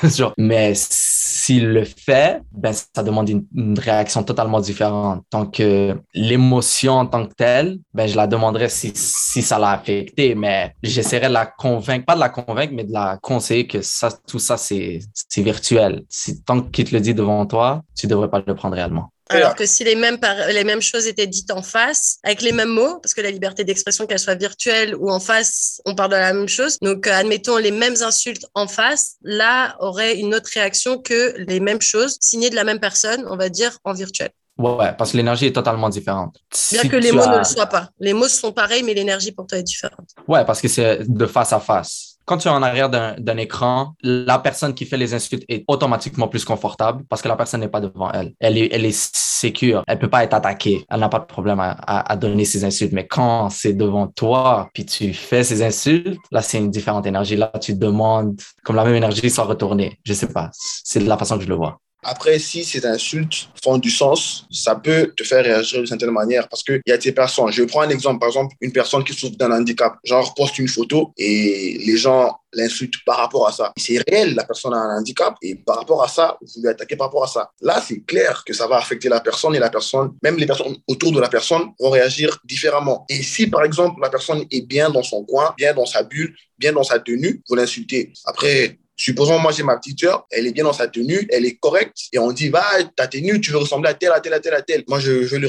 mais 0.38 0.72
s'il 0.74 1.68
le 1.68 1.84
fait, 1.84 2.40
ben 2.52 2.72
ça 2.72 3.02
demande 3.02 3.28
une, 3.28 3.78
réaction 3.78 4.22
totalement 4.22 4.60
différente. 4.60 5.22
Tant 5.28 5.46
que 5.46 5.94
l'émotion 6.14 6.94
en 6.94 7.06
tant 7.06 7.26
que 7.26 7.34
telle, 7.34 7.78
ben 7.92 8.06
je 8.06 8.16
la 8.16 8.26
demanderais 8.26 8.70
si, 8.70 8.92
si 8.94 9.42
ça 9.42 9.58
l'a 9.58 9.72
affecté, 9.72 10.34
mais 10.34 10.74
j'essaierais 10.82 11.28
de 11.28 11.34
la 11.34 11.46
convaincre, 11.46 12.06
pas 12.06 12.14
de 12.14 12.20
la 12.20 12.30
convaincre, 12.30 12.72
mais 12.74 12.84
de 12.84 12.92
la 12.92 13.18
conseiller 13.20 13.66
que 13.66 13.82
ça, 13.82 14.10
tout 14.26 14.38
ça 14.38 14.56
c'est 14.56 15.00
virtuel. 15.36 16.04
Si 16.08 16.42
tant 16.42 16.62
qu'il 16.62 16.86
te 16.86 16.94
le 16.94 17.00
dit 17.00 17.14
devant 17.14 17.44
toi, 17.44 17.82
tu 17.94 18.06
devrais 18.06 18.30
pas 18.30 18.42
le 18.44 18.54
prendre 18.54 18.76
réellement. 18.76 19.10
Alors 19.30 19.54
que 19.54 19.66
si 19.66 19.84
les 19.84 19.94
mêmes, 19.94 20.18
les 20.52 20.64
mêmes 20.64 20.82
choses 20.82 21.06
étaient 21.06 21.26
dites 21.26 21.50
en 21.50 21.62
face, 21.62 22.18
avec 22.22 22.42
les 22.42 22.52
mêmes 22.52 22.68
mots, 22.68 22.98
parce 23.00 23.14
que 23.14 23.20
la 23.20 23.30
liberté 23.30 23.64
d'expression, 23.64 24.06
qu'elle 24.06 24.18
soit 24.18 24.34
virtuelle 24.34 24.94
ou 24.96 25.10
en 25.10 25.20
face, 25.20 25.80
on 25.86 25.94
parle 25.94 26.10
de 26.10 26.16
la 26.16 26.32
même 26.32 26.48
chose. 26.48 26.78
Donc, 26.82 27.06
euh, 27.06 27.12
admettons 27.12 27.56
les 27.56 27.70
mêmes 27.70 27.96
insultes 28.02 28.46
en 28.54 28.66
face, 28.66 29.16
là, 29.22 29.76
aurait 29.78 30.18
une 30.18 30.34
autre 30.34 30.50
réaction 30.52 30.98
que 30.98 31.34
les 31.36 31.60
mêmes 31.60 31.80
choses 31.80 32.16
signées 32.20 32.50
de 32.50 32.56
la 32.56 32.64
même 32.64 32.80
personne, 32.80 33.24
on 33.28 33.36
va 33.36 33.48
dire, 33.48 33.78
en 33.84 33.92
virtuel. 33.92 34.30
Ouais, 34.58 34.92
parce 34.98 35.12
que 35.12 35.16
l'énergie 35.16 35.46
est 35.46 35.52
totalement 35.52 35.88
différente. 35.88 36.36
Bien 36.72 36.82
que 36.82 36.96
les 36.96 37.12
mots 37.12 37.26
ne 37.26 37.38
le 37.38 37.44
soient 37.44 37.66
pas. 37.66 37.88
Les 37.98 38.12
mots 38.12 38.28
sont 38.28 38.52
pareils, 38.52 38.82
mais 38.82 38.92
l'énergie 38.92 39.32
pour 39.32 39.46
toi 39.46 39.58
est 39.58 39.62
différente. 39.62 40.10
Ouais, 40.28 40.44
parce 40.44 40.60
que 40.60 40.68
c'est 40.68 40.98
de 41.08 41.26
face 41.26 41.52
à 41.52 41.60
face 41.60 42.09
quand 42.24 42.38
tu 42.38 42.48
es 42.48 42.50
en 42.50 42.62
arrière 42.62 42.90
d'un 42.90 43.36
écran, 43.36 43.94
la 44.02 44.38
personne 44.38 44.74
qui 44.74 44.84
fait 44.84 44.96
les 44.96 45.14
insultes 45.14 45.44
est 45.48 45.64
automatiquement 45.66 46.28
plus 46.28 46.44
confortable 46.44 47.04
parce 47.08 47.22
que 47.22 47.28
la 47.28 47.36
personne 47.36 47.60
n'est 47.60 47.68
pas 47.68 47.80
devant 47.80 48.10
elle. 48.12 48.34
Elle 48.38 48.56
est, 48.56 48.68
elle 48.72 48.84
est 48.84 48.96
sécure. 49.14 49.82
Elle 49.86 49.98
peut 49.98 50.10
pas 50.10 50.22
être 50.22 50.34
attaquée. 50.34 50.84
Elle 50.88 51.00
n'a 51.00 51.08
pas 51.08 51.18
de 51.18 51.24
problème 51.24 51.60
à, 51.60 51.72
à, 51.72 52.16
donner 52.16 52.44
ses 52.44 52.64
insultes. 52.64 52.92
Mais 52.92 53.06
quand 53.06 53.50
c'est 53.50 53.72
devant 53.72 54.06
toi, 54.06 54.68
puis 54.74 54.86
tu 54.86 55.12
fais 55.12 55.42
ces 55.42 55.62
insultes, 55.62 56.20
là, 56.30 56.42
c'est 56.42 56.58
une 56.58 56.70
différente 56.70 57.06
énergie. 57.06 57.36
Là, 57.36 57.50
tu 57.60 57.74
demandes 57.74 58.40
comme 58.62 58.76
la 58.76 58.84
même 58.84 58.94
énergie 58.94 59.30
sans 59.30 59.44
retourner. 59.44 59.98
Je 60.04 60.12
sais 60.12 60.28
pas. 60.28 60.50
C'est 60.52 61.00
la 61.00 61.16
façon 61.16 61.36
que 61.36 61.44
je 61.44 61.48
le 61.48 61.56
vois. 61.56 61.80
Après, 62.02 62.38
si 62.38 62.64
ces 62.64 62.84
insultes 62.86 63.48
font 63.62 63.78
du 63.78 63.90
sens, 63.90 64.46
ça 64.50 64.74
peut 64.74 65.12
te 65.16 65.22
faire 65.22 65.44
réagir 65.44 65.78
d'une 65.78 65.86
certaine 65.86 66.10
manière 66.10 66.48
parce 66.48 66.62
qu'il 66.62 66.80
y 66.86 66.92
a 66.92 66.96
des 66.96 67.12
personnes. 67.12 67.50
Je 67.52 67.62
prends 67.64 67.82
un 67.82 67.90
exemple, 67.90 68.18
par 68.18 68.28
exemple, 68.28 68.54
une 68.60 68.72
personne 68.72 69.04
qui 69.04 69.12
souffre 69.12 69.36
d'un 69.36 69.50
handicap, 69.52 69.96
genre 70.04 70.34
poste 70.34 70.58
une 70.58 70.68
photo 70.68 71.12
et 71.16 71.78
les 71.84 71.96
gens 71.96 72.36
l'insulte 72.52 72.94
par 73.04 73.18
rapport 73.18 73.46
à 73.46 73.52
ça. 73.52 73.72
C'est 73.76 74.02
réel, 74.08 74.34
la 74.34 74.44
personne 74.44 74.74
a 74.74 74.78
un 74.78 74.98
handicap 74.98 75.34
et 75.42 75.54
par 75.54 75.76
rapport 75.76 76.02
à 76.02 76.08
ça, 76.08 76.38
vous 76.40 76.62
lui 76.62 76.68
attaquez 76.68 76.96
par 76.96 77.08
rapport 77.08 77.24
à 77.24 77.28
ça. 77.28 77.50
Là, 77.60 77.82
c'est 77.86 78.00
clair 78.00 78.42
que 78.44 78.52
ça 78.52 78.66
va 78.66 78.78
affecter 78.78 79.08
la 79.08 79.20
personne 79.20 79.54
et 79.54 79.58
la 79.58 79.70
personne, 79.70 80.12
même 80.22 80.36
les 80.36 80.46
personnes 80.46 80.76
autour 80.88 81.12
de 81.12 81.20
la 81.20 81.28
personne 81.28 81.70
vont 81.78 81.90
réagir 81.90 82.38
différemment. 82.44 83.04
Et 83.08 83.22
si, 83.22 83.46
par 83.46 83.62
exemple, 83.64 84.00
la 84.00 84.10
personne 84.10 84.44
est 84.50 84.66
bien 84.66 84.90
dans 84.90 85.02
son 85.02 85.24
coin, 85.24 85.54
bien 85.56 85.74
dans 85.74 85.86
sa 85.86 86.02
bulle, 86.02 86.34
bien 86.58 86.72
dans 86.72 86.82
sa 86.82 86.98
tenue, 86.98 87.42
vous 87.48 87.54
l'insultez. 87.54 88.12
Après, 88.24 88.78
Supposons, 89.00 89.38
moi, 89.38 89.50
j'ai 89.50 89.62
ma 89.62 89.78
petite 89.78 89.98
soeur, 89.98 90.26
elle 90.30 90.46
est 90.46 90.52
bien 90.52 90.64
dans 90.64 90.74
sa 90.74 90.86
tenue, 90.86 91.26
elle 91.30 91.46
est 91.46 91.54
correcte, 91.54 91.96
et 92.12 92.18
on 92.18 92.32
dit, 92.32 92.50
va, 92.50 92.62
ta 92.94 93.06
tenue, 93.06 93.40
tu 93.40 93.50
veux 93.50 93.56
ressembler 93.56 93.88
à 93.88 93.94
tel, 93.94 94.12
à 94.12 94.20
tel, 94.20 94.34
à 94.34 94.40
tel, 94.40 94.52
à 94.52 94.60
tel. 94.60 94.84
Moi, 94.88 95.00
je, 95.00 95.10
vais, 95.10 95.38
lui, 95.38 95.48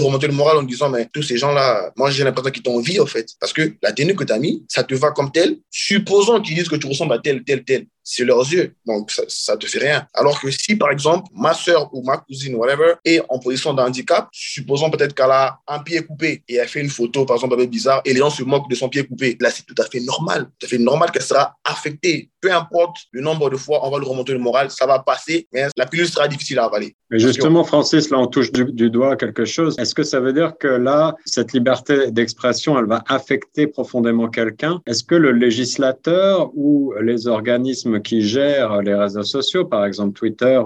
remonter 0.00 0.26
le 0.26 0.32
moral 0.32 0.56
en 0.56 0.64
disant, 0.64 0.88
mais 0.88 1.06
tous 1.12 1.22
ces 1.22 1.36
gens-là, 1.36 1.92
moi, 1.94 2.10
j'ai 2.10 2.24
l'impression 2.24 2.50
qu'ils 2.50 2.64
t'ont 2.64 2.78
envie, 2.78 2.98
en 2.98 3.06
fait. 3.06 3.28
Parce 3.38 3.52
que 3.52 3.72
la 3.84 3.92
tenue 3.92 4.16
que 4.16 4.24
tu 4.24 4.32
as 4.32 4.38
mis, 4.40 4.64
ça 4.66 4.82
te 4.82 4.96
va 4.96 5.12
comme 5.12 5.30
tel. 5.30 5.58
Supposons 5.70 6.40
qu'ils 6.40 6.56
disent 6.56 6.68
que 6.68 6.74
tu 6.74 6.88
ressembles 6.88 7.12
à 7.12 7.20
tel, 7.20 7.44
tel, 7.44 7.62
tel 7.62 7.86
c'est 8.02 8.24
leurs 8.24 8.50
yeux. 8.52 8.74
Donc, 8.86 9.10
ça, 9.10 9.54
ne 9.54 9.58
te 9.58 9.66
fait 9.66 9.78
rien. 9.78 10.06
Alors 10.14 10.40
que 10.40 10.50
si, 10.50 10.76
par 10.76 10.90
exemple, 10.90 11.28
ma 11.34 11.54
soeur 11.54 11.92
ou 11.94 12.02
ma 12.02 12.18
cousine, 12.18 12.54
whatever, 12.56 12.94
est 13.04 13.20
en 13.28 13.38
position 13.38 13.74
de 13.74 13.80
handicap, 13.80 14.28
supposons 14.32 14.90
peut-être 14.90 15.14
qu'elle 15.14 15.30
a 15.30 15.58
un 15.68 15.78
pied 15.80 16.02
coupé 16.02 16.42
et 16.48 16.56
elle 16.56 16.68
fait 16.68 16.80
une 16.80 16.90
photo, 16.90 17.24
par 17.24 17.36
exemple, 17.36 17.54
un 17.54 17.58
peu 17.58 17.66
bizarre, 17.66 18.02
et 18.04 18.12
les 18.12 18.18
gens 18.18 18.30
se 18.30 18.42
moquent 18.42 18.70
de 18.70 18.74
son 18.74 18.88
pied 18.88 19.04
coupé. 19.04 19.36
Là, 19.40 19.50
c'est 19.50 19.64
tout 19.64 19.74
à 19.78 19.84
fait 19.84 20.00
normal. 20.00 20.48
Tout 20.58 20.66
à 20.66 20.68
fait 20.68 20.78
normal 20.78 21.10
qu'elle 21.10 21.22
sera 21.22 21.56
affectée. 21.64 22.30
Peu 22.40 22.52
importe 22.52 22.96
le 23.12 23.20
nombre 23.20 23.50
de 23.50 23.56
fois, 23.56 23.86
on 23.86 23.90
va 23.90 23.98
lui 23.98 24.06
remonter 24.06 24.32
le 24.32 24.40
moral, 24.40 24.70
ça 24.70 24.86
va 24.86 24.98
passer, 24.98 25.46
mais 25.52 25.68
la 25.76 25.86
pilule 25.86 26.08
sera 26.08 26.26
difficile 26.26 26.58
à 26.58 26.64
avaler. 26.64 26.96
Mais 27.10 27.18
justement, 27.18 27.62
Francis, 27.62 28.10
là, 28.10 28.18
on 28.18 28.26
touche 28.26 28.50
du, 28.50 28.64
du 28.64 28.90
doigt 28.90 29.16
quelque 29.16 29.44
chose. 29.44 29.78
Est-ce 29.78 29.94
que 29.94 30.02
ça 30.02 30.18
veut 30.18 30.32
dire 30.32 30.54
que 30.58 30.66
là, 30.66 31.14
cette 31.26 31.52
liberté 31.52 32.10
d'expression, 32.10 32.78
elle 32.78 32.86
va 32.86 33.04
affecter 33.06 33.66
profondément 33.66 34.28
quelqu'un? 34.28 34.80
Est-ce 34.86 35.04
que 35.04 35.14
le 35.14 35.32
législateur 35.32 36.50
ou 36.54 36.94
les 37.00 37.26
organismes 37.26 37.91
qui 38.00 38.22
gèrent 38.22 38.82
les 38.82 38.94
réseaux 38.94 39.22
sociaux, 39.22 39.64
par 39.64 39.84
exemple 39.84 40.18
Twitter, 40.18 40.60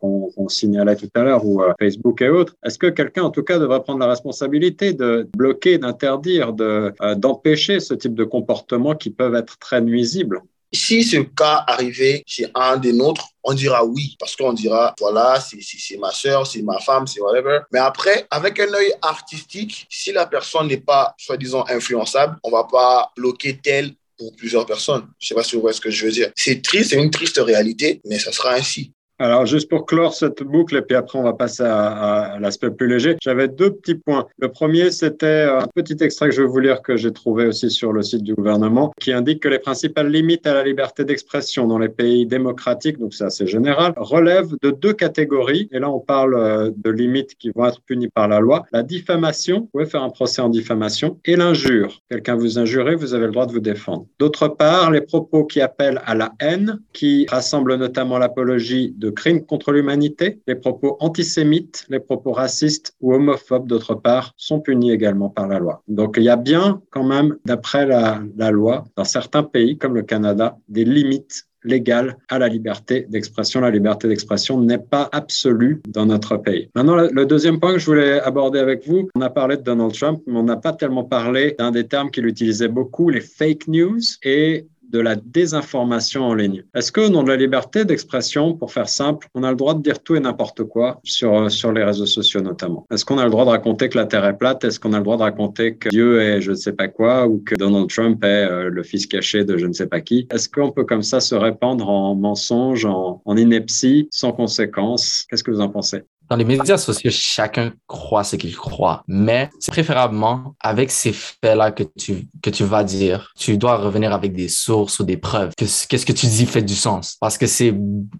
qu'on 0.00 0.48
signalait 0.48 0.96
tout 0.96 1.08
à 1.14 1.22
l'heure, 1.22 1.44
ou 1.44 1.62
euh, 1.62 1.72
Facebook 1.78 2.22
et 2.22 2.28
autres, 2.28 2.54
est-ce 2.64 2.78
que 2.78 2.88
quelqu'un, 2.88 3.24
en 3.24 3.30
tout 3.30 3.42
cas, 3.42 3.58
devrait 3.58 3.82
prendre 3.82 4.00
la 4.00 4.08
responsabilité 4.08 4.92
de 4.92 5.28
bloquer, 5.36 5.78
d'interdire, 5.78 6.52
euh, 6.60 6.90
d'empêcher 7.16 7.80
ce 7.80 7.94
type 7.94 8.14
de 8.14 8.24
comportements 8.24 8.94
qui 8.94 9.10
peuvent 9.10 9.34
être 9.34 9.58
très 9.58 9.80
nuisibles? 9.80 10.42
Si 10.74 11.04
ce 11.04 11.18
cas 11.18 11.62
arrivait 11.68 12.24
chez 12.26 12.48
un 12.52 12.76
des 12.76 12.92
nôtres, 12.92 13.28
on 13.44 13.54
dira 13.54 13.84
oui, 13.84 14.16
parce 14.18 14.34
qu'on 14.34 14.52
dira, 14.52 14.92
voilà, 14.98 15.38
c'est 15.38 15.96
ma 15.98 16.10
soeur, 16.10 16.48
c'est 16.48 16.62
ma 16.62 16.80
femme, 16.80 17.06
c'est 17.06 17.20
whatever. 17.20 17.60
Mais 17.72 17.78
après, 17.78 18.26
avec 18.28 18.58
un 18.58 18.74
œil 18.74 18.92
artistique, 19.00 19.86
si 19.88 20.10
la 20.10 20.26
personne 20.26 20.66
n'est 20.66 20.78
pas, 20.78 21.14
soi-disant, 21.16 21.64
influençable, 21.68 22.38
on 22.42 22.50
va 22.50 22.64
pas 22.64 23.12
bloquer 23.16 23.56
tel 23.62 23.92
pour 24.18 24.34
plusieurs 24.36 24.66
personnes. 24.66 25.06
Je 25.18 25.28
sais 25.28 25.34
pas 25.34 25.44
si 25.44 25.54
vous 25.54 25.62
voyez 25.62 25.76
ce 25.76 25.80
que 25.80 25.90
je 25.90 26.06
veux 26.06 26.12
dire. 26.12 26.30
C'est 26.36 26.62
triste, 26.62 26.90
c'est 26.90 27.02
une 27.02 27.10
triste 27.10 27.38
réalité, 27.38 28.00
mais 28.04 28.18
ça 28.18 28.32
sera 28.32 28.54
ainsi. 28.54 28.93
Alors, 29.20 29.46
juste 29.46 29.70
pour 29.70 29.86
clore 29.86 30.12
cette 30.12 30.42
boucle, 30.42 30.76
et 30.76 30.82
puis 30.82 30.96
après, 30.96 31.18
on 31.18 31.22
va 31.22 31.34
passer 31.34 31.62
à, 31.62 32.36
l'aspect 32.40 32.70
plus 32.70 32.88
léger. 32.88 33.16
J'avais 33.22 33.46
deux 33.46 33.70
petits 33.70 33.94
points. 33.94 34.26
Le 34.38 34.48
premier, 34.48 34.90
c'était 34.90 35.42
un 35.42 35.68
petit 35.72 35.96
extrait 36.02 36.30
que 36.30 36.34
je 36.34 36.42
vais 36.42 36.48
vous 36.48 36.58
lire 36.58 36.82
que 36.82 36.96
j'ai 36.96 37.12
trouvé 37.12 37.46
aussi 37.46 37.70
sur 37.70 37.92
le 37.92 38.02
site 38.02 38.24
du 38.24 38.34
gouvernement, 38.34 38.92
qui 39.00 39.12
indique 39.12 39.40
que 39.40 39.48
les 39.48 39.60
principales 39.60 40.08
limites 40.08 40.48
à 40.48 40.54
la 40.54 40.64
liberté 40.64 41.04
d'expression 41.04 41.68
dans 41.68 41.78
les 41.78 41.88
pays 41.88 42.26
démocratiques, 42.26 42.98
donc 42.98 43.14
c'est 43.14 43.24
assez 43.24 43.46
général, 43.46 43.92
relèvent 43.96 44.56
de 44.62 44.70
deux 44.70 44.92
catégories. 44.92 45.68
Et 45.70 45.78
là, 45.78 45.90
on 45.90 46.00
parle 46.00 46.34
euh, 46.34 46.70
de 46.76 46.90
limites 46.90 47.36
qui 47.36 47.52
vont 47.54 47.66
être 47.66 47.80
punies 47.82 48.08
par 48.08 48.26
la 48.26 48.40
loi. 48.40 48.64
La 48.72 48.82
diffamation, 48.82 49.60
vous 49.60 49.66
pouvez 49.66 49.86
faire 49.86 50.02
un 50.02 50.10
procès 50.10 50.42
en 50.42 50.48
diffamation, 50.48 51.20
et 51.24 51.36
l'injure. 51.36 52.00
Quelqu'un 52.10 52.34
vous 52.34 52.58
injure, 52.58 52.98
vous 52.98 53.14
avez 53.14 53.26
le 53.26 53.32
droit 53.32 53.46
de 53.46 53.52
vous 53.52 53.60
défendre. 53.60 54.06
D'autre 54.18 54.48
part, 54.48 54.90
les 54.90 55.02
propos 55.02 55.44
qui 55.44 55.60
appellent 55.60 56.02
à 56.04 56.16
la 56.16 56.32
haine, 56.40 56.80
qui 56.92 57.26
rassemblent 57.30 57.76
notamment 57.76 58.18
l'apologie 58.18 58.92
crimes 59.10 59.44
contre 59.44 59.72
l'humanité, 59.72 60.40
les 60.46 60.54
propos 60.54 60.96
antisémites, 61.00 61.84
les 61.88 62.00
propos 62.00 62.32
racistes 62.32 62.94
ou 63.00 63.14
homophobes, 63.14 63.66
d'autre 63.66 63.94
part, 63.94 64.32
sont 64.36 64.60
punis 64.60 64.92
également 64.92 65.28
par 65.28 65.48
la 65.48 65.58
loi. 65.58 65.82
Donc 65.88 66.16
il 66.16 66.24
y 66.24 66.28
a 66.28 66.36
bien 66.36 66.82
quand 66.90 67.04
même, 67.04 67.36
d'après 67.44 67.86
la, 67.86 68.20
loi, 68.50 68.84
dans 68.96 69.04
certains 69.04 69.42
pays 69.42 69.78
comme 69.78 69.94
le 69.94 70.02
Canada, 70.02 70.56
des 70.68 70.84
limites 70.84 71.46
légales 71.64 72.18
à 72.28 72.38
la 72.38 72.48
liberté 72.48 73.06
d'expression. 73.08 73.60
La 73.60 73.70
liberté 73.70 74.06
d'expression 74.06 74.60
n'est 74.60 74.78
pas 74.78 75.08
absolue 75.12 75.80
dans 75.88 76.06
notre 76.06 76.36
pays. 76.36 76.68
Maintenant, 76.74 76.96
le 76.96 77.26
deuxième 77.26 77.58
point 77.58 77.72
que 77.72 77.78
je 77.78 77.86
voulais 77.86 78.20
aborder 78.20 78.58
avec 78.58 78.86
vous, 78.86 79.08
on 79.14 79.20
a 79.22 79.30
parlé 79.30 79.56
de 79.56 79.62
Donald 79.62 79.92
Trump, 79.92 80.22
mais 80.26 80.38
on 80.38 80.42
n'a 80.42 80.56
pas 80.56 80.72
tellement 80.72 81.04
parlé 81.04 81.54
d'un 81.58 81.70
des 81.70 81.86
termes 81.86 82.10
qu'il 82.10 82.26
utilisait 82.26 82.68
beaucoup, 82.68 83.08
les 83.08 83.22
fake 83.22 83.66
news. 83.68 84.00
Et 84.22 84.66
de 84.90 85.00
la 85.00 85.16
désinformation 85.16 86.24
en 86.24 86.34
ligne. 86.34 86.64
Est-ce 86.74 86.92
que, 86.92 87.08
nom 87.08 87.22
de 87.22 87.28
la 87.28 87.36
liberté 87.36 87.84
d'expression, 87.84 88.54
pour 88.54 88.72
faire 88.72 88.88
simple, 88.88 89.28
on 89.34 89.42
a 89.42 89.50
le 89.50 89.56
droit 89.56 89.74
de 89.74 89.82
dire 89.82 90.02
tout 90.02 90.16
et 90.16 90.20
n'importe 90.20 90.64
quoi 90.64 91.00
sur, 91.04 91.34
euh, 91.34 91.48
sur 91.48 91.72
les 91.72 91.84
réseaux 91.84 92.06
sociaux 92.06 92.40
notamment? 92.40 92.86
Est-ce 92.90 93.04
qu'on 93.04 93.18
a 93.18 93.24
le 93.24 93.30
droit 93.30 93.44
de 93.44 93.50
raconter 93.50 93.88
que 93.88 93.98
la 93.98 94.06
Terre 94.06 94.24
est 94.24 94.36
plate? 94.36 94.64
Est-ce 94.64 94.78
qu'on 94.80 94.92
a 94.92 94.98
le 94.98 95.04
droit 95.04 95.16
de 95.16 95.22
raconter 95.22 95.76
que 95.76 95.88
Dieu 95.88 96.20
est 96.20 96.40
je 96.40 96.50
ne 96.50 96.56
sais 96.56 96.72
pas 96.72 96.88
quoi 96.88 97.26
ou 97.26 97.42
que 97.44 97.54
Donald 97.54 97.88
Trump 97.88 98.22
est 98.24 98.46
euh, 98.46 98.68
le 98.70 98.82
fils 98.82 99.06
caché 99.06 99.44
de 99.44 99.56
je 99.56 99.66
ne 99.66 99.72
sais 99.72 99.86
pas 99.86 100.00
qui? 100.00 100.26
Est-ce 100.30 100.48
qu'on 100.48 100.70
peut 100.70 100.84
comme 100.84 101.02
ça 101.02 101.20
se 101.20 101.34
répandre 101.34 101.88
en 101.88 102.14
mensonges, 102.14 102.86
en, 102.86 103.22
en 103.24 103.36
ineptie, 103.36 104.08
sans 104.10 104.32
conséquence? 104.32 105.26
Qu'est-ce 105.28 105.44
que 105.44 105.50
vous 105.50 105.60
en 105.60 105.68
pensez? 105.68 106.02
Dans 106.28 106.36
les 106.36 106.44
médias 106.44 106.78
sociaux, 106.78 107.10
chacun 107.10 107.72
croit 107.86 108.24
ce 108.24 108.36
qu'il 108.36 108.56
croit, 108.56 109.04
mais 109.06 109.50
c'est 109.60 109.72
préférablement 109.72 110.54
avec 110.60 110.90
ces 110.90 111.12
faits-là 111.12 111.70
que 111.70 111.84
tu, 111.98 112.28
que 112.42 112.50
tu 112.50 112.64
vas 112.64 112.84
dire. 112.84 113.32
Tu 113.38 113.58
dois 113.58 113.76
revenir 113.76 114.12
avec 114.12 114.32
des 114.32 114.48
sources 114.48 115.00
ou 115.00 115.04
des 115.04 115.16
preuves. 115.16 115.52
Qu'est-ce 115.56 116.06
que 116.06 116.12
tu 116.12 116.26
dis 116.26 116.46
fait 116.46 116.62
du 116.62 116.74
sens. 116.74 117.16
Parce 117.20 117.38
que 117.38 117.46
c'est, 117.46 117.74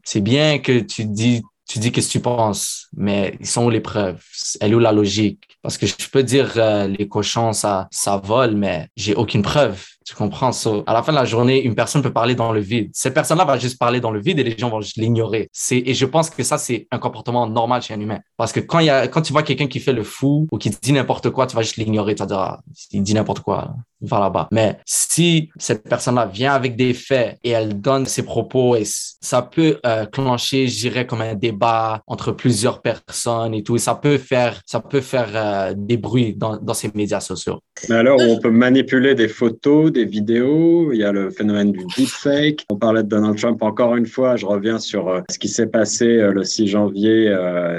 c'est 0.04 0.20
bien 0.20 0.58
que 0.58 0.80
tu 0.80 1.04
dis 1.04 1.42
tu 1.66 1.78
dis 1.78 1.92
que 1.92 2.00
tu 2.00 2.20
penses, 2.20 2.88
mais 2.94 3.36
ils 3.40 3.46
sont 3.46 3.64
où 3.64 3.70
les 3.70 3.80
preuves? 3.80 4.22
Elle 4.60 4.72
est 4.72 4.74
où 4.74 4.80
la 4.80 4.92
logique? 4.92 5.53
Parce 5.64 5.78
que 5.78 5.86
je 5.86 6.10
peux 6.12 6.22
dire 6.22 6.52
euh, 6.58 6.86
les 6.86 7.08
cochons, 7.08 7.54
ça, 7.54 7.88
ça 7.90 8.18
vole, 8.18 8.54
mais 8.54 8.86
j'ai 8.96 9.14
aucune 9.14 9.40
preuve. 9.40 9.82
Tu 10.04 10.14
comprends? 10.14 10.52
Ça? 10.52 10.70
À 10.86 10.92
la 10.92 11.02
fin 11.02 11.12
de 11.12 11.16
la 11.16 11.24
journée, 11.24 11.62
une 11.62 11.74
personne 11.74 12.02
peut 12.02 12.12
parler 12.12 12.34
dans 12.34 12.52
le 12.52 12.60
vide. 12.60 12.90
Cette 12.92 13.14
personne-là 13.14 13.46
va 13.46 13.56
juste 13.56 13.78
parler 13.78 13.98
dans 13.98 14.10
le 14.10 14.20
vide 14.20 14.38
et 14.38 14.44
les 14.44 14.58
gens 14.58 14.68
vont 14.68 14.82
juste 14.82 14.98
l'ignorer. 14.98 15.48
C'est, 15.52 15.78
et 15.78 15.94
je 15.94 16.04
pense 16.04 16.28
que 16.28 16.42
ça, 16.42 16.58
c'est 16.58 16.86
un 16.90 16.98
comportement 16.98 17.46
normal 17.46 17.80
chez 17.80 17.94
un 17.94 18.00
humain. 18.00 18.20
Parce 18.36 18.52
que 18.52 18.60
quand 18.60 18.80
il 18.80 18.86
y 18.86 18.90
a, 18.90 19.08
quand 19.08 19.22
tu 19.22 19.32
vois 19.32 19.42
quelqu'un 19.42 19.66
qui 19.66 19.80
fait 19.80 19.94
le 19.94 20.02
fou 20.02 20.46
ou 20.52 20.58
qui 20.58 20.68
dit 20.68 20.92
n'importe 20.92 21.30
quoi, 21.30 21.46
tu 21.46 21.56
vas 21.56 21.62
juste 21.62 21.76
l'ignorer. 21.76 22.14
Tu 22.14 22.20
vas 22.20 22.26
dire, 22.26 22.38
ah, 22.38 22.60
il 22.90 23.02
dit 23.02 23.14
n'importe 23.14 23.40
quoi, 23.40 23.74
va 24.02 24.20
là-bas. 24.20 24.48
Mais 24.52 24.78
si 24.84 25.48
cette 25.56 25.88
personne-là 25.88 26.26
vient 26.26 26.52
avec 26.52 26.76
des 26.76 26.92
faits 26.92 27.38
et 27.42 27.50
elle 27.50 27.80
donne 27.80 28.04
ses 28.04 28.24
propos 28.24 28.76
et 28.76 28.84
ça 28.84 29.40
peut 29.40 29.80
euh, 29.86 30.04
clencher, 30.04 30.68
je 30.68 30.80
dirais, 30.80 31.06
comme 31.06 31.22
un 31.22 31.34
débat 31.34 32.02
entre 32.06 32.32
plusieurs 32.32 32.82
personnes 32.82 33.54
et 33.54 33.62
tout. 33.62 33.76
Et 33.76 33.78
ça 33.78 33.94
peut 33.94 34.18
faire, 34.18 34.60
ça 34.66 34.80
peut 34.80 35.00
faire 35.00 35.30
euh, 35.34 35.53
des 35.76 35.96
bruits 35.96 36.34
dans, 36.34 36.74
ces 36.74 36.90
médias 36.94 37.20
sociaux. 37.20 37.60
Mais 37.88 37.96
alors, 37.96 38.18
on 38.20 38.38
peut 38.38 38.50
manipuler 38.50 39.14
des 39.14 39.28
photos, 39.28 39.92
des 39.92 40.04
vidéos, 40.04 40.92
il 40.92 40.98
y 40.98 41.04
a 41.04 41.12
le 41.12 41.30
phénomène 41.30 41.72
du 41.72 41.84
deepfake. 41.96 42.64
On 42.70 42.76
parlait 42.76 43.02
de 43.02 43.08
Donald 43.08 43.38
Trump 43.38 43.62
encore 43.62 43.96
une 43.96 44.06
fois, 44.06 44.36
je 44.36 44.46
reviens 44.46 44.78
sur 44.78 45.08
euh, 45.08 45.20
ce 45.30 45.38
qui 45.38 45.48
s'est 45.48 45.66
passé 45.66 46.06
euh, 46.06 46.32
le 46.32 46.44
6 46.44 46.66
janvier 46.68 47.34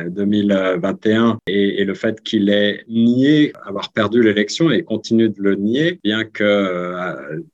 2021 0.09 1.29
euh, 1.29 1.33
et, 1.47 1.85
le 1.85 1.93
fait 1.93 2.21
qu'il 2.21 2.49
ait 2.49 2.83
nié 2.89 3.53
avoir 3.65 3.91
perdu 3.91 4.23
l'élection 4.23 4.71
et 4.71 4.83
continue 4.83 5.29
de 5.29 5.41
le 5.41 5.55
nier, 5.55 5.99
bien 6.03 6.23
que 6.23 6.95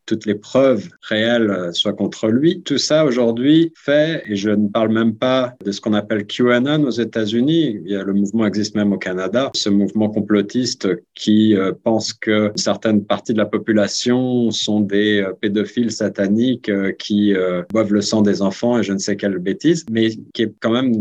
toutes 0.05 0.25
les 0.25 0.35
preuves 0.35 0.87
réelles 1.01 1.71
soient 1.73 1.93
contre 1.93 2.29
lui. 2.29 2.61
Tout 2.61 2.77
ça 2.77 3.05
aujourd'hui 3.05 3.73
fait, 3.75 4.23
et 4.27 4.35
je 4.35 4.49
ne 4.49 4.67
parle 4.69 4.89
même 4.89 5.15
pas 5.15 5.55
de 5.63 5.71
ce 5.71 5.81
qu'on 5.81 5.93
appelle 5.93 6.25
QAnon 6.25 6.83
aux 6.83 6.91
États-Unis, 6.91 7.81
le 7.85 8.13
mouvement 8.13 8.45
existe 8.45 8.75
même 8.75 8.93
au 8.93 8.97
Canada, 8.97 9.51
ce 9.53 9.69
mouvement 9.69 10.09
complotiste 10.11 10.87
qui 11.15 11.55
pense 11.83 12.13
que 12.13 12.51
certaines 12.55 13.05
parties 13.05 13.33
de 13.33 13.37
la 13.37 13.45
population 13.45 14.51
sont 14.51 14.81
des 14.81 15.21
euh, 15.21 15.33
pédophiles 15.33 15.91
sataniques 15.91 16.69
euh, 16.69 16.91
qui 16.91 17.33
euh, 17.33 17.63
boivent 17.71 17.93
le 17.93 18.01
sang 18.01 18.21
des 18.21 18.41
enfants 18.41 18.79
et 18.79 18.83
je 18.83 18.93
ne 18.93 18.97
sais 18.97 19.15
quelle 19.15 19.37
bêtise, 19.37 19.85
mais 19.89 20.09
qui 20.33 20.43
est 20.43 20.53
quand 20.59 20.71
même 20.71 20.91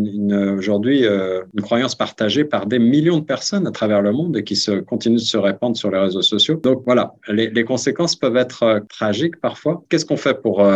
aujourd'hui 0.58 1.04
une 1.04 1.62
croyance 1.62 1.94
partagée 1.94 2.44
par 2.44 2.66
des 2.66 2.78
millions 2.78 3.18
de 3.18 3.24
personnes 3.24 3.66
à 3.66 3.70
travers 3.70 4.02
le 4.02 4.12
monde 4.12 4.36
et 4.36 4.44
qui 4.44 4.56
se 4.56 4.72
continue 4.72 5.16
de 5.16 5.20
se 5.20 5.36
répandre 5.36 5.76
sur 5.76 5.90
les 5.90 5.98
réseaux 5.98 6.22
sociaux. 6.22 6.60
Donc 6.62 6.82
voilà, 6.84 7.14
les, 7.28 7.50
les 7.50 7.64
conséquences 7.64 8.16
peuvent 8.16 8.36
être 8.36 8.82
tragiques 8.88 9.40
parfois. 9.40 9.84
Qu'est-ce 9.88 10.06
qu'on 10.06 10.16
fait 10.16 10.40
pour, 10.40 10.66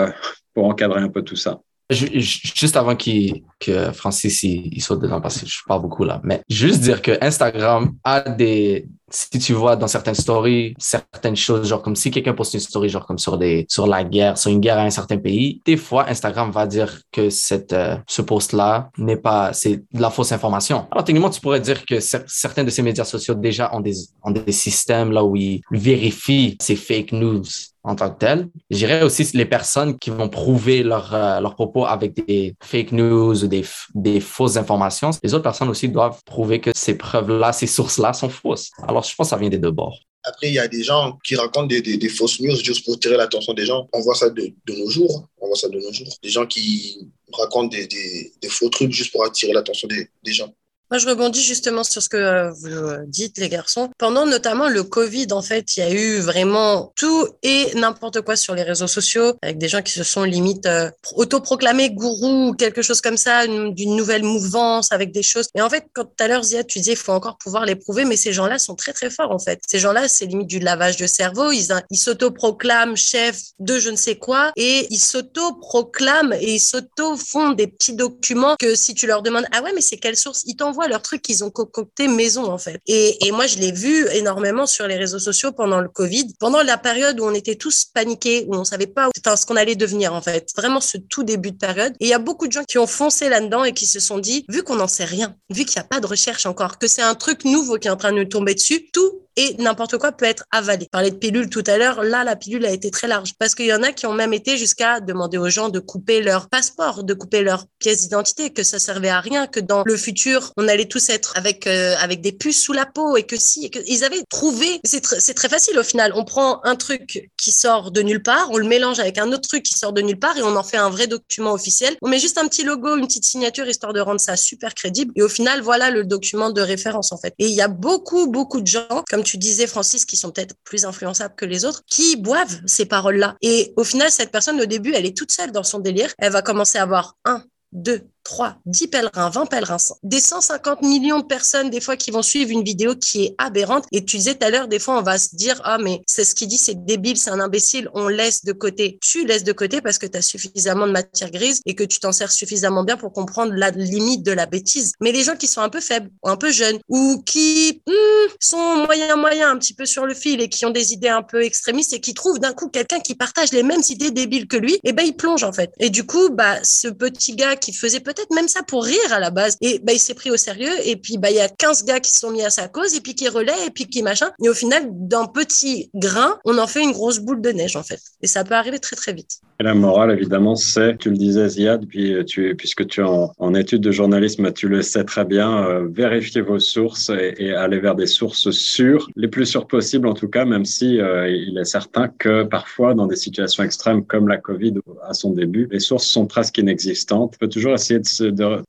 pour 0.55 0.65
encadrer 0.67 1.01
un 1.01 1.09
peu 1.09 1.23
tout 1.23 1.37
ça? 1.37 1.61
Juste 1.91 2.77
avant 2.77 2.97
que 2.97 3.93
Francis 3.93 4.43
il, 4.43 4.81
saute 4.81 5.01
dedans 5.01 5.21
parce 5.21 5.41
que 5.41 5.47
je 5.47 5.59
parle 5.67 5.83
beaucoup 5.83 6.05
là, 6.05 6.21
mais 6.25 6.41
juste 6.49 6.81
dire 6.81 7.03
que 7.03 7.13
Instagram 7.23 7.95
a 8.05 8.21
des 8.21 8.89
si 9.11 9.39
tu 9.39 9.53
vois 9.53 9.77
dans 9.77 9.87
certaines 9.87 10.15
stories 10.15 10.75
certaines 10.79 11.37
choses 11.37 11.69
genre 11.69 11.83
comme 11.83 11.95
si 11.95 12.11
quelqu'un 12.11 12.33
poste 12.33 12.55
une 12.55 12.61
story 12.61 12.89
genre 12.89 13.07
comme 13.07 13.19
sur 13.19 13.37
des 13.39 13.67
sur 13.69 13.87
la 13.87 14.03
guerre 14.03 14.39
sur 14.39 14.51
une 14.51 14.61
guerre 14.61 14.79
à 14.79 14.83
un 14.83 14.91
certain 14.91 15.19
pays 15.19 15.61
des 15.65 15.77
fois 15.77 16.09
Instagram 16.09 16.51
va 16.51 16.67
dire 16.67 17.01
que 17.13 17.31
cette 17.31 17.73
euh, 17.75 17.97
ce 18.09 18.23
post 18.23 18.55
là 18.55 18.91
n'est 18.99 19.19
pas 19.19 19.53
c'est 19.53 19.77
de 19.77 20.01
la 20.01 20.11
fausse 20.11 20.33
information. 20.33 20.87
Alors 20.91 21.05
techniquement 21.05 21.31
tu 21.31 21.41
pourrais 21.41 21.61
dire 21.61 21.85
que 21.85 22.01
certains 22.01 22.65
de 22.65 22.71
ces 22.71 22.83
médias 22.83 23.05
sociaux 23.05 23.35
déjà 23.35 23.75
ont 23.75 23.81
des 23.81 23.95
ont 24.23 24.31
des 24.31 24.53
systèmes 24.53 25.13
là 25.13 25.23
où 25.23 25.37
ils 25.37 25.61
vérifient 25.71 26.57
ces 26.61 26.77
fake 26.77 27.13
news 27.13 27.45
en 27.85 27.95
tant 27.95 28.11
que 28.11 28.19
tel. 28.19 28.49
Je 28.71 28.79
dirais 28.79 29.03
aussi 29.03 29.29
les 29.35 29.45
personnes 29.45 29.99
qui 29.99 30.11
vont 30.11 30.29
prouver 30.29 30.83
leurs 30.83 31.15
euh, 31.15 31.41
propos 31.51 31.85
avec 31.85 32.15
des 32.27 32.57
fake 32.63 32.93
news 32.93 33.45
ou 33.45 33.47
des, 33.47 33.65
des 33.95 34.21
fausses 34.21 34.57
informations. 34.57 35.11
Les 35.23 35.35
autres 35.35 35.43
personnes 35.43 35.69
aussi 35.69 35.89
doivent 35.89 36.21
prouver 36.25 36.61
que 36.61 36.71
ces 36.75 36.97
preuves-là, 36.97 37.53
ces 37.53 37.67
sources-là 37.67 38.13
sont 38.13 38.31
fausses. 38.31 38.71
Alors, 38.89 39.05
je 39.05 39.15
pense 39.15 39.29
que 39.29 39.31
ça 39.31 39.37
vient 39.37 39.51
des 39.51 39.59
deux 39.59 39.71
bords. 39.71 40.01
Après, 40.27 40.49
il 40.49 40.55
y 40.55 40.59
a 40.59 40.67
des 40.67 40.83
gens 40.83 41.19
qui 41.23 41.37
racontent 41.37 41.67
des, 41.67 41.83
des, 41.83 42.09
fausses 42.09 42.41
news 42.41 42.57
juste 42.57 42.87
pour 42.87 42.99
tirer 42.99 43.19
l'attention 43.19 43.53
des 43.53 43.67
gens. 43.67 43.87
On 43.93 44.01
voit 44.01 44.15
ça 44.15 44.31
de, 44.31 44.55
de, 44.67 44.73
nos 44.75 44.89
jours. 44.89 45.29
On 45.39 45.49
voit 45.49 45.57
ça 45.57 45.69
de 45.69 45.79
nos 45.79 45.93
jours. 45.93 46.09
Des 46.23 46.31
gens 46.31 46.47
qui 46.47 47.11
racontent 47.31 47.69
des, 47.69 48.33
faux 48.49 48.71
trucs 48.71 48.91
juste 48.91 49.13
pour 49.13 49.23
attirer 49.25 49.53
l'attention 49.53 49.87
des 49.87 50.33
gens. 50.33 50.51
Moi, 50.91 50.99
je 50.99 51.09
rebondis 51.09 51.43
justement 51.43 51.83
sur 51.83 52.03
ce 52.03 52.09
que 52.09 52.17
euh, 52.17 52.51
vous 52.51 52.67
euh, 52.67 52.99
dites, 53.07 53.39
les 53.39 53.49
garçons. 53.49 53.91
Pendant 53.99 54.27
notamment 54.27 54.69
le 54.69 54.83
Covid, 54.83 55.29
en 55.33 55.41
fait, 55.41 55.77
il 55.77 55.81
y 55.81 55.83
a 55.83 55.91
eu 55.91 56.19
vraiment 56.19 56.93
tout 56.97 57.27
et 57.43 57.75
n'importe 57.75 58.21
quoi 58.21 58.37
sur 58.37 58.55
les 58.55 58.63
réseaux 58.63 58.87
sociaux, 58.87 59.33
avec 59.43 59.59
des 59.59 59.69
gens 59.69 59.83
qui 59.83 59.93
se 59.93 60.05
sont 60.05 60.25
limite 60.25 60.67
euh, 60.67 60.91
autoproclamés 61.15 61.91
gourous 61.91 62.49
ou 62.49 62.55
quelque 62.55 62.83
chose 62.83 63.01
comme 63.01 63.17
ça, 63.17 63.47
d'une 63.47 63.97
nouvelle 63.97 64.25
mouvance, 64.25 64.93
avec 64.93 65.11
des 65.11 65.23
choses. 65.23 65.49
Et 65.55 65.63
en 65.63 65.71
fait, 65.71 65.87
quand 65.95 66.05
tout 66.05 66.23
à 66.23 66.29
l'heure, 66.29 66.43
Zia, 66.43 66.65
tu 66.65 66.79
disais, 66.79 66.93
il 66.93 66.99
faut 66.99 67.13
encore 67.13 67.39
pouvoir 67.39 67.65
les 67.65 67.77
prouver, 67.77 68.05
mais 68.05 68.17
ces 68.17 68.33
gens-là 68.33 68.59
sont 68.59 68.75
très, 68.75 68.93
très 68.93 69.11
forts, 69.11 69.31
en 69.31 69.39
fait. 69.39 69.61
Ces 69.67 69.79
gens-là, 69.79 70.07
c'est 70.07 70.27
limite 70.27 70.49
du 70.49 70.59
lavage 70.59 70.97
de 70.97 71.07
cerveau. 71.07 71.51
Ils, 71.51 71.97
s'autoproclament 71.97 72.97
chef 72.97 73.41
de 73.59 73.79
je 73.79 73.89
ne 73.89 73.97
sais 73.97 74.17
quoi 74.17 74.53
et 74.57 74.87
ils 74.91 74.99
s'autoproclament 74.99 76.35
et 76.35 76.55
ils 76.55 76.61
s'auto-font 76.61 77.53
des 77.53 77.67
petits 77.67 77.95
documents 77.95 78.57
que 78.59 78.75
si 78.75 78.95
tu 78.95 79.07
leur 79.07 79.23
demandes, 79.23 79.47
ah 79.53 79.63
ouais, 79.63 79.73
mais 79.75 79.81
c'est 79.81 79.97
quelle 79.97 80.17
source? 80.17 80.43
Ils 80.45 80.57
voit 80.75 80.89
leurs 80.89 81.03
trucs 81.03 81.23
qu'ils 81.23 81.45
ont 81.45 81.51
concocté 81.51 82.09
maison, 82.09 82.51
en 82.51 82.59
fait. 82.59 82.81
Et, 82.87 83.27
et 83.27 83.33
moi, 83.33 83.47
je 83.47 83.59
l'ai 83.59 83.73
vu 83.73 84.07
énormément 84.13 84.67
sur 84.67 84.87
les 84.87 84.97
réseaux 84.97 85.19
sociaux 85.19 85.53
pendant 85.53 85.81
le 85.81 85.89
Covid, 85.89 86.35
pendant 86.39 86.63
la 86.63 86.77
période 86.77 87.19
où 87.21 87.25
on 87.25 87.35
était 87.35 87.57
tous 87.57 87.87
paniqués, 87.87 88.45
où 88.49 88.55
on 88.55 88.65
savait 88.65 88.87
pas 88.87 89.09
ce 89.37 89.47
qu'on 89.47 89.57
allait 89.57 89.77
devenir, 89.77 90.13
en 90.15 90.21
fait. 90.21 90.51
Vraiment 90.57 90.81
ce 90.81 90.99
tout 90.99 91.23
début 91.23 91.53
de 91.53 91.59
période. 91.59 91.95
Et 92.01 92.07
il 92.07 92.09
y 92.09 92.15
a 92.15 92.19
beaucoup 92.19 92.47
de 92.47 92.53
gens 92.53 92.65
qui 92.65 92.79
ont 92.79 92.87
foncé 92.87 93.29
là-dedans 93.29 93.65
et 93.65 93.73
qui 93.73 93.87
se 93.87 94.01
sont 94.01 94.19
dit, 94.19 94.45
vu 94.49 94.63
qu'on 94.63 94.77
n'en 94.77 94.89
sait 94.89 95.05
rien, 95.05 95.37
vu 95.51 95.65
qu'il 95.65 95.79
n'y 95.79 95.85
a 95.85 95.89
pas 95.89 96.01
de 96.01 96.07
recherche 96.07 96.47
encore, 96.47 96.79
que 96.79 96.89
c'est 96.89 97.03
un 97.03 97.15
truc 97.15 97.45
nouveau 97.45 97.79
qui 97.79 97.89
est 97.89 97.91
en 97.91 97.97
train 97.97 98.13
de 98.13 98.19
nous 98.19 98.25
tomber 98.25 98.55
dessus, 98.55 98.91
tout 98.93 99.24
et 99.37 99.57
n'importe 99.59 99.99
quoi 99.99 100.13
peut 100.13 100.25
être 100.25 100.45
avalé. 100.51 100.89
Parler 100.91 101.11
de 101.11 101.17
pilule 101.17 101.49
tout 101.49 101.65
à 101.67 101.79
l'heure, 101.79 102.03
là, 102.03 102.25
la 102.25 102.37
pilule 102.37 102.65
a 102.67 102.71
été 102.71 102.91
très 102.91 103.09
large 103.09 103.35
parce 103.39 103.55
qu'il 103.55 103.67
y 103.67 103.75
en 103.75 103.83
a 103.83 103.93
qui 103.93 104.07
ont 104.07 104.13
même 104.13 104.33
été 104.33 104.57
jusqu'à 104.57 105.01
demander 105.01 105.39
aux 105.39 105.49
gens 105.49 105.69
de 105.69 105.81
couper 105.81 106.23
leur 106.23 106.49
passeport, 106.49 107.05
de 107.05 107.15
couper 107.15 107.43
leur 107.43 107.67
pièce 107.79 108.01
d'identité, 108.01 108.51
que 108.51 108.63
ça 108.63 108.79
servait 108.79 109.09
à 109.09 109.21
rien, 109.21 109.47
que 109.47 109.61
dans 109.61 109.83
le 109.85 109.97
futur, 109.97 110.53
on 110.57 110.69
allait 110.69 110.87
tous 110.87 111.09
être 111.11 111.35
avec, 111.37 111.67
euh, 111.67 111.95
avec 112.01 112.21
des 112.21 112.33
puces 112.33 112.63
sous 112.63 112.73
la 112.73 112.87
peau 112.87 113.17
et 113.17 113.25
que 113.25 113.37
si, 113.37 113.67
et 113.67 113.71
que 113.71 113.81
ils 113.87 114.05
avaient 114.05 114.23
trouvé, 114.31 114.81
c'est 114.85 115.01
très 115.35 115.49
facile 115.49 115.79
au 115.79 115.83
final. 115.83 116.13
On 116.15 116.25
prend 116.25 116.65
un 116.65 116.77
truc 116.77 117.31
qui 117.37 117.53
sort 117.53 117.91
de 117.91 118.03
nulle 118.03 118.23
part, 118.23 118.49
on 118.51 118.59
le 118.59 118.67
mélange 118.67 119.01
avec 119.01 119.19
un 119.19 119.33
autre 119.33 119.49
truc 119.49 119.63
qui 119.63 119.75
sort 119.75 119.93
de 119.93 120.01
nulle 120.01 120.19
part 120.19 120.37
et 120.39 120.43
on 120.43 120.57
en 120.57 120.63
fait 120.63 120.77
un 120.77 120.91
vrai 120.91 121.07
document 121.07 121.53
officiel. 121.53 121.97
On 122.03 122.09
met 122.09 122.19
juste 122.19 122.39
un 122.39 122.47
petit 122.47 122.65
logo, 122.65 122.97
une 122.97 123.07
petite 123.07 123.25
signature 123.25 123.67
histoire 123.67 123.93
de 123.93 124.01
rendre 124.01 124.21
ça 124.21 124.37
super 124.37 124.75
crédible. 124.75 125.13
Et 125.17 125.23
au 125.23 125.29
final, 125.29 125.61
voilà 125.61 125.91
le 125.91 126.05
document 126.05 126.51
de 126.51 126.61
référence 126.61 127.13
en 127.13 127.19
fait. 127.19 127.35
Et 127.39 127.47
il 127.47 127.55
y 127.55 127.61
a 127.63 127.69
beaucoup, 127.69 128.31
beaucoup 128.31 128.61
de 128.61 128.67
gens, 128.67 129.03
comme 129.11 129.24
tu 129.25 129.37
disais, 129.39 129.67
Francis, 129.67 130.05
qui 130.05 130.17
sont 130.17 130.31
peut-être 130.31 130.55
plus 130.63 130.85
influençables 130.85 131.35
que 131.35 131.45
les 131.45 131.65
autres, 131.65 131.83
qui 131.89 132.17
boivent 132.17 132.61
ces 132.67 132.87
paroles-là. 132.87 133.37
Et 133.43 133.73
au 133.77 133.83
final, 133.83 134.11
cette 134.11 134.31
personne, 134.31 134.61
au 134.61 134.67
début, 134.67 134.93
elle 134.95 135.07
est 135.07 135.17
toute 135.17 135.33
seule 135.33 135.51
dans 135.51 135.65
son 135.65 135.81
délire. 135.81 136.15
Elle 136.19 136.33
va 136.33 136.43
commencer 136.43 136.79
à 136.79 136.83
avoir 136.83 137.17
un, 137.25 137.43
deux, 137.73 138.03
3, 138.25 138.57
10 138.67 138.89
pèlerins, 138.89 139.31
20 139.31 139.47
pèlerins, 139.47 139.77
des 140.03 140.21
150 140.21 140.83
millions 140.83 141.21
de 141.21 141.27
personnes 141.27 141.71
des 141.71 141.81
fois 141.81 141.97
qui 141.97 142.11
vont 142.11 142.23
suivre 142.23 142.51
une 142.51 142.65
vidéo 142.65 142.95
qui 142.97 143.25
est 143.25 143.35
aberrante. 143.39 143.85
Et 143.93 144.05
tu 144.05 144.17
disais 144.17 144.35
tout 144.35 144.47
à 144.47 144.51
l'heure, 144.51 144.69
des 144.69 144.79
fois, 144.79 144.99
on 144.99 145.03
va 145.03 145.19
se 145.19 145.37
dire, 145.37 145.61
ah, 145.65 145.79
mais 145.79 146.01
c'est 146.07 146.25
ce 146.25 146.35
qu'il 146.35 146.49
dit, 146.49 146.59
c'est 146.59 146.85
débile, 146.85 147.17
c'est 147.17 147.31
un 147.31 147.41
imbécile, 147.41 147.89
on 147.95 148.09
laisse 148.09 148.45
de 148.45 148.53
côté. 148.53 148.99
Tu 149.01 149.27
laisses 149.27 149.45
de 149.45 149.53
côté 149.53 149.81
parce 149.81 149.99
que 149.99 150.07
tu 150.07 150.17
as 150.17 150.23
suffisamment 150.23 150.87
de 150.87 150.93
matière 150.93 151.31
grise 151.31 151.61
et 151.67 151.75
que 151.75 151.85
tu 151.85 152.01
t'en 152.01 152.13
sers 152.13 152.33
suffisamment 152.33 152.83
bien 152.83 152.97
pour 152.97 153.13
comprendre 153.13 153.53
la 153.55 153.71
limite 153.71 154.23
de 154.23 154.33
la 154.33 154.47
bêtise. 154.47 154.93
Mais 155.01 155.13
les 155.13 155.23
gens 155.23 155.37
qui 155.37 155.47
sont 155.47 155.61
un 155.61 155.69
peu 155.69 155.81
faibles, 155.81 156.11
un 156.25 156.37
peu 156.37 156.51
jeunes, 156.51 156.79
ou 156.89 157.23
qui 157.25 157.83
hmm, 157.87 158.31
sont 158.41 158.85
moyen 158.87 159.17
moyen 159.17 159.51
un 159.51 159.59
petit 159.59 159.75
peu 159.75 159.85
sur 159.85 160.07
le 160.07 160.15
fil 160.15 160.41
et 160.41 160.49
qui 160.49 160.65
ont 160.65 160.71
des 160.71 160.93
idées 160.93 161.09
un 161.09 161.23
peu 161.23 161.43
extrémistes 161.43 161.93
et 161.93 162.01
qui 162.01 162.15
trouvent 162.15 162.39
d'un 162.39 162.53
coup 162.53 162.69
quelqu'un 162.69 163.01
qui 163.01 163.15
partage 163.15 163.53
les 163.53 163.63
mêmes 163.63 163.83
idées 163.89 164.11
débiles 164.11 164.49
que 164.49 164.57
lui, 164.57 164.75
et 164.75 164.81
eh 164.85 164.93
ben 164.93 165.05
ils 165.05 165.17
plongent 165.17 165.45
en 165.45 165.53
fait. 165.53 165.73
Et 165.79 165.91
du 165.91 166.05
coup, 166.05 166.31
bah 166.31 166.63
ce 166.63 166.89
petit 166.89 167.37
gars 167.37 167.57
qui 167.57 167.73
faisait 167.73 168.01
peut 168.01 168.14
peut-être 168.15 168.35
même 168.35 168.49
ça 168.49 168.63
pour 168.63 168.85
rire 168.85 169.13
à 169.13 169.21
la 169.21 169.31
base. 169.31 169.57
Et 169.61 169.81
bah, 169.83 169.93
il 169.93 169.99
s'est 169.99 170.15
pris 170.15 170.31
au 170.31 170.37
sérieux. 170.37 170.73
Et 170.85 170.97
puis, 170.97 171.19
bah, 171.19 171.31
il 171.31 171.37
y 171.37 171.41
a 171.41 171.49
15 171.49 171.85
gars 171.85 172.01
qui 172.01 172.13
se 172.13 172.21
sont 172.21 172.31
mis 172.31 172.43
à 172.43 172.51
sa 172.51 172.69
cause 172.69 172.95
et 172.95 173.01
puis 173.01 173.15
qui 173.15 173.29
relaient 173.29 173.67
et 173.67 173.71
puis 173.71 173.87
qui 173.87 174.03
machin. 174.03 174.31
Et 174.43 174.49
au 174.49 174.55
final, 174.55 174.85
d'un 174.91 175.27
petit 175.27 175.91
grain, 175.95 176.39
on 176.45 176.59
en 176.59 176.67
fait 176.67 176.83
une 176.83 176.93
grosse 176.93 177.19
boule 177.19 177.41
de 177.41 177.51
neige, 177.51 177.77
en 177.77 177.83
fait. 177.83 178.01
Et 178.23 178.27
ça 178.27 178.45
peut 178.45 178.55
arriver 178.55 178.79
très, 178.79 178.97
très 178.97 179.13
vite. 179.13 179.41
Et 179.61 179.63
la 179.63 179.75
morale, 179.75 180.11
évidemment, 180.11 180.57
c'est, 180.57 180.99
tu 180.99 181.11
le 181.11 181.17
disais, 181.17 181.49
Ziad, 181.49 181.87
puis 181.87 182.15
tu, 182.27 182.55
puisque 182.57 182.87
tu 182.87 183.01
es 183.01 183.05
en, 183.05 183.33
en 183.39 183.55
études 183.55 183.83
de 183.83 183.93
journalisme, 183.93 184.53
tu 184.53 184.69
le 184.69 184.83
sais 184.83 185.05
très 185.05 185.25
bien, 185.25 185.65
euh, 185.65 185.87
vérifiez 185.89 186.41
vos 186.41 186.59
sources 186.59 187.11
et, 187.11 187.35
et 187.39 187.55
aller 187.55 187.79
vers 187.79 187.95
des 187.95 188.07
sources 188.07 188.51
sûres, 188.51 189.09
les 189.17 189.29
plus 189.29 189.47
sûres 189.47 189.67
possibles 189.67 190.09
en 190.09 190.15
tout 190.15 190.29
cas, 190.29 190.45
même 190.45 190.65
si 190.65 191.01
euh, 191.01 191.29
il 191.29 191.59
est 191.59 191.65
certain 191.65 192.09
que 192.09 192.43
parfois, 192.45 192.95
dans 192.95 193.07
des 193.07 193.17
situations 193.17 193.63
extrêmes 193.63 194.05
comme 194.05 194.29
la 194.29 194.39
Covid 194.39 194.75
à 195.07 195.15
son 195.15 195.33
début, 195.33 195.69
les 195.71 195.81
sources 195.81 196.07
sont 196.07 196.27
presque 196.27 196.59
inexistantes. 196.59 197.37
Peut 197.39 197.49
toujours 197.49 197.75
essayer 197.75 198.01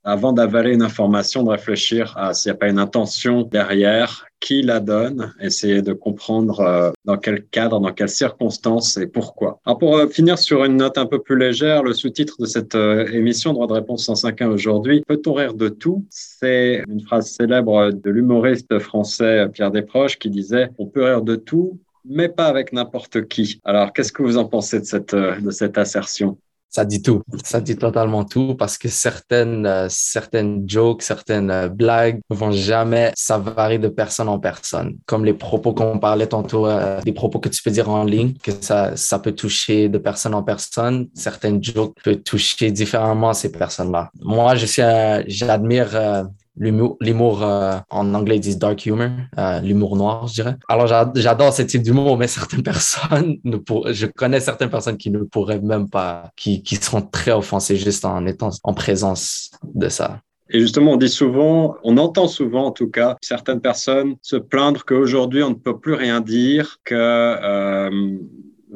avant 0.04 0.34
d'avaler 0.34 0.74
une 0.74 0.82
information, 0.82 1.44
de 1.44 1.50
réfléchir 1.50 2.14
à 2.18 2.34
s'il 2.34 2.52
n'y 2.52 2.56
a 2.56 2.58
pas 2.58 2.70
une 2.70 2.80
intention 2.80 3.44
derrière, 3.44 4.26
qui 4.46 4.62
la 4.62 4.80
donne, 4.80 5.34
essayer 5.42 5.82
de 5.82 5.92
comprendre 5.92 6.60
euh, 6.60 6.92
dans 7.06 7.18
quel 7.18 7.46
cadre, 7.46 7.80
dans 7.80 7.92
quelles 7.92 8.10
circonstances 8.10 8.96
et 8.98 9.08
pourquoi. 9.08 9.60
Alors 9.66 9.80
pour 9.80 9.98
euh, 9.98 10.08
finir 10.08 10.38
sur 10.38 10.64
une 10.66 10.78
note 10.78 11.00
un 11.00 11.08
peu 11.08 11.20
plus 11.20 11.36
légère, 11.36 11.82
le 11.82 11.94
sous-titre 11.94 12.36
de 12.40 12.46
cette 12.46 12.76
euh, 12.76 13.08
émission 13.08 13.54
Droit 13.54 13.66
de 13.66 13.74
réponse 13.74 14.08
105.1 14.08 14.46
aujourd'hui, 14.46 15.02
Peut-on 15.08 15.34
rire 15.34 15.56
de 15.56 15.68
tout? 15.70 16.06
C'est 16.12 16.84
une 16.88 17.02
phrase 17.02 17.32
célèbre 17.32 17.92
de 17.92 18.10
l'humoriste 18.12 18.78
français 18.78 19.48
Pierre 19.52 19.72
Desproges 19.72 20.20
qui 20.20 20.30
disait 20.30 20.70
On 20.78 20.86
peut 20.86 21.06
rire 21.06 21.24
de 21.24 21.36
tout, 21.36 21.80
mais 22.08 22.30
pas 22.30 22.46
avec 22.46 22.72
n'importe 22.72 23.28
qui. 23.28 23.60
Alors, 23.64 23.94
qu'est-ce 23.94 24.12
que 24.12 24.22
vous 24.22 24.38
en 24.38 24.46
pensez 24.46 24.80
de 24.80 24.86
cette, 24.86 25.16
de 25.16 25.50
cette 25.50 25.80
assertion? 25.80 26.38
Ça 26.70 26.86
dit 26.86 27.02
tout. 27.02 27.22
Ça 27.44 27.62
dit 27.62 27.78
totalement 27.78 28.26
tout 28.26 28.56
parce 28.56 28.78
que 28.78 28.90
certaines, 28.90 29.66
euh, 29.66 29.88
certaines 29.90 30.68
jokes, 30.68 31.04
certaines 31.04 31.50
euh, 31.50 31.70
blagues 31.70 32.20
vont 32.30 32.52
jamais, 32.52 33.12
ça 33.16 33.38
varie 33.38 33.80
de 33.80 33.88
personne 33.88 34.28
en 34.28 34.40
personne. 34.40 34.98
Comme 35.06 35.24
les 35.24 35.34
propos 35.34 35.74
qu'on 35.74 36.00
parlait 36.00 36.28
tantôt, 36.28 36.68
euh, 36.68 37.02
des 37.02 37.14
propos 37.14 37.40
que 37.40 37.50
tu 37.50 37.64
peux 37.64 37.72
dire 37.72 37.90
en 37.90 38.04
ligne, 38.04 38.34
que 38.44 38.52
ça, 38.60 38.96
ça 38.98 39.20
peut 39.20 39.32
toucher 39.32 39.88
de 39.88 39.98
personne 39.98 40.34
en 40.34 40.44
personne. 40.44 41.08
Certaines 41.14 41.64
jokes 41.64 41.96
peuvent 42.04 42.22
toucher 42.24 42.72
différemment 42.72 43.34
ces 43.34 43.52
personnes-là. 43.52 44.10
Moi, 44.22 44.56
je 44.56 44.66
suis, 44.66 44.82
j'admire 45.28 46.28
l'humour, 46.58 47.44
euh, 47.44 47.78
en 47.90 48.14
anglais 48.14 48.38
ils 48.38 48.42
disent 48.42 48.58
dark 48.58 48.86
humor, 48.86 49.10
euh, 49.38 49.60
l'humour 49.62 49.96
noir, 49.96 50.28
je 50.28 50.34
dirais. 50.34 50.56
Alors 50.70 50.88
j'adore 50.88 51.54
ce 51.54 51.62
type 51.64 51.84
d'humour, 51.84 52.18
mais 52.18 52.28
certaines 52.40 52.64
personnes, 52.64 53.38
ne 53.44 53.58
pour... 53.58 53.92
je 53.92 54.06
connais 54.06 54.40
certaines 54.40 54.70
personnes 54.70 54.98
qui 54.98 55.12
ne 55.12 55.20
pourraient 55.20 55.62
même 55.62 55.90
pas, 55.90 56.32
qui, 56.36 56.64
qui 56.64 56.76
seront 56.76 57.02
très 57.02 57.32
offensées 57.32 57.76
juste 57.76 58.06
en 58.06 58.26
étant 58.26 58.50
en 58.64 58.74
présence 58.74 59.52
de 59.74 59.90
ça. 59.90 60.22
Et 60.52 60.60
justement, 60.60 60.92
on 60.92 60.98
dit 60.98 61.10
souvent, 61.10 61.76
on 61.84 61.98
entend 61.98 62.28
souvent 62.28 62.66
en 62.68 62.72
tout 62.72 62.90
cas, 62.90 63.18
certaines 63.22 63.62
personnes 63.62 64.16
se 64.22 64.36
plaindre 64.36 64.86
qu'aujourd'hui 64.86 65.42
on 65.42 65.50
ne 65.50 65.56
peut 65.56 65.80
plus 65.80 65.96
rien 65.96 66.22
dire, 66.22 66.78
que 66.84 66.94
euh, 66.96 67.90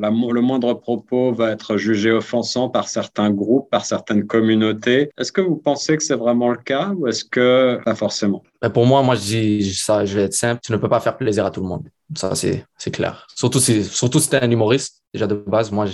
le 0.02 0.42
moindre 0.42 0.74
propos 0.74 1.32
va 1.34 1.52
être 1.52 1.78
jugé 1.78 2.12
offensant 2.12 2.70
par 2.70 2.88
certains 2.88 3.32
groupes, 3.32 3.70
par 3.70 3.86
certaines 3.86 4.26
communautés. 4.26 5.10
Est-ce 5.18 5.32
que 5.32 5.42
vous 5.42 5.56
pensez 5.56 5.98
que 5.98 6.04
c'est 6.04 6.16
vraiment 6.16 6.50
le 6.50 6.58
cas 6.58 6.94
ou 6.98 7.08
est-ce 7.08 7.26
que 7.26 7.80
pas 7.84 7.96
forcément? 7.96 8.44
Pour 8.74 8.86
moi, 8.86 9.02
moi 9.04 9.16
je 9.16 9.22
dis 9.22 9.74
ça, 9.74 10.06
je 10.06 10.16
vais 10.16 10.24
être 10.24 10.34
simple, 10.34 10.62
tu 10.64 10.72
ne 10.72 10.78
peux 10.78 10.90
pas 10.90 11.00
faire 11.00 11.18
plaisir 11.18 11.46
à 11.46 11.52
tout 11.52 11.62
le 11.62 11.68
monde. 11.68 11.88
Ça, 12.16 12.34
c'est, 12.34 12.66
c'est 12.78 12.92
clair. 12.92 13.28
Surtout 13.36 13.60
si, 13.60 13.84
surtout 13.84 14.20
si 14.20 14.30
tu 14.30 14.36
es 14.36 14.44
un 14.44 14.50
humoriste, 14.50 15.04
déjà 15.14 15.28
de 15.28 15.36
base, 15.36 15.72
moi, 15.72 15.86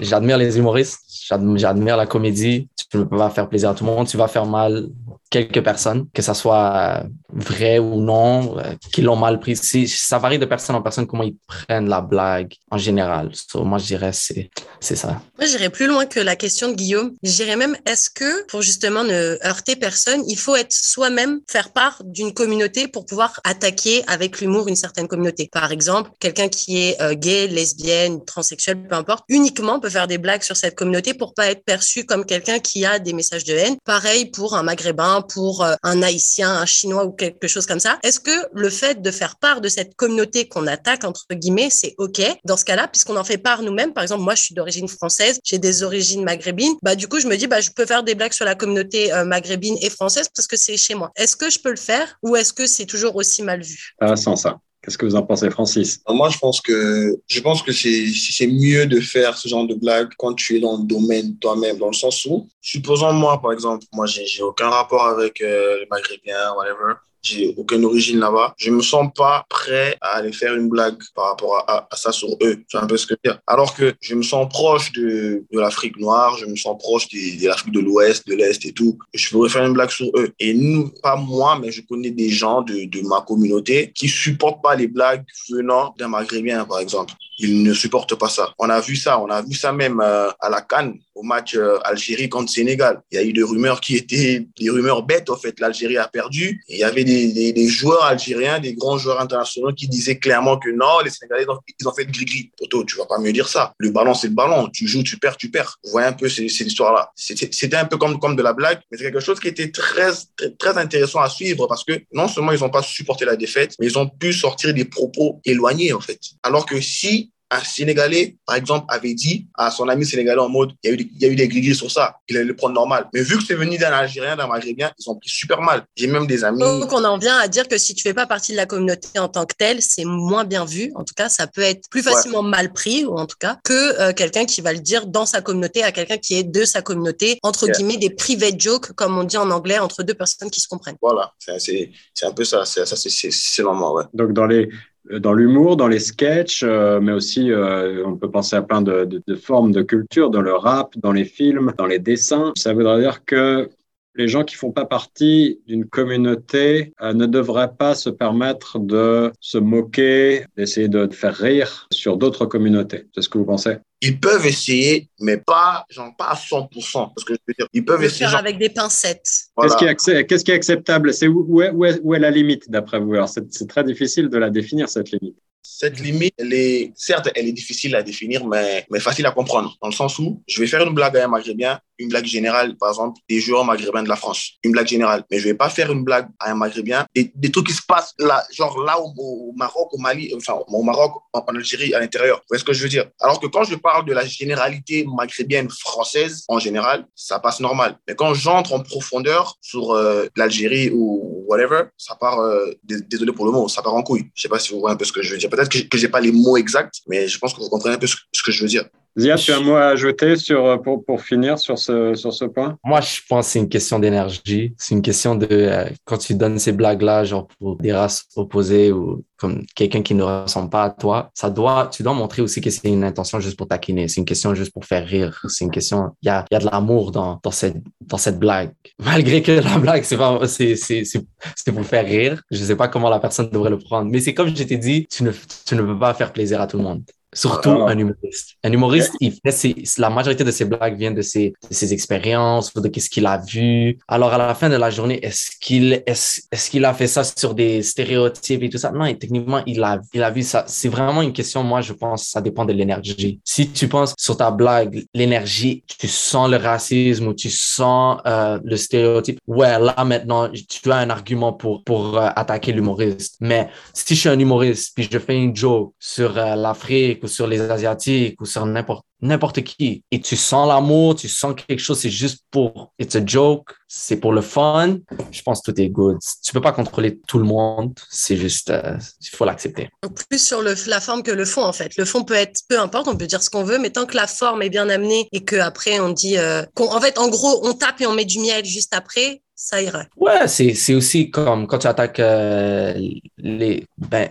j'admire 0.00 0.38
les 0.38 0.58
humoristes, 0.58 1.00
j'admire 1.28 1.96
la 1.96 2.06
comédie. 2.06 2.68
Tu 2.88 2.98
ne 2.98 3.02
peux 3.02 3.16
pas 3.16 3.30
faire 3.30 3.48
plaisir 3.48 3.70
à 3.70 3.74
tout 3.74 3.84
le 3.84 3.90
monde, 3.90 4.06
tu 4.06 4.16
vas 4.16 4.28
faire 4.28 4.46
mal 4.46 4.86
quelques 5.30 5.62
personnes, 5.62 6.06
que 6.14 6.22
ça 6.22 6.34
soit 6.34 7.04
vrai 7.28 7.78
ou 7.78 8.00
non, 8.00 8.58
euh, 8.58 8.74
qui 8.92 9.02
l'ont 9.02 9.16
mal 9.16 9.40
pris. 9.40 9.56
Ça 9.56 10.18
varie 10.18 10.38
de 10.38 10.46
personne 10.46 10.76
en 10.76 10.82
personne 10.82 11.06
comment 11.06 11.24
ils 11.24 11.36
prennent 11.46 11.88
la 11.88 12.00
blague 12.00 12.54
en 12.70 12.78
général. 12.78 13.32
moi, 13.54 13.78
je 13.78 13.86
dirais 13.86 14.12
c'est 14.12 14.50
c'est 14.80 14.96
ça. 14.96 15.20
Moi, 15.38 15.46
j'irais 15.46 15.70
plus 15.70 15.86
loin 15.86 16.06
que 16.06 16.20
la 16.20 16.36
question 16.36 16.68
de 16.68 16.74
Guillaume. 16.74 17.12
Je 17.22 17.32
dirais 17.32 17.56
même, 17.56 17.76
est-ce 17.86 18.10
que 18.10 18.46
pour 18.46 18.62
justement 18.62 19.04
ne 19.04 19.38
heurter 19.44 19.76
personne, 19.76 20.22
il 20.28 20.38
faut 20.38 20.54
être 20.54 20.72
soi-même, 20.72 21.40
faire 21.50 21.72
part 21.72 22.02
d'une 22.04 22.32
communauté 22.32 22.88
pour 22.88 23.06
pouvoir 23.06 23.40
attaquer 23.44 24.04
avec 24.06 24.40
l'humour 24.40 24.68
une 24.68 24.76
certaine 24.76 25.08
communauté? 25.08 25.48
Par 25.50 25.72
exemple, 25.72 26.10
quelqu'un 26.20 26.48
qui 26.48 26.78
est 26.78 27.02
euh, 27.02 27.14
gay, 27.14 27.46
lesbienne, 27.48 28.24
transsexuel, 28.24 28.86
peu 28.86 28.94
importe, 28.94 29.24
uniquement 29.28 29.80
peut 29.80 29.90
faire 29.90 30.06
des 30.06 30.18
blagues 30.18 30.42
sur 30.42 30.56
cette 30.56 30.74
communauté 30.74 31.14
pour 31.14 31.34
pas 31.34 31.50
être 31.50 31.64
perçu 31.64 32.04
comme 32.04 32.24
quelqu'un 32.24 32.58
qui 32.58 32.84
a 32.84 32.98
des 32.98 33.12
messages 33.12 33.44
de 33.44 33.54
haine. 33.54 33.76
Pareil 33.84 34.26
pour 34.26 34.56
un 34.56 34.62
maghrébin, 34.62 35.15
pour 35.22 35.62
euh, 35.62 35.74
un 35.82 36.02
haïtien, 36.02 36.50
un 36.50 36.66
chinois 36.66 37.04
ou 37.04 37.12
quelque 37.12 37.48
chose 37.48 37.66
comme 37.66 37.80
ça. 37.80 37.98
Est-ce 38.02 38.20
que 38.20 38.30
le 38.52 38.70
fait 38.70 39.02
de 39.02 39.10
faire 39.10 39.36
part 39.36 39.60
de 39.60 39.68
cette 39.68 39.94
communauté 39.94 40.48
qu'on 40.48 40.66
attaque, 40.66 41.04
entre 41.04 41.26
guillemets, 41.32 41.68
c'est 41.70 41.94
OK 41.98 42.20
dans 42.44 42.56
ce 42.56 42.64
cas-là, 42.64 42.88
puisqu'on 42.88 43.16
en 43.16 43.24
fait 43.24 43.38
part 43.38 43.62
nous-mêmes? 43.62 43.92
Par 43.92 44.02
exemple, 44.02 44.22
moi, 44.22 44.34
je 44.34 44.42
suis 44.42 44.54
d'origine 44.54 44.88
française, 44.88 45.38
j'ai 45.44 45.58
des 45.58 45.82
origines 45.82 46.24
maghrébines. 46.24 46.74
Bah, 46.82 46.94
du 46.94 47.08
coup, 47.08 47.20
je 47.20 47.26
me 47.26 47.36
dis, 47.36 47.46
bah, 47.46 47.60
je 47.60 47.70
peux 47.70 47.86
faire 47.86 48.02
des 48.02 48.14
blagues 48.14 48.32
sur 48.32 48.44
la 48.44 48.54
communauté 48.54 49.12
euh, 49.12 49.24
maghrébine 49.24 49.76
et 49.80 49.90
française 49.90 50.28
parce 50.34 50.46
que 50.46 50.56
c'est 50.56 50.76
chez 50.76 50.94
moi. 50.94 51.10
Est-ce 51.16 51.36
que 51.36 51.50
je 51.50 51.58
peux 51.58 51.70
le 51.70 51.76
faire 51.76 52.18
ou 52.22 52.36
est-ce 52.36 52.52
que 52.52 52.66
c'est 52.66 52.86
toujours 52.86 53.16
aussi 53.16 53.42
mal 53.42 53.62
vu? 53.62 53.94
Ah, 54.00 54.16
sans 54.16 54.36
ça. 54.36 54.58
Qu'est-ce 54.86 54.98
que 54.98 55.04
vous 55.04 55.16
en 55.16 55.24
pensez, 55.24 55.50
Francis? 55.50 56.00
Moi, 56.08 56.28
je 56.28 56.38
pense 56.38 56.60
que 56.60 57.18
je 57.26 57.40
pense 57.40 57.60
que 57.60 57.72
c'est 57.72 58.46
mieux 58.46 58.86
de 58.86 59.00
faire 59.00 59.36
ce 59.36 59.48
genre 59.48 59.66
de 59.66 59.74
blague 59.74 60.10
quand 60.16 60.32
tu 60.34 60.56
es 60.56 60.60
dans 60.60 60.78
le 60.78 60.84
domaine 60.84 61.36
toi-même, 61.38 61.76
dans 61.76 61.88
le 61.88 61.92
sens 61.92 62.24
où, 62.26 62.48
supposons 62.60 63.12
moi, 63.12 63.42
par 63.42 63.52
exemple, 63.52 63.84
moi, 63.92 64.06
j'ai 64.06 64.42
aucun 64.42 64.68
rapport 64.68 65.08
avec 65.08 65.40
euh, 65.40 65.80
les 65.80 65.86
Maghrébins, 65.90 66.54
whatever 66.56 66.94
j'ai 67.26 67.54
aucune 67.56 67.84
origine 67.84 68.18
là-bas. 68.18 68.54
Je 68.56 68.70
me 68.70 68.82
sens 68.82 69.08
pas 69.14 69.44
prêt 69.48 69.96
à 70.00 70.16
aller 70.16 70.32
faire 70.32 70.54
une 70.54 70.68
blague 70.68 70.96
par 71.14 71.26
rapport 71.30 71.64
à, 71.68 71.88
à, 71.90 71.96
ça 71.96 72.12
sur 72.12 72.28
eux. 72.42 72.58
C'est 72.68 72.78
un 72.78 72.86
peu 72.86 72.96
ce 72.96 73.06
que 73.06 73.14
je 73.24 73.30
veux 73.30 73.34
dire. 73.34 73.40
Alors 73.46 73.74
que 73.74 73.94
je 74.00 74.14
me 74.14 74.22
sens 74.22 74.48
proche 74.48 74.92
de, 74.92 75.44
de 75.50 75.60
l'Afrique 75.60 75.98
noire, 75.98 76.36
je 76.38 76.46
me 76.46 76.56
sens 76.56 76.76
proche 76.78 77.08
de, 77.08 77.46
l'Afrique 77.46 77.72
de 77.72 77.80
l'Ouest, 77.80 78.26
de 78.26 78.34
l'Est 78.34 78.64
et 78.64 78.72
tout. 78.72 78.98
Je 79.14 79.28
pourrais 79.30 79.48
faire 79.48 79.64
une 79.64 79.72
blague 79.72 79.90
sur 79.90 80.10
eux. 80.16 80.30
Et 80.38 80.54
nous, 80.54 80.90
pas 81.02 81.16
moi, 81.16 81.58
mais 81.60 81.70
je 81.70 81.82
connais 81.82 82.10
des 82.10 82.30
gens 82.30 82.62
de, 82.62 82.84
de 82.84 83.00
ma 83.02 83.20
communauté 83.22 83.92
qui 83.94 84.08
supportent 84.08 84.62
pas 84.62 84.74
les 84.74 84.86
blagues 84.86 85.24
venant 85.50 85.94
d'un 85.98 86.08
Maghrébien, 86.08 86.64
par 86.64 86.80
exemple. 86.80 87.12
Ils 87.38 87.62
ne 87.62 87.74
supportent 87.74 88.14
pas 88.14 88.28
ça. 88.28 88.54
On 88.58 88.70
a 88.70 88.80
vu 88.80 88.96
ça, 88.96 89.20
on 89.20 89.26
a 89.26 89.42
vu 89.42 89.54
ça 89.54 89.72
même 89.72 90.00
euh, 90.00 90.30
à 90.40 90.48
la 90.48 90.62
Cannes, 90.62 90.94
au 91.14 91.22
match 91.22 91.54
euh, 91.54 91.78
Algérie 91.84 92.28
contre 92.28 92.50
Sénégal. 92.50 93.02
Il 93.10 93.16
y 93.16 93.18
a 93.18 93.24
eu 93.24 93.32
des 93.32 93.42
rumeurs 93.42 93.80
qui 93.80 93.96
étaient 93.96 94.46
des 94.58 94.70
rumeurs 94.70 95.02
bêtes, 95.02 95.28
en 95.28 95.36
fait. 95.36 95.60
L'Algérie 95.60 95.98
a 95.98 96.08
perdu. 96.08 96.62
Il 96.68 96.78
y 96.78 96.84
avait 96.84 97.04
des, 97.04 97.15
des, 97.52 97.68
joueurs 97.68 98.04
algériens, 98.04 98.58
des 98.60 98.74
grands 98.74 98.98
joueurs 98.98 99.20
internationaux 99.20 99.72
qui 99.72 99.88
disaient 99.88 100.18
clairement 100.18 100.58
que 100.58 100.70
non, 100.70 101.00
les 101.04 101.10
Sénégalais, 101.10 101.46
ils 101.80 101.88
ont, 101.88 101.92
fait 101.92 102.04
de 102.04 102.12
gris-gris. 102.12 102.50
Toto, 102.56 102.84
tu 102.84 102.96
vas 102.96 103.06
pas 103.06 103.18
me 103.18 103.32
dire 103.32 103.48
ça. 103.48 103.72
Le 103.78 103.90
ballon, 103.90 104.14
c'est 104.14 104.28
le 104.28 104.34
ballon. 104.34 104.68
Tu 104.72 104.86
joues, 104.86 105.02
tu 105.02 105.18
perds, 105.18 105.36
tu 105.36 105.50
perds. 105.50 105.78
Vous 105.84 105.90
voyez 105.90 106.06
un 106.06 106.12
peu 106.12 106.28
cette, 106.28 106.50
cette 106.50 106.66
histoire-là. 106.66 107.10
C'était 107.16 107.76
un 107.76 107.84
peu 107.84 107.96
comme, 107.96 108.18
comme 108.18 108.36
de 108.36 108.42
la 108.42 108.52
blague, 108.52 108.80
mais 108.90 108.98
c'est 108.98 109.04
quelque 109.04 109.20
chose 109.20 109.40
qui 109.40 109.48
était 109.48 109.70
très, 109.70 110.12
très, 110.36 110.50
très 110.58 110.78
intéressant 110.78 111.20
à 111.20 111.28
suivre 111.28 111.66
parce 111.66 111.84
que 111.84 112.00
non 112.12 112.28
seulement 112.28 112.52
ils 112.52 112.60
n'ont 112.60 112.70
pas 112.70 112.82
supporté 112.82 113.24
la 113.24 113.36
défaite, 113.36 113.74
mais 113.80 113.86
ils 113.86 113.98
ont 113.98 114.08
pu 114.08 114.32
sortir 114.32 114.74
des 114.74 114.84
propos 114.84 115.40
éloignés, 115.44 115.92
en 115.92 116.00
fait. 116.00 116.20
Alors 116.42 116.66
que 116.66 116.80
si 116.80 117.32
un 117.50 117.60
Sénégalais, 117.60 118.36
par 118.44 118.56
exemple, 118.56 118.86
avait 118.88 119.14
dit 119.14 119.46
à 119.54 119.70
son 119.70 119.88
ami 119.88 120.04
sénégalais 120.04 120.40
en 120.40 120.48
mode, 120.48 120.72
il 120.82 120.88
y 120.88 120.90
a 120.90 120.94
eu, 120.94 120.96
des, 120.96 121.10
il 121.14 121.22
y 121.22 121.24
a 121.24 121.28
eu 121.28 121.36
des 121.36 121.48
gris 121.48 121.74
sur 121.74 121.90
ça, 121.90 122.16
il 122.28 122.36
allait 122.36 122.46
le 122.46 122.56
prendre 122.56 122.74
normal. 122.74 123.08
Mais 123.14 123.22
vu 123.22 123.36
que 123.36 123.44
c'est 123.44 123.54
venu 123.54 123.78
d'un 123.78 123.92
Algérien, 123.92 124.36
d'un 124.36 124.48
Maghrébien, 124.48 124.90
ils 124.98 125.08
ont 125.08 125.16
pris 125.16 125.28
super 125.28 125.60
mal. 125.60 125.84
J'ai 125.94 126.08
même 126.08 126.26
des 126.26 126.42
amis. 126.42 126.60
Donc, 126.60 126.92
on 126.92 127.04
en 127.04 127.18
vient 127.18 127.36
à 127.38 127.46
dire 127.46 127.68
que 127.68 127.78
si 127.78 127.94
tu 127.94 128.02
fais 128.02 128.14
pas 128.14 128.26
partie 128.26 128.52
de 128.52 128.56
la 128.56 128.66
communauté 128.66 129.18
en 129.18 129.28
tant 129.28 129.46
que 129.46 129.54
telle, 129.56 129.80
c'est 129.80 130.04
moins 130.04 130.44
bien 130.44 130.64
vu. 130.64 130.90
En 130.96 131.04
tout 131.04 131.14
cas, 131.14 131.28
ça 131.28 131.46
peut 131.46 131.62
être 131.62 131.88
plus 131.88 132.02
facilement 132.02 132.42
ouais. 132.42 132.50
mal 132.50 132.72
pris, 132.72 133.04
ou 133.04 133.16
en 133.16 133.26
tout 133.26 133.36
cas, 133.38 133.58
que 133.64 134.00
euh, 134.00 134.12
quelqu'un 134.12 134.44
qui 134.44 134.60
va 134.60 134.72
le 134.72 134.80
dire 134.80 135.06
dans 135.06 135.26
sa 135.26 135.40
communauté 135.40 135.82
à 135.82 135.92
quelqu'un 135.92 136.18
qui 136.18 136.34
est 136.34 136.44
de 136.44 136.64
sa 136.64 136.82
communauté, 136.82 137.38
entre 137.42 137.66
yeah. 137.66 137.74
guillemets, 137.74 137.96
des 137.96 138.10
private 138.10 138.60
jokes, 138.60 138.92
comme 138.92 139.16
on 139.16 139.24
dit 139.24 139.36
en 139.36 139.50
anglais, 139.50 139.78
entre 139.78 140.02
deux 140.02 140.14
personnes 140.14 140.50
qui 140.50 140.60
se 140.60 140.68
comprennent. 140.68 140.96
Voilà, 141.00 141.32
c'est 141.58 141.90
un 142.22 142.32
peu 142.32 142.44
ça, 142.44 142.64
ça 142.64 142.84
c'est 142.86 143.62
normal, 143.62 143.90
ouais. 143.92 144.04
Donc, 144.14 144.32
dans 144.32 144.46
les, 144.46 144.68
dans 145.10 145.32
l'humour, 145.32 145.76
dans 145.76 145.88
les 145.88 145.98
sketchs, 145.98 146.62
euh, 146.62 147.00
mais 147.00 147.12
aussi 147.12 147.50
euh, 147.50 148.04
on 148.06 148.16
peut 148.16 148.30
penser 148.30 148.56
à 148.56 148.62
plein 148.62 148.82
de, 148.82 149.04
de, 149.04 149.22
de, 149.26 149.34
formes 149.34 149.72
de 149.72 149.82
culture, 149.82 150.30
dans 150.30 150.42
le 150.42 150.54
rap, 150.54 150.96
dans 150.98 151.12
les 151.12 151.24
films, 151.24 151.72
dans 151.78 151.86
les 151.86 151.98
dessins. 151.98 152.52
Ça 152.56 152.74
voudrait 152.74 153.00
dire 153.00 153.24
que 153.24 153.68
les 154.16 154.28
gens 154.28 154.44
qui 154.44 154.54
font 154.54 154.72
pas 154.72 154.84
partie 154.84 155.60
d'une 155.66 155.84
communauté 155.84 156.92
euh, 157.02 157.12
ne 157.12 157.26
devraient 157.26 157.72
pas 157.78 157.94
se 157.94 158.10
permettre 158.10 158.78
de 158.78 159.32
se 159.40 159.58
moquer, 159.58 160.44
d'essayer 160.56 160.88
de 160.88 161.08
faire 161.12 161.34
rire 161.34 161.86
sur 161.92 162.16
d'autres 162.16 162.46
communautés. 162.46 163.06
C'est 163.14 163.22
ce 163.22 163.28
que 163.28 163.38
vous 163.38 163.44
pensez? 163.44 163.76
Ils 164.02 164.20
peuvent 164.20 164.46
essayer, 164.46 165.08
mais 165.20 165.38
pas, 165.38 165.86
genre, 165.88 166.14
pas 166.16 166.26
à 166.26 166.34
100%. 166.34 166.68
Parce 166.92 167.24
que 167.24 167.34
je 167.34 167.38
veux 167.48 167.54
dire, 167.58 167.66
ils 167.72 167.84
peuvent 167.84 168.04
essayer. 168.04 168.28
Genre... 168.28 168.38
avec 168.38 168.58
des 168.58 168.68
pincettes. 168.68 169.46
Voilà. 169.56 169.74
Qu'est-ce 169.74 170.04
qui, 170.04 170.10
est, 170.10 170.44
qui 170.44 170.50
est 170.50 170.54
acceptable? 170.54 171.14
C'est 171.14 171.28
où, 171.28 171.46
où, 171.48 171.62
est, 171.62 171.70
où, 171.70 172.14
est, 172.14 172.18
la 172.18 172.30
limite, 172.30 172.70
d'après 172.70 173.00
vous? 173.00 173.14
Alors, 173.14 173.28
c'est 173.28 173.68
très 173.68 173.84
difficile 173.84 174.28
de 174.28 174.36
la 174.36 174.50
définir, 174.50 174.88
cette 174.88 175.10
limite. 175.10 175.36
Cette 175.62 175.98
limite, 175.98 176.34
elle 176.38 176.52
est, 176.52 176.92
certes, 176.94 177.28
elle 177.34 177.48
est 177.48 177.52
difficile 177.52 177.96
à 177.96 178.02
définir, 178.02 178.46
mais, 178.46 178.86
mais 178.90 179.00
facile 179.00 179.26
à 179.26 179.32
comprendre. 179.32 179.76
Dans 179.82 179.88
le 179.88 179.94
sens 179.94 180.18
où 180.18 180.42
je 180.46 180.60
vais 180.60 180.66
faire 180.66 180.86
une 180.86 180.94
blague 180.94 181.16
à 181.16 181.24
un 181.24 181.28
maghrébin, 181.28 181.80
une 181.98 182.08
blague 182.08 182.24
générale, 182.24 182.76
par 182.76 182.90
exemple, 182.90 183.18
des 183.28 183.40
joueurs 183.40 183.64
maghrébins 183.64 184.02
de 184.02 184.08
la 184.08 184.16
France. 184.16 184.52
Une 184.62 184.72
blague 184.72 184.86
générale. 184.86 185.24
Mais 185.30 185.38
je 185.38 185.44
vais 185.44 185.54
pas 185.54 185.68
faire 185.68 185.90
une 185.92 186.04
blague 186.04 186.28
à 186.38 186.50
un 186.50 186.54
maghrébin, 186.54 187.06
des, 187.14 187.50
trucs 187.50 187.66
qui 187.66 187.72
se 187.72 187.82
passent 187.86 188.14
là, 188.18 188.44
genre 188.52 188.82
là 188.82 188.98
au, 188.98 189.52
Maroc, 189.56 189.88
au 189.92 189.98
Mali, 189.98 190.32
enfin, 190.36 190.58
au 190.66 190.82
Maroc, 190.82 191.12
en, 191.32 191.40
Algérie, 191.40 191.94
à 191.94 192.00
l'intérieur. 192.00 192.38
Vous 192.38 192.44
voyez 192.50 192.60
ce 192.60 192.64
que 192.64 192.72
je 192.72 192.82
veux 192.82 192.88
dire? 192.88 193.06
Alors 193.20 193.40
que 193.40 193.46
quand 193.46 193.64
je 193.64 193.76
parle 193.76 194.04
de 194.04 194.12
la 194.12 194.26
généralité 194.26 195.06
maghrébine 195.16 195.70
française, 195.70 196.44
en 196.48 196.58
général, 196.58 197.06
ça 197.14 197.38
passe 197.38 197.60
normal. 197.60 197.98
Mais 198.06 198.14
quand 198.14 198.34
j'entre 198.34 198.72
en 198.74 198.80
profondeur 198.80 199.56
sur 199.60 199.92
euh, 199.92 200.26
l'Algérie 200.36 200.90
ou 200.90 201.44
whatever, 201.48 201.84
ça 201.96 202.16
part, 202.16 202.40
euh, 202.40 202.72
désolé 202.84 203.32
pour 203.32 203.46
le 203.46 203.52
mot, 203.52 203.68
ça 203.68 203.82
part 203.82 203.94
en 203.94 204.02
couille. 204.02 204.28
Je 204.34 204.42
sais 204.42 204.48
pas 204.48 204.58
si 204.58 204.72
vous 204.72 204.80
voyez 204.80 204.94
un 204.94 204.96
peu 204.96 205.04
ce 205.04 205.12
que 205.12 205.22
je 205.22 205.32
veux 205.32 205.38
dire. 205.38 205.50
Peut-être 205.50 205.70
que, 205.70 205.78
que 205.78 205.98
j'ai 205.98 206.08
pas 206.08 206.20
les 206.20 206.32
mots 206.32 206.56
exacts, 206.56 207.00
mais 207.06 207.28
je 207.28 207.38
pense 207.38 207.54
que 207.54 207.60
vous 207.60 207.68
comprenez 207.68 207.94
un 207.94 207.98
peu 207.98 208.06
ce 208.06 208.42
que 208.42 208.52
je 208.52 208.62
veux 208.62 208.68
dire. 208.68 208.84
Zia, 209.18 209.36
tu 209.36 209.50
as 209.50 209.56
un 209.56 209.60
mot 209.60 209.74
à 209.76 209.86
ajouter 209.86 210.36
sur, 210.36 210.82
pour, 210.82 211.02
pour 211.02 211.22
finir 211.22 211.58
sur 211.58 211.78
ce, 211.78 212.14
sur 212.14 212.34
ce 212.34 212.44
point? 212.44 212.76
Moi, 212.84 213.00
je 213.00 213.20
pense 213.26 213.46
que 213.46 213.52
c'est 213.52 213.58
une 213.60 213.68
question 213.68 213.98
d'énergie. 213.98 214.74
C'est 214.76 214.94
une 214.94 215.00
question 215.00 215.34
de, 215.34 215.48
euh, 215.50 215.84
quand 216.04 216.18
tu 216.18 216.34
donnes 216.34 216.58
ces 216.58 216.72
blagues-là, 216.72 217.24
genre 217.24 217.48
pour 217.58 217.76
des 217.76 217.92
races 217.92 218.26
opposées 218.36 218.92
ou 218.92 219.24
comme 219.38 219.64
quelqu'un 219.74 220.02
qui 220.02 220.14
ne 220.14 220.22
ressemble 220.22 220.68
pas 220.68 220.84
à 220.84 220.90
toi, 220.90 221.30
ça 221.34 221.48
doit, 221.48 221.88
tu 221.90 222.02
dois 222.02 222.12
montrer 222.12 222.42
aussi 222.42 222.60
que 222.60 222.68
c'est 222.68 222.88
une 222.88 223.04
intention 223.04 223.40
juste 223.40 223.56
pour 223.56 223.68
taquiner. 223.68 224.06
C'est 224.08 224.20
une 224.20 224.26
question 224.26 224.54
juste 224.54 224.72
pour 224.72 224.84
faire 224.84 225.06
rire. 225.06 225.40
C'est 225.48 225.64
une 225.64 225.70
question, 225.70 226.10
il 226.20 226.26
y 226.26 226.28
a, 226.28 226.44
y 226.50 226.54
a 226.54 226.58
de 226.58 226.66
l'amour 226.66 227.10
dans, 227.10 227.40
dans 227.42 227.50
cette, 227.50 227.76
dans 228.02 228.18
cette 228.18 228.38
blague. 228.38 228.72
Malgré 228.98 229.40
que 229.40 229.52
la 229.52 229.78
blague, 229.78 230.04
c'est 230.04 230.18
pas, 230.18 230.46
c'est, 230.46 230.76
c'est, 230.76 231.04
c'est 231.04 231.72
pour 231.72 231.84
faire 231.86 232.04
rire. 232.04 232.42
Je 232.50 232.62
sais 232.62 232.76
pas 232.76 232.88
comment 232.88 233.08
la 233.08 233.18
personne 233.18 233.48
devrait 233.48 233.70
le 233.70 233.78
prendre. 233.78 234.10
Mais 234.10 234.20
c'est 234.20 234.34
comme 234.34 234.48
je 234.48 234.62
t'ai 234.62 234.76
dit, 234.76 235.06
tu 235.10 235.22
ne, 235.22 235.32
tu 235.66 235.74
ne 235.74 235.80
peux 235.80 235.98
pas 235.98 236.12
faire 236.12 236.34
plaisir 236.34 236.60
à 236.60 236.66
tout 236.66 236.76
le 236.76 236.82
monde. 236.82 237.02
Surtout 237.36 237.76
ah. 237.86 237.90
un 237.90 237.98
humoriste. 237.98 238.56
Un 238.64 238.72
humoriste, 238.72 239.12
il 239.20 239.32
fait 239.32 239.52
ses, 239.52 239.74
la 239.98 240.08
majorité 240.08 240.42
de 240.42 240.50
ses 240.50 240.64
blagues 240.64 240.96
viennent 240.96 241.14
de 241.14 241.22
ses, 241.22 241.52
de 241.68 241.74
ses 241.74 241.92
expériences 241.92 242.72
de 242.72 243.00
ce 243.00 243.10
qu'il 243.10 243.26
a 243.26 243.38
vu. 243.38 243.98
Alors, 244.08 244.32
à 244.32 244.38
la 244.38 244.54
fin 244.54 244.70
de 244.70 244.76
la 244.76 244.90
journée, 244.90 245.18
est-ce 245.22 245.50
qu'il 245.60 246.02
est 246.06 246.06
est 246.52 246.70
qu'il 246.70 246.84
a 246.84 246.94
fait 246.94 247.06
ça 247.06 247.24
sur 247.24 247.54
des 247.54 247.82
stéréotypes 247.82 248.62
et 248.62 248.70
tout 248.70 248.78
ça? 248.78 248.90
Non, 248.90 249.04
et 249.04 249.18
techniquement, 249.18 249.62
il 249.66 249.82
a, 249.82 250.00
il 250.14 250.22
a 250.22 250.30
vu 250.30 250.42
ça. 250.42 250.64
C'est 250.66 250.88
vraiment 250.88 251.22
une 251.22 251.32
question, 251.32 251.62
moi, 251.62 251.80
je 251.82 251.92
pense, 251.92 252.28
ça 252.28 252.40
dépend 252.40 252.64
de 252.64 252.72
l'énergie. 252.72 253.40
Si 253.44 253.70
tu 253.70 253.88
penses 253.88 254.14
sur 254.18 254.36
ta 254.36 254.50
blague, 254.50 255.04
l'énergie, 255.14 255.84
tu 255.98 256.08
sens 256.08 256.50
le 256.50 256.56
racisme 256.56 257.28
ou 257.28 257.34
tu 257.34 257.50
sens 257.50 258.18
euh, 258.26 258.58
le 258.64 258.76
stéréotype, 258.76 259.38
ouais, 259.46 259.78
là, 259.78 259.94
maintenant, 260.04 260.48
tu 260.50 260.90
as 260.90 260.96
un 260.96 261.10
argument 261.10 261.52
pour, 261.52 261.84
pour 261.84 262.16
euh, 262.16 262.28
attaquer 262.34 262.72
l'humoriste. 262.72 263.36
Mais 263.40 263.68
si 263.92 264.14
je 264.14 264.20
suis 264.20 264.28
un 264.28 264.38
humoriste 264.38 264.92
puis 264.94 265.08
je 265.10 265.18
fais 265.18 265.36
une 265.36 265.54
joke 265.54 265.92
sur 265.98 266.38
euh, 266.38 266.54
l'Afrique 266.54 267.20
sur 267.26 267.46
les 267.46 267.60
Asiatiques 267.60 268.40
ou 268.40 268.46
sur 268.46 268.66
n'importe 268.66 269.62
qui 269.62 270.04
et 270.10 270.20
tu 270.20 270.36
sens 270.36 270.68
l'amour, 270.68 271.14
tu 271.16 271.28
sens 271.28 271.54
quelque 271.54 271.80
chose, 271.80 271.98
c'est 271.98 272.10
juste 272.10 272.44
pour 272.50 272.92
it's 272.98 273.14
a 273.16 273.24
joke, 273.24 273.70
c'est 273.88 274.16
pour 274.16 274.32
le 274.32 274.40
fun. 274.40 274.98
Je 275.30 275.42
pense 275.42 275.62
que 275.62 275.70
tout 275.70 275.80
est 275.80 275.88
good. 275.88 276.18
Tu 276.42 276.52
peux 276.52 276.60
pas 276.60 276.72
contrôler 276.72 277.18
tout 277.26 277.38
le 277.38 277.44
monde, 277.44 277.98
c'est 278.10 278.36
juste 278.36 278.70
euh, 278.70 278.98
il 279.20 279.28
faut 279.28 279.44
l'accepter. 279.44 279.88
Plus 280.28 280.44
sur 280.44 280.62
le, 280.62 280.74
la 280.88 281.00
forme 281.00 281.22
que 281.22 281.30
le 281.30 281.44
fond 281.44 281.62
en 281.62 281.72
fait. 281.72 281.96
Le 281.96 282.04
fond 282.04 282.24
peut 282.24 282.34
être 282.34 282.60
peu 282.68 282.78
importe, 282.78 283.08
on 283.08 283.16
peut 283.16 283.26
dire 283.26 283.42
ce 283.42 283.50
qu'on 283.50 283.64
veut, 283.64 283.78
mais 283.78 283.90
tant 283.90 284.06
que 284.06 284.16
la 284.16 284.26
forme 284.26 284.62
est 284.62 284.70
bien 284.70 284.88
amenée 284.88 285.28
et 285.32 285.44
que 285.44 285.56
après 285.56 286.00
on 286.00 286.10
dit 286.10 286.38
euh, 286.38 286.62
en 286.76 287.00
fait 287.00 287.18
en 287.18 287.28
gros 287.28 287.66
on 287.66 287.72
tape 287.72 288.00
et 288.00 288.06
on 288.06 288.12
met 288.12 288.24
du 288.24 288.38
miel 288.40 288.64
juste 288.64 288.94
après, 288.94 289.42
ça 289.58 289.80
irait. 289.80 290.06
Ouais, 290.16 290.46
c'est, 290.48 290.94
aussi 290.94 291.30
comme 291.30 291.66
quand 291.66 291.78
tu 291.78 291.86
attaques 291.86 292.20
euh, 292.20 292.92
les. 293.38 293.86
Ben, 293.96 294.28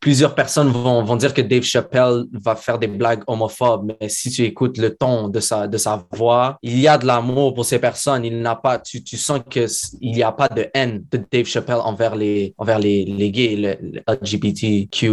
plusieurs 0.00 0.34
personnes 0.34 0.68
vont, 0.68 1.02
vont 1.02 1.16
dire 1.16 1.32
que 1.32 1.40
Dave 1.40 1.62
Chappelle 1.62 2.24
va 2.32 2.54
faire 2.56 2.78
des 2.78 2.86
blagues 2.86 3.22
homophobes, 3.26 3.92
mais 4.00 4.10
si 4.10 4.30
tu 4.30 4.44
écoutes 4.44 4.76
le 4.76 4.94
ton 4.94 5.28
de 5.28 5.40
sa, 5.40 5.66
de 5.66 5.78
sa 5.78 6.06
voix, 6.12 6.58
il 6.62 6.78
y 6.78 6.86
a 6.88 6.98
de 6.98 7.06
l'amour 7.06 7.54
pour 7.54 7.64
ces 7.64 7.78
personnes. 7.78 8.26
Il 8.26 8.38
n'a 8.42 8.54
pas, 8.54 8.78
tu, 8.78 9.02
tu 9.02 9.16
sens 9.16 9.40
qu'il 9.48 9.66
n'y 10.02 10.22
a 10.22 10.32
pas 10.32 10.48
de 10.48 10.68
haine 10.74 11.04
de 11.10 11.22
Dave 11.32 11.46
Chappelle 11.46 11.80
envers 11.82 12.14
les, 12.14 12.54
envers 12.58 12.78
les, 12.78 13.06
les 13.06 13.30
gays, 13.30 13.56
le, 13.56 13.76
le 13.80 14.02
LGBTQ. 14.06 15.10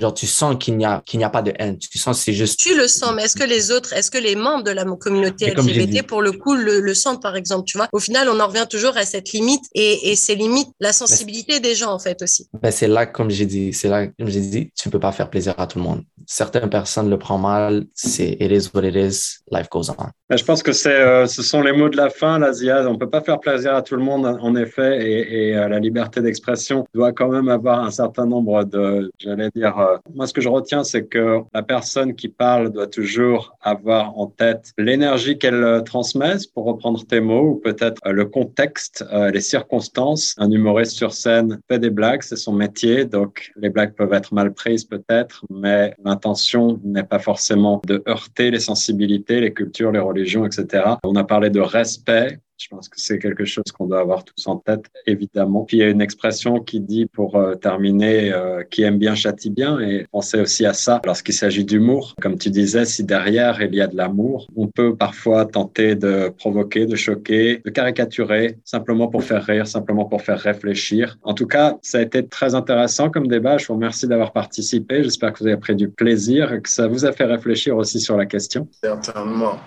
Genre, 0.00 0.14
tu 0.14 0.26
sens 0.26 0.56
qu'il 0.58 0.76
n'y 0.76 0.84
a, 0.84 1.02
qu'il 1.06 1.18
n'y 1.18 1.24
a 1.24 1.30
pas 1.30 1.42
de 1.42 1.52
haine. 1.56 1.78
Tu 1.78 1.98
sens 1.98 2.20
c'est 2.20 2.32
juste. 2.32 2.58
Tu 2.58 2.76
le 2.76 2.88
sens, 2.88 3.12
mais 3.14 3.22
est-ce 3.22 3.36
que 3.36 3.44
les 3.44 3.70
autres, 3.70 3.92
est-ce 3.92 4.10
que 4.10 4.18
les 4.18 4.34
membres 4.34 4.64
de 4.64 4.72
la 4.72 4.84
communauté 4.84 5.52
LGBT, 5.52 6.04
pour 6.04 6.20
le 6.20 6.32
coup, 6.32 6.54
le, 6.54 6.80
le 6.80 6.94
sentent, 6.94 7.22
par 7.22 7.36
exemple, 7.36 7.64
tu 7.66 7.78
vois? 7.78 7.88
Au 7.92 8.00
final, 8.00 8.28
on 8.28 8.40
en 8.40 8.48
revient 8.48 8.66
toujours 8.68 8.96
à 8.96 9.03
à 9.04 9.06
cette 9.14 9.30
limite 9.32 9.64
et, 9.74 10.10
et 10.10 10.16
c'est 10.16 10.34
limite 10.34 10.68
la 10.80 10.92
sensibilité 10.92 11.60
des 11.60 11.74
gens 11.74 11.92
en 11.92 11.98
fait 11.98 12.18
aussi. 12.22 12.48
Ben 12.62 12.70
c'est 12.70 12.88
là, 12.88 13.06
comme 13.06 13.30
j'ai 13.30 13.46
dit, 13.46 13.72
c'est 13.72 13.88
là, 13.88 14.06
comme 14.06 14.28
j'ai 14.28 14.40
dit, 14.40 14.70
tu 14.78 14.88
ne 14.88 14.92
peux 14.92 15.00
pas 15.06 15.12
faire 15.12 15.28
plaisir 15.30 15.54
à 15.58 15.66
tout 15.66 15.78
le 15.78 15.84
monde. 15.84 16.02
Certaines 16.26 16.70
personnes 16.70 17.10
le 17.10 17.18
prennent 17.18 17.42
mal, 17.42 17.84
c'est 17.92 18.32
it 18.40 18.50
is 18.50 18.70
what 18.72 18.84
it 18.90 18.96
is, 18.96 19.18
life 19.50 19.68
goes 19.70 19.90
on. 19.90 20.08
Ben, 20.30 20.38
je 20.38 20.44
pense 20.44 20.62
que 20.62 20.72
c'est, 20.72 21.00
euh, 21.00 21.26
ce 21.26 21.42
sont 21.42 21.60
les 21.60 21.72
mots 21.72 21.90
de 21.90 21.98
la 21.98 22.08
fin, 22.08 22.38
la 22.38 22.52
Ziad. 22.52 22.86
On 22.86 22.96
peut 22.96 23.10
pas 23.10 23.20
faire 23.20 23.40
plaisir 23.40 23.74
à 23.74 23.82
tout 23.82 23.96
le 23.96 24.02
monde, 24.02 24.24
en 24.24 24.56
effet, 24.56 24.92
et, 25.06 25.48
et 25.48 25.56
euh, 25.56 25.68
la 25.68 25.78
liberté 25.78 26.22
d'expression 26.22 26.86
doit 26.94 27.12
quand 27.12 27.28
même 27.28 27.48
avoir 27.48 27.80
un 27.84 27.90
certain 27.90 28.26
nombre 28.26 28.64
de, 28.64 29.10
j'allais 29.18 29.50
dire, 29.54 29.78
euh, 29.78 29.96
moi 30.14 30.26
ce 30.26 30.32
que 30.32 30.40
je 30.40 30.48
retiens, 30.48 30.82
c'est 30.82 31.04
que 31.04 31.40
la 31.52 31.62
personne 31.62 32.14
qui 32.14 32.28
parle 32.28 32.72
doit 32.72 32.86
toujours 32.86 33.54
avoir 33.60 34.18
en 34.18 34.26
tête 34.28 34.72
l'énergie 34.78 35.36
qu'elle 35.36 35.82
transmet, 35.84 36.36
pour 36.54 36.64
reprendre 36.64 37.04
tes 37.06 37.20
mots, 37.20 37.48
ou 37.50 37.54
peut-être 37.56 38.00
le 38.06 38.24
contexte, 38.24 38.93
les 39.32 39.40
circonstances. 39.40 40.34
Un 40.38 40.50
humoriste 40.50 40.92
sur 40.92 41.12
scène 41.12 41.60
fait 41.68 41.78
des 41.78 41.90
blagues, 41.90 42.22
c'est 42.22 42.36
son 42.36 42.52
métier, 42.52 43.04
donc 43.04 43.52
les 43.56 43.70
blagues 43.70 43.94
peuvent 43.94 44.12
être 44.12 44.34
mal 44.34 44.52
prises 44.52 44.84
peut-être, 44.84 45.44
mais 45.50 45.94
l'intention 46.04 46.80
n'est 46.84 47.04
pas 47.04 47.18
forcément 47.18 47.82
de 47.86 48.02
heurter 48.08 48.50
les 48.50 48.60
sensibilités, 48.60 49.40
les 49.40 49.52
cultures, 49.52 49.92
les 49.92 49.98
religions, 49.98 50.44
etc. 50.46 50.84
On 51.04 51.16
a 51.16 51.24
parlé 51.24 51.50
de 51.50 51.60
respect, 51.60 52.38
je 52.56 52.68
pense 52.68 52.88
que 52.88 53.00
c'est 53.00 53.18
quelque 53.18 53.44
chose 53.44 53.64
qu'on 53.72 53.86
doit 53.86 54.00
avoir 54.00 54.24
tous 54.24 54.46
en 54.46 54.56
tête, 54.56 54.84
évidemment. 55.06 55.64
Puis 55.64 55.78
il 55.78 55.80
y 55.80 55.82
a 55.82 55.88
une 55.88 56.00
expression 56.00 56.60
qui 56.60 56.80
dit, 56.80 57.06
pour 57.06 57.36
euh, 57.36 57.54
terminer, 57.54 58.32
euh, 58.32 58.62
qui 58.62 58.82
aime 58.82 58.98
bien 58.98 59.14
châtie 59.14 59.50
bien, 59.50 59.80
et 59.80 60.06
pensez 60.10 60.40
aussi 60.40 60.64
à 60.64 60.72
ça 60.72 61.00
lorsqu'il 61.04 61.34
s'agit 61.34 61.64
d'humour. 61.64 62.14
Comme 62.20 62.38
tu 62.38 62.50
disais, 62.50 62.84
si 62.84 63.04
derrière 63.04 63.60
il 63.60 63.74
y 63.74 63.80
a 63.80 63.86
de 63.86 63.96
l'amour, 63.96 64.46
on 64.56 64.68
peut 64.68 64.94
parfois 64.94 65.46
tenter 65.46 65.96
de 65.96 66.32
provoquer, 66.38 66.86
de 66.86 66.96
choquer, 66.96 67.60
de 67.64 67.70
caricaturer, 67.70 68.58
simplement 68.64 69.08
pour 69.08 69.24
faire 69.24 69.44
rire, 69.44 69.66
simplement 69.66 70.04
pour 70.04 70.22
faire 70.22 70.38
réfléchir. 70.38 71.18
En 71.22 71.34
tout 71.34 71.46
cas, 71.46 71.76
ça 71.82 71.98
a 71.98 72.02
été 72.02 72.26
très 72.26 72.54
intéressant 72.54 73.10
comme 73.10 73.26
débat. 73.26 73.58
Je 73.58 73.66
vous 73.66 73.74
remercie 73.74 74.06
d'avoir 74.06 74.32
participé. 74.32 75.02
J'espère 75.02 75.32
que 75.32 75.40
vous 75.40 75.46
avez 75.46 75.56
pris 75.56 75.74
du 75.74 75.88
plaisir 75.88 76.52
et 76.52 76.60
que 76.60 76.68
ça 76.68 76.86
vous 76.86 77.04
a 77.04 77.12
fait 77.12 77.24
réfléchir 77.24 77.76
aussi 77.76 78.00
sur 78.00 78.16
la 78.16 78.26
question. 78.26 78.68
Certainement. 78.82 79.58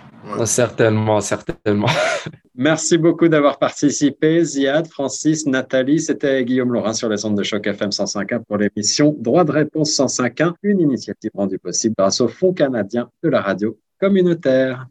Certainement, 0.45 1.21
certainement. 1.21 1.87
Merci 2.59 2.97
beaucoup 2.97 3.27
d'avoir 3.27 3.59
participé. 3.59 4.43
Ziad, 4.43 4.87
Francis, 4.87 5.45
Nathalie, 5.45 5.99
c'était 5.99 6.43
Guillaume 6.43 6.73
Laurin 6.73 6.93
sur 6.93 7.07
les 7.07 7.23
ondes 7.23 7.37
de 7.37 7.43
choc 7.43 7.67
FM 7.67 7.91
105.1 7.91 8.45
pour 8.45 8.57
l'émission 8.57 9.15
Droit 9.19 9.43
de 9.43 9.51
réponse 9.51 9.91
105.1, 9.91 10.55
une 10.63 10.79
initiative 10.79 11.29
rendue 11.35 11.59
possible 11.59 11.93
grâce 11.95 12.19
au 12.19 12.27
Fonds 12.27 12.53
canadien 12.53 13.11
de 13.21 13.29
la 13.29 13.41
radio 13.41 13.77
communautaire. 13.99 14.87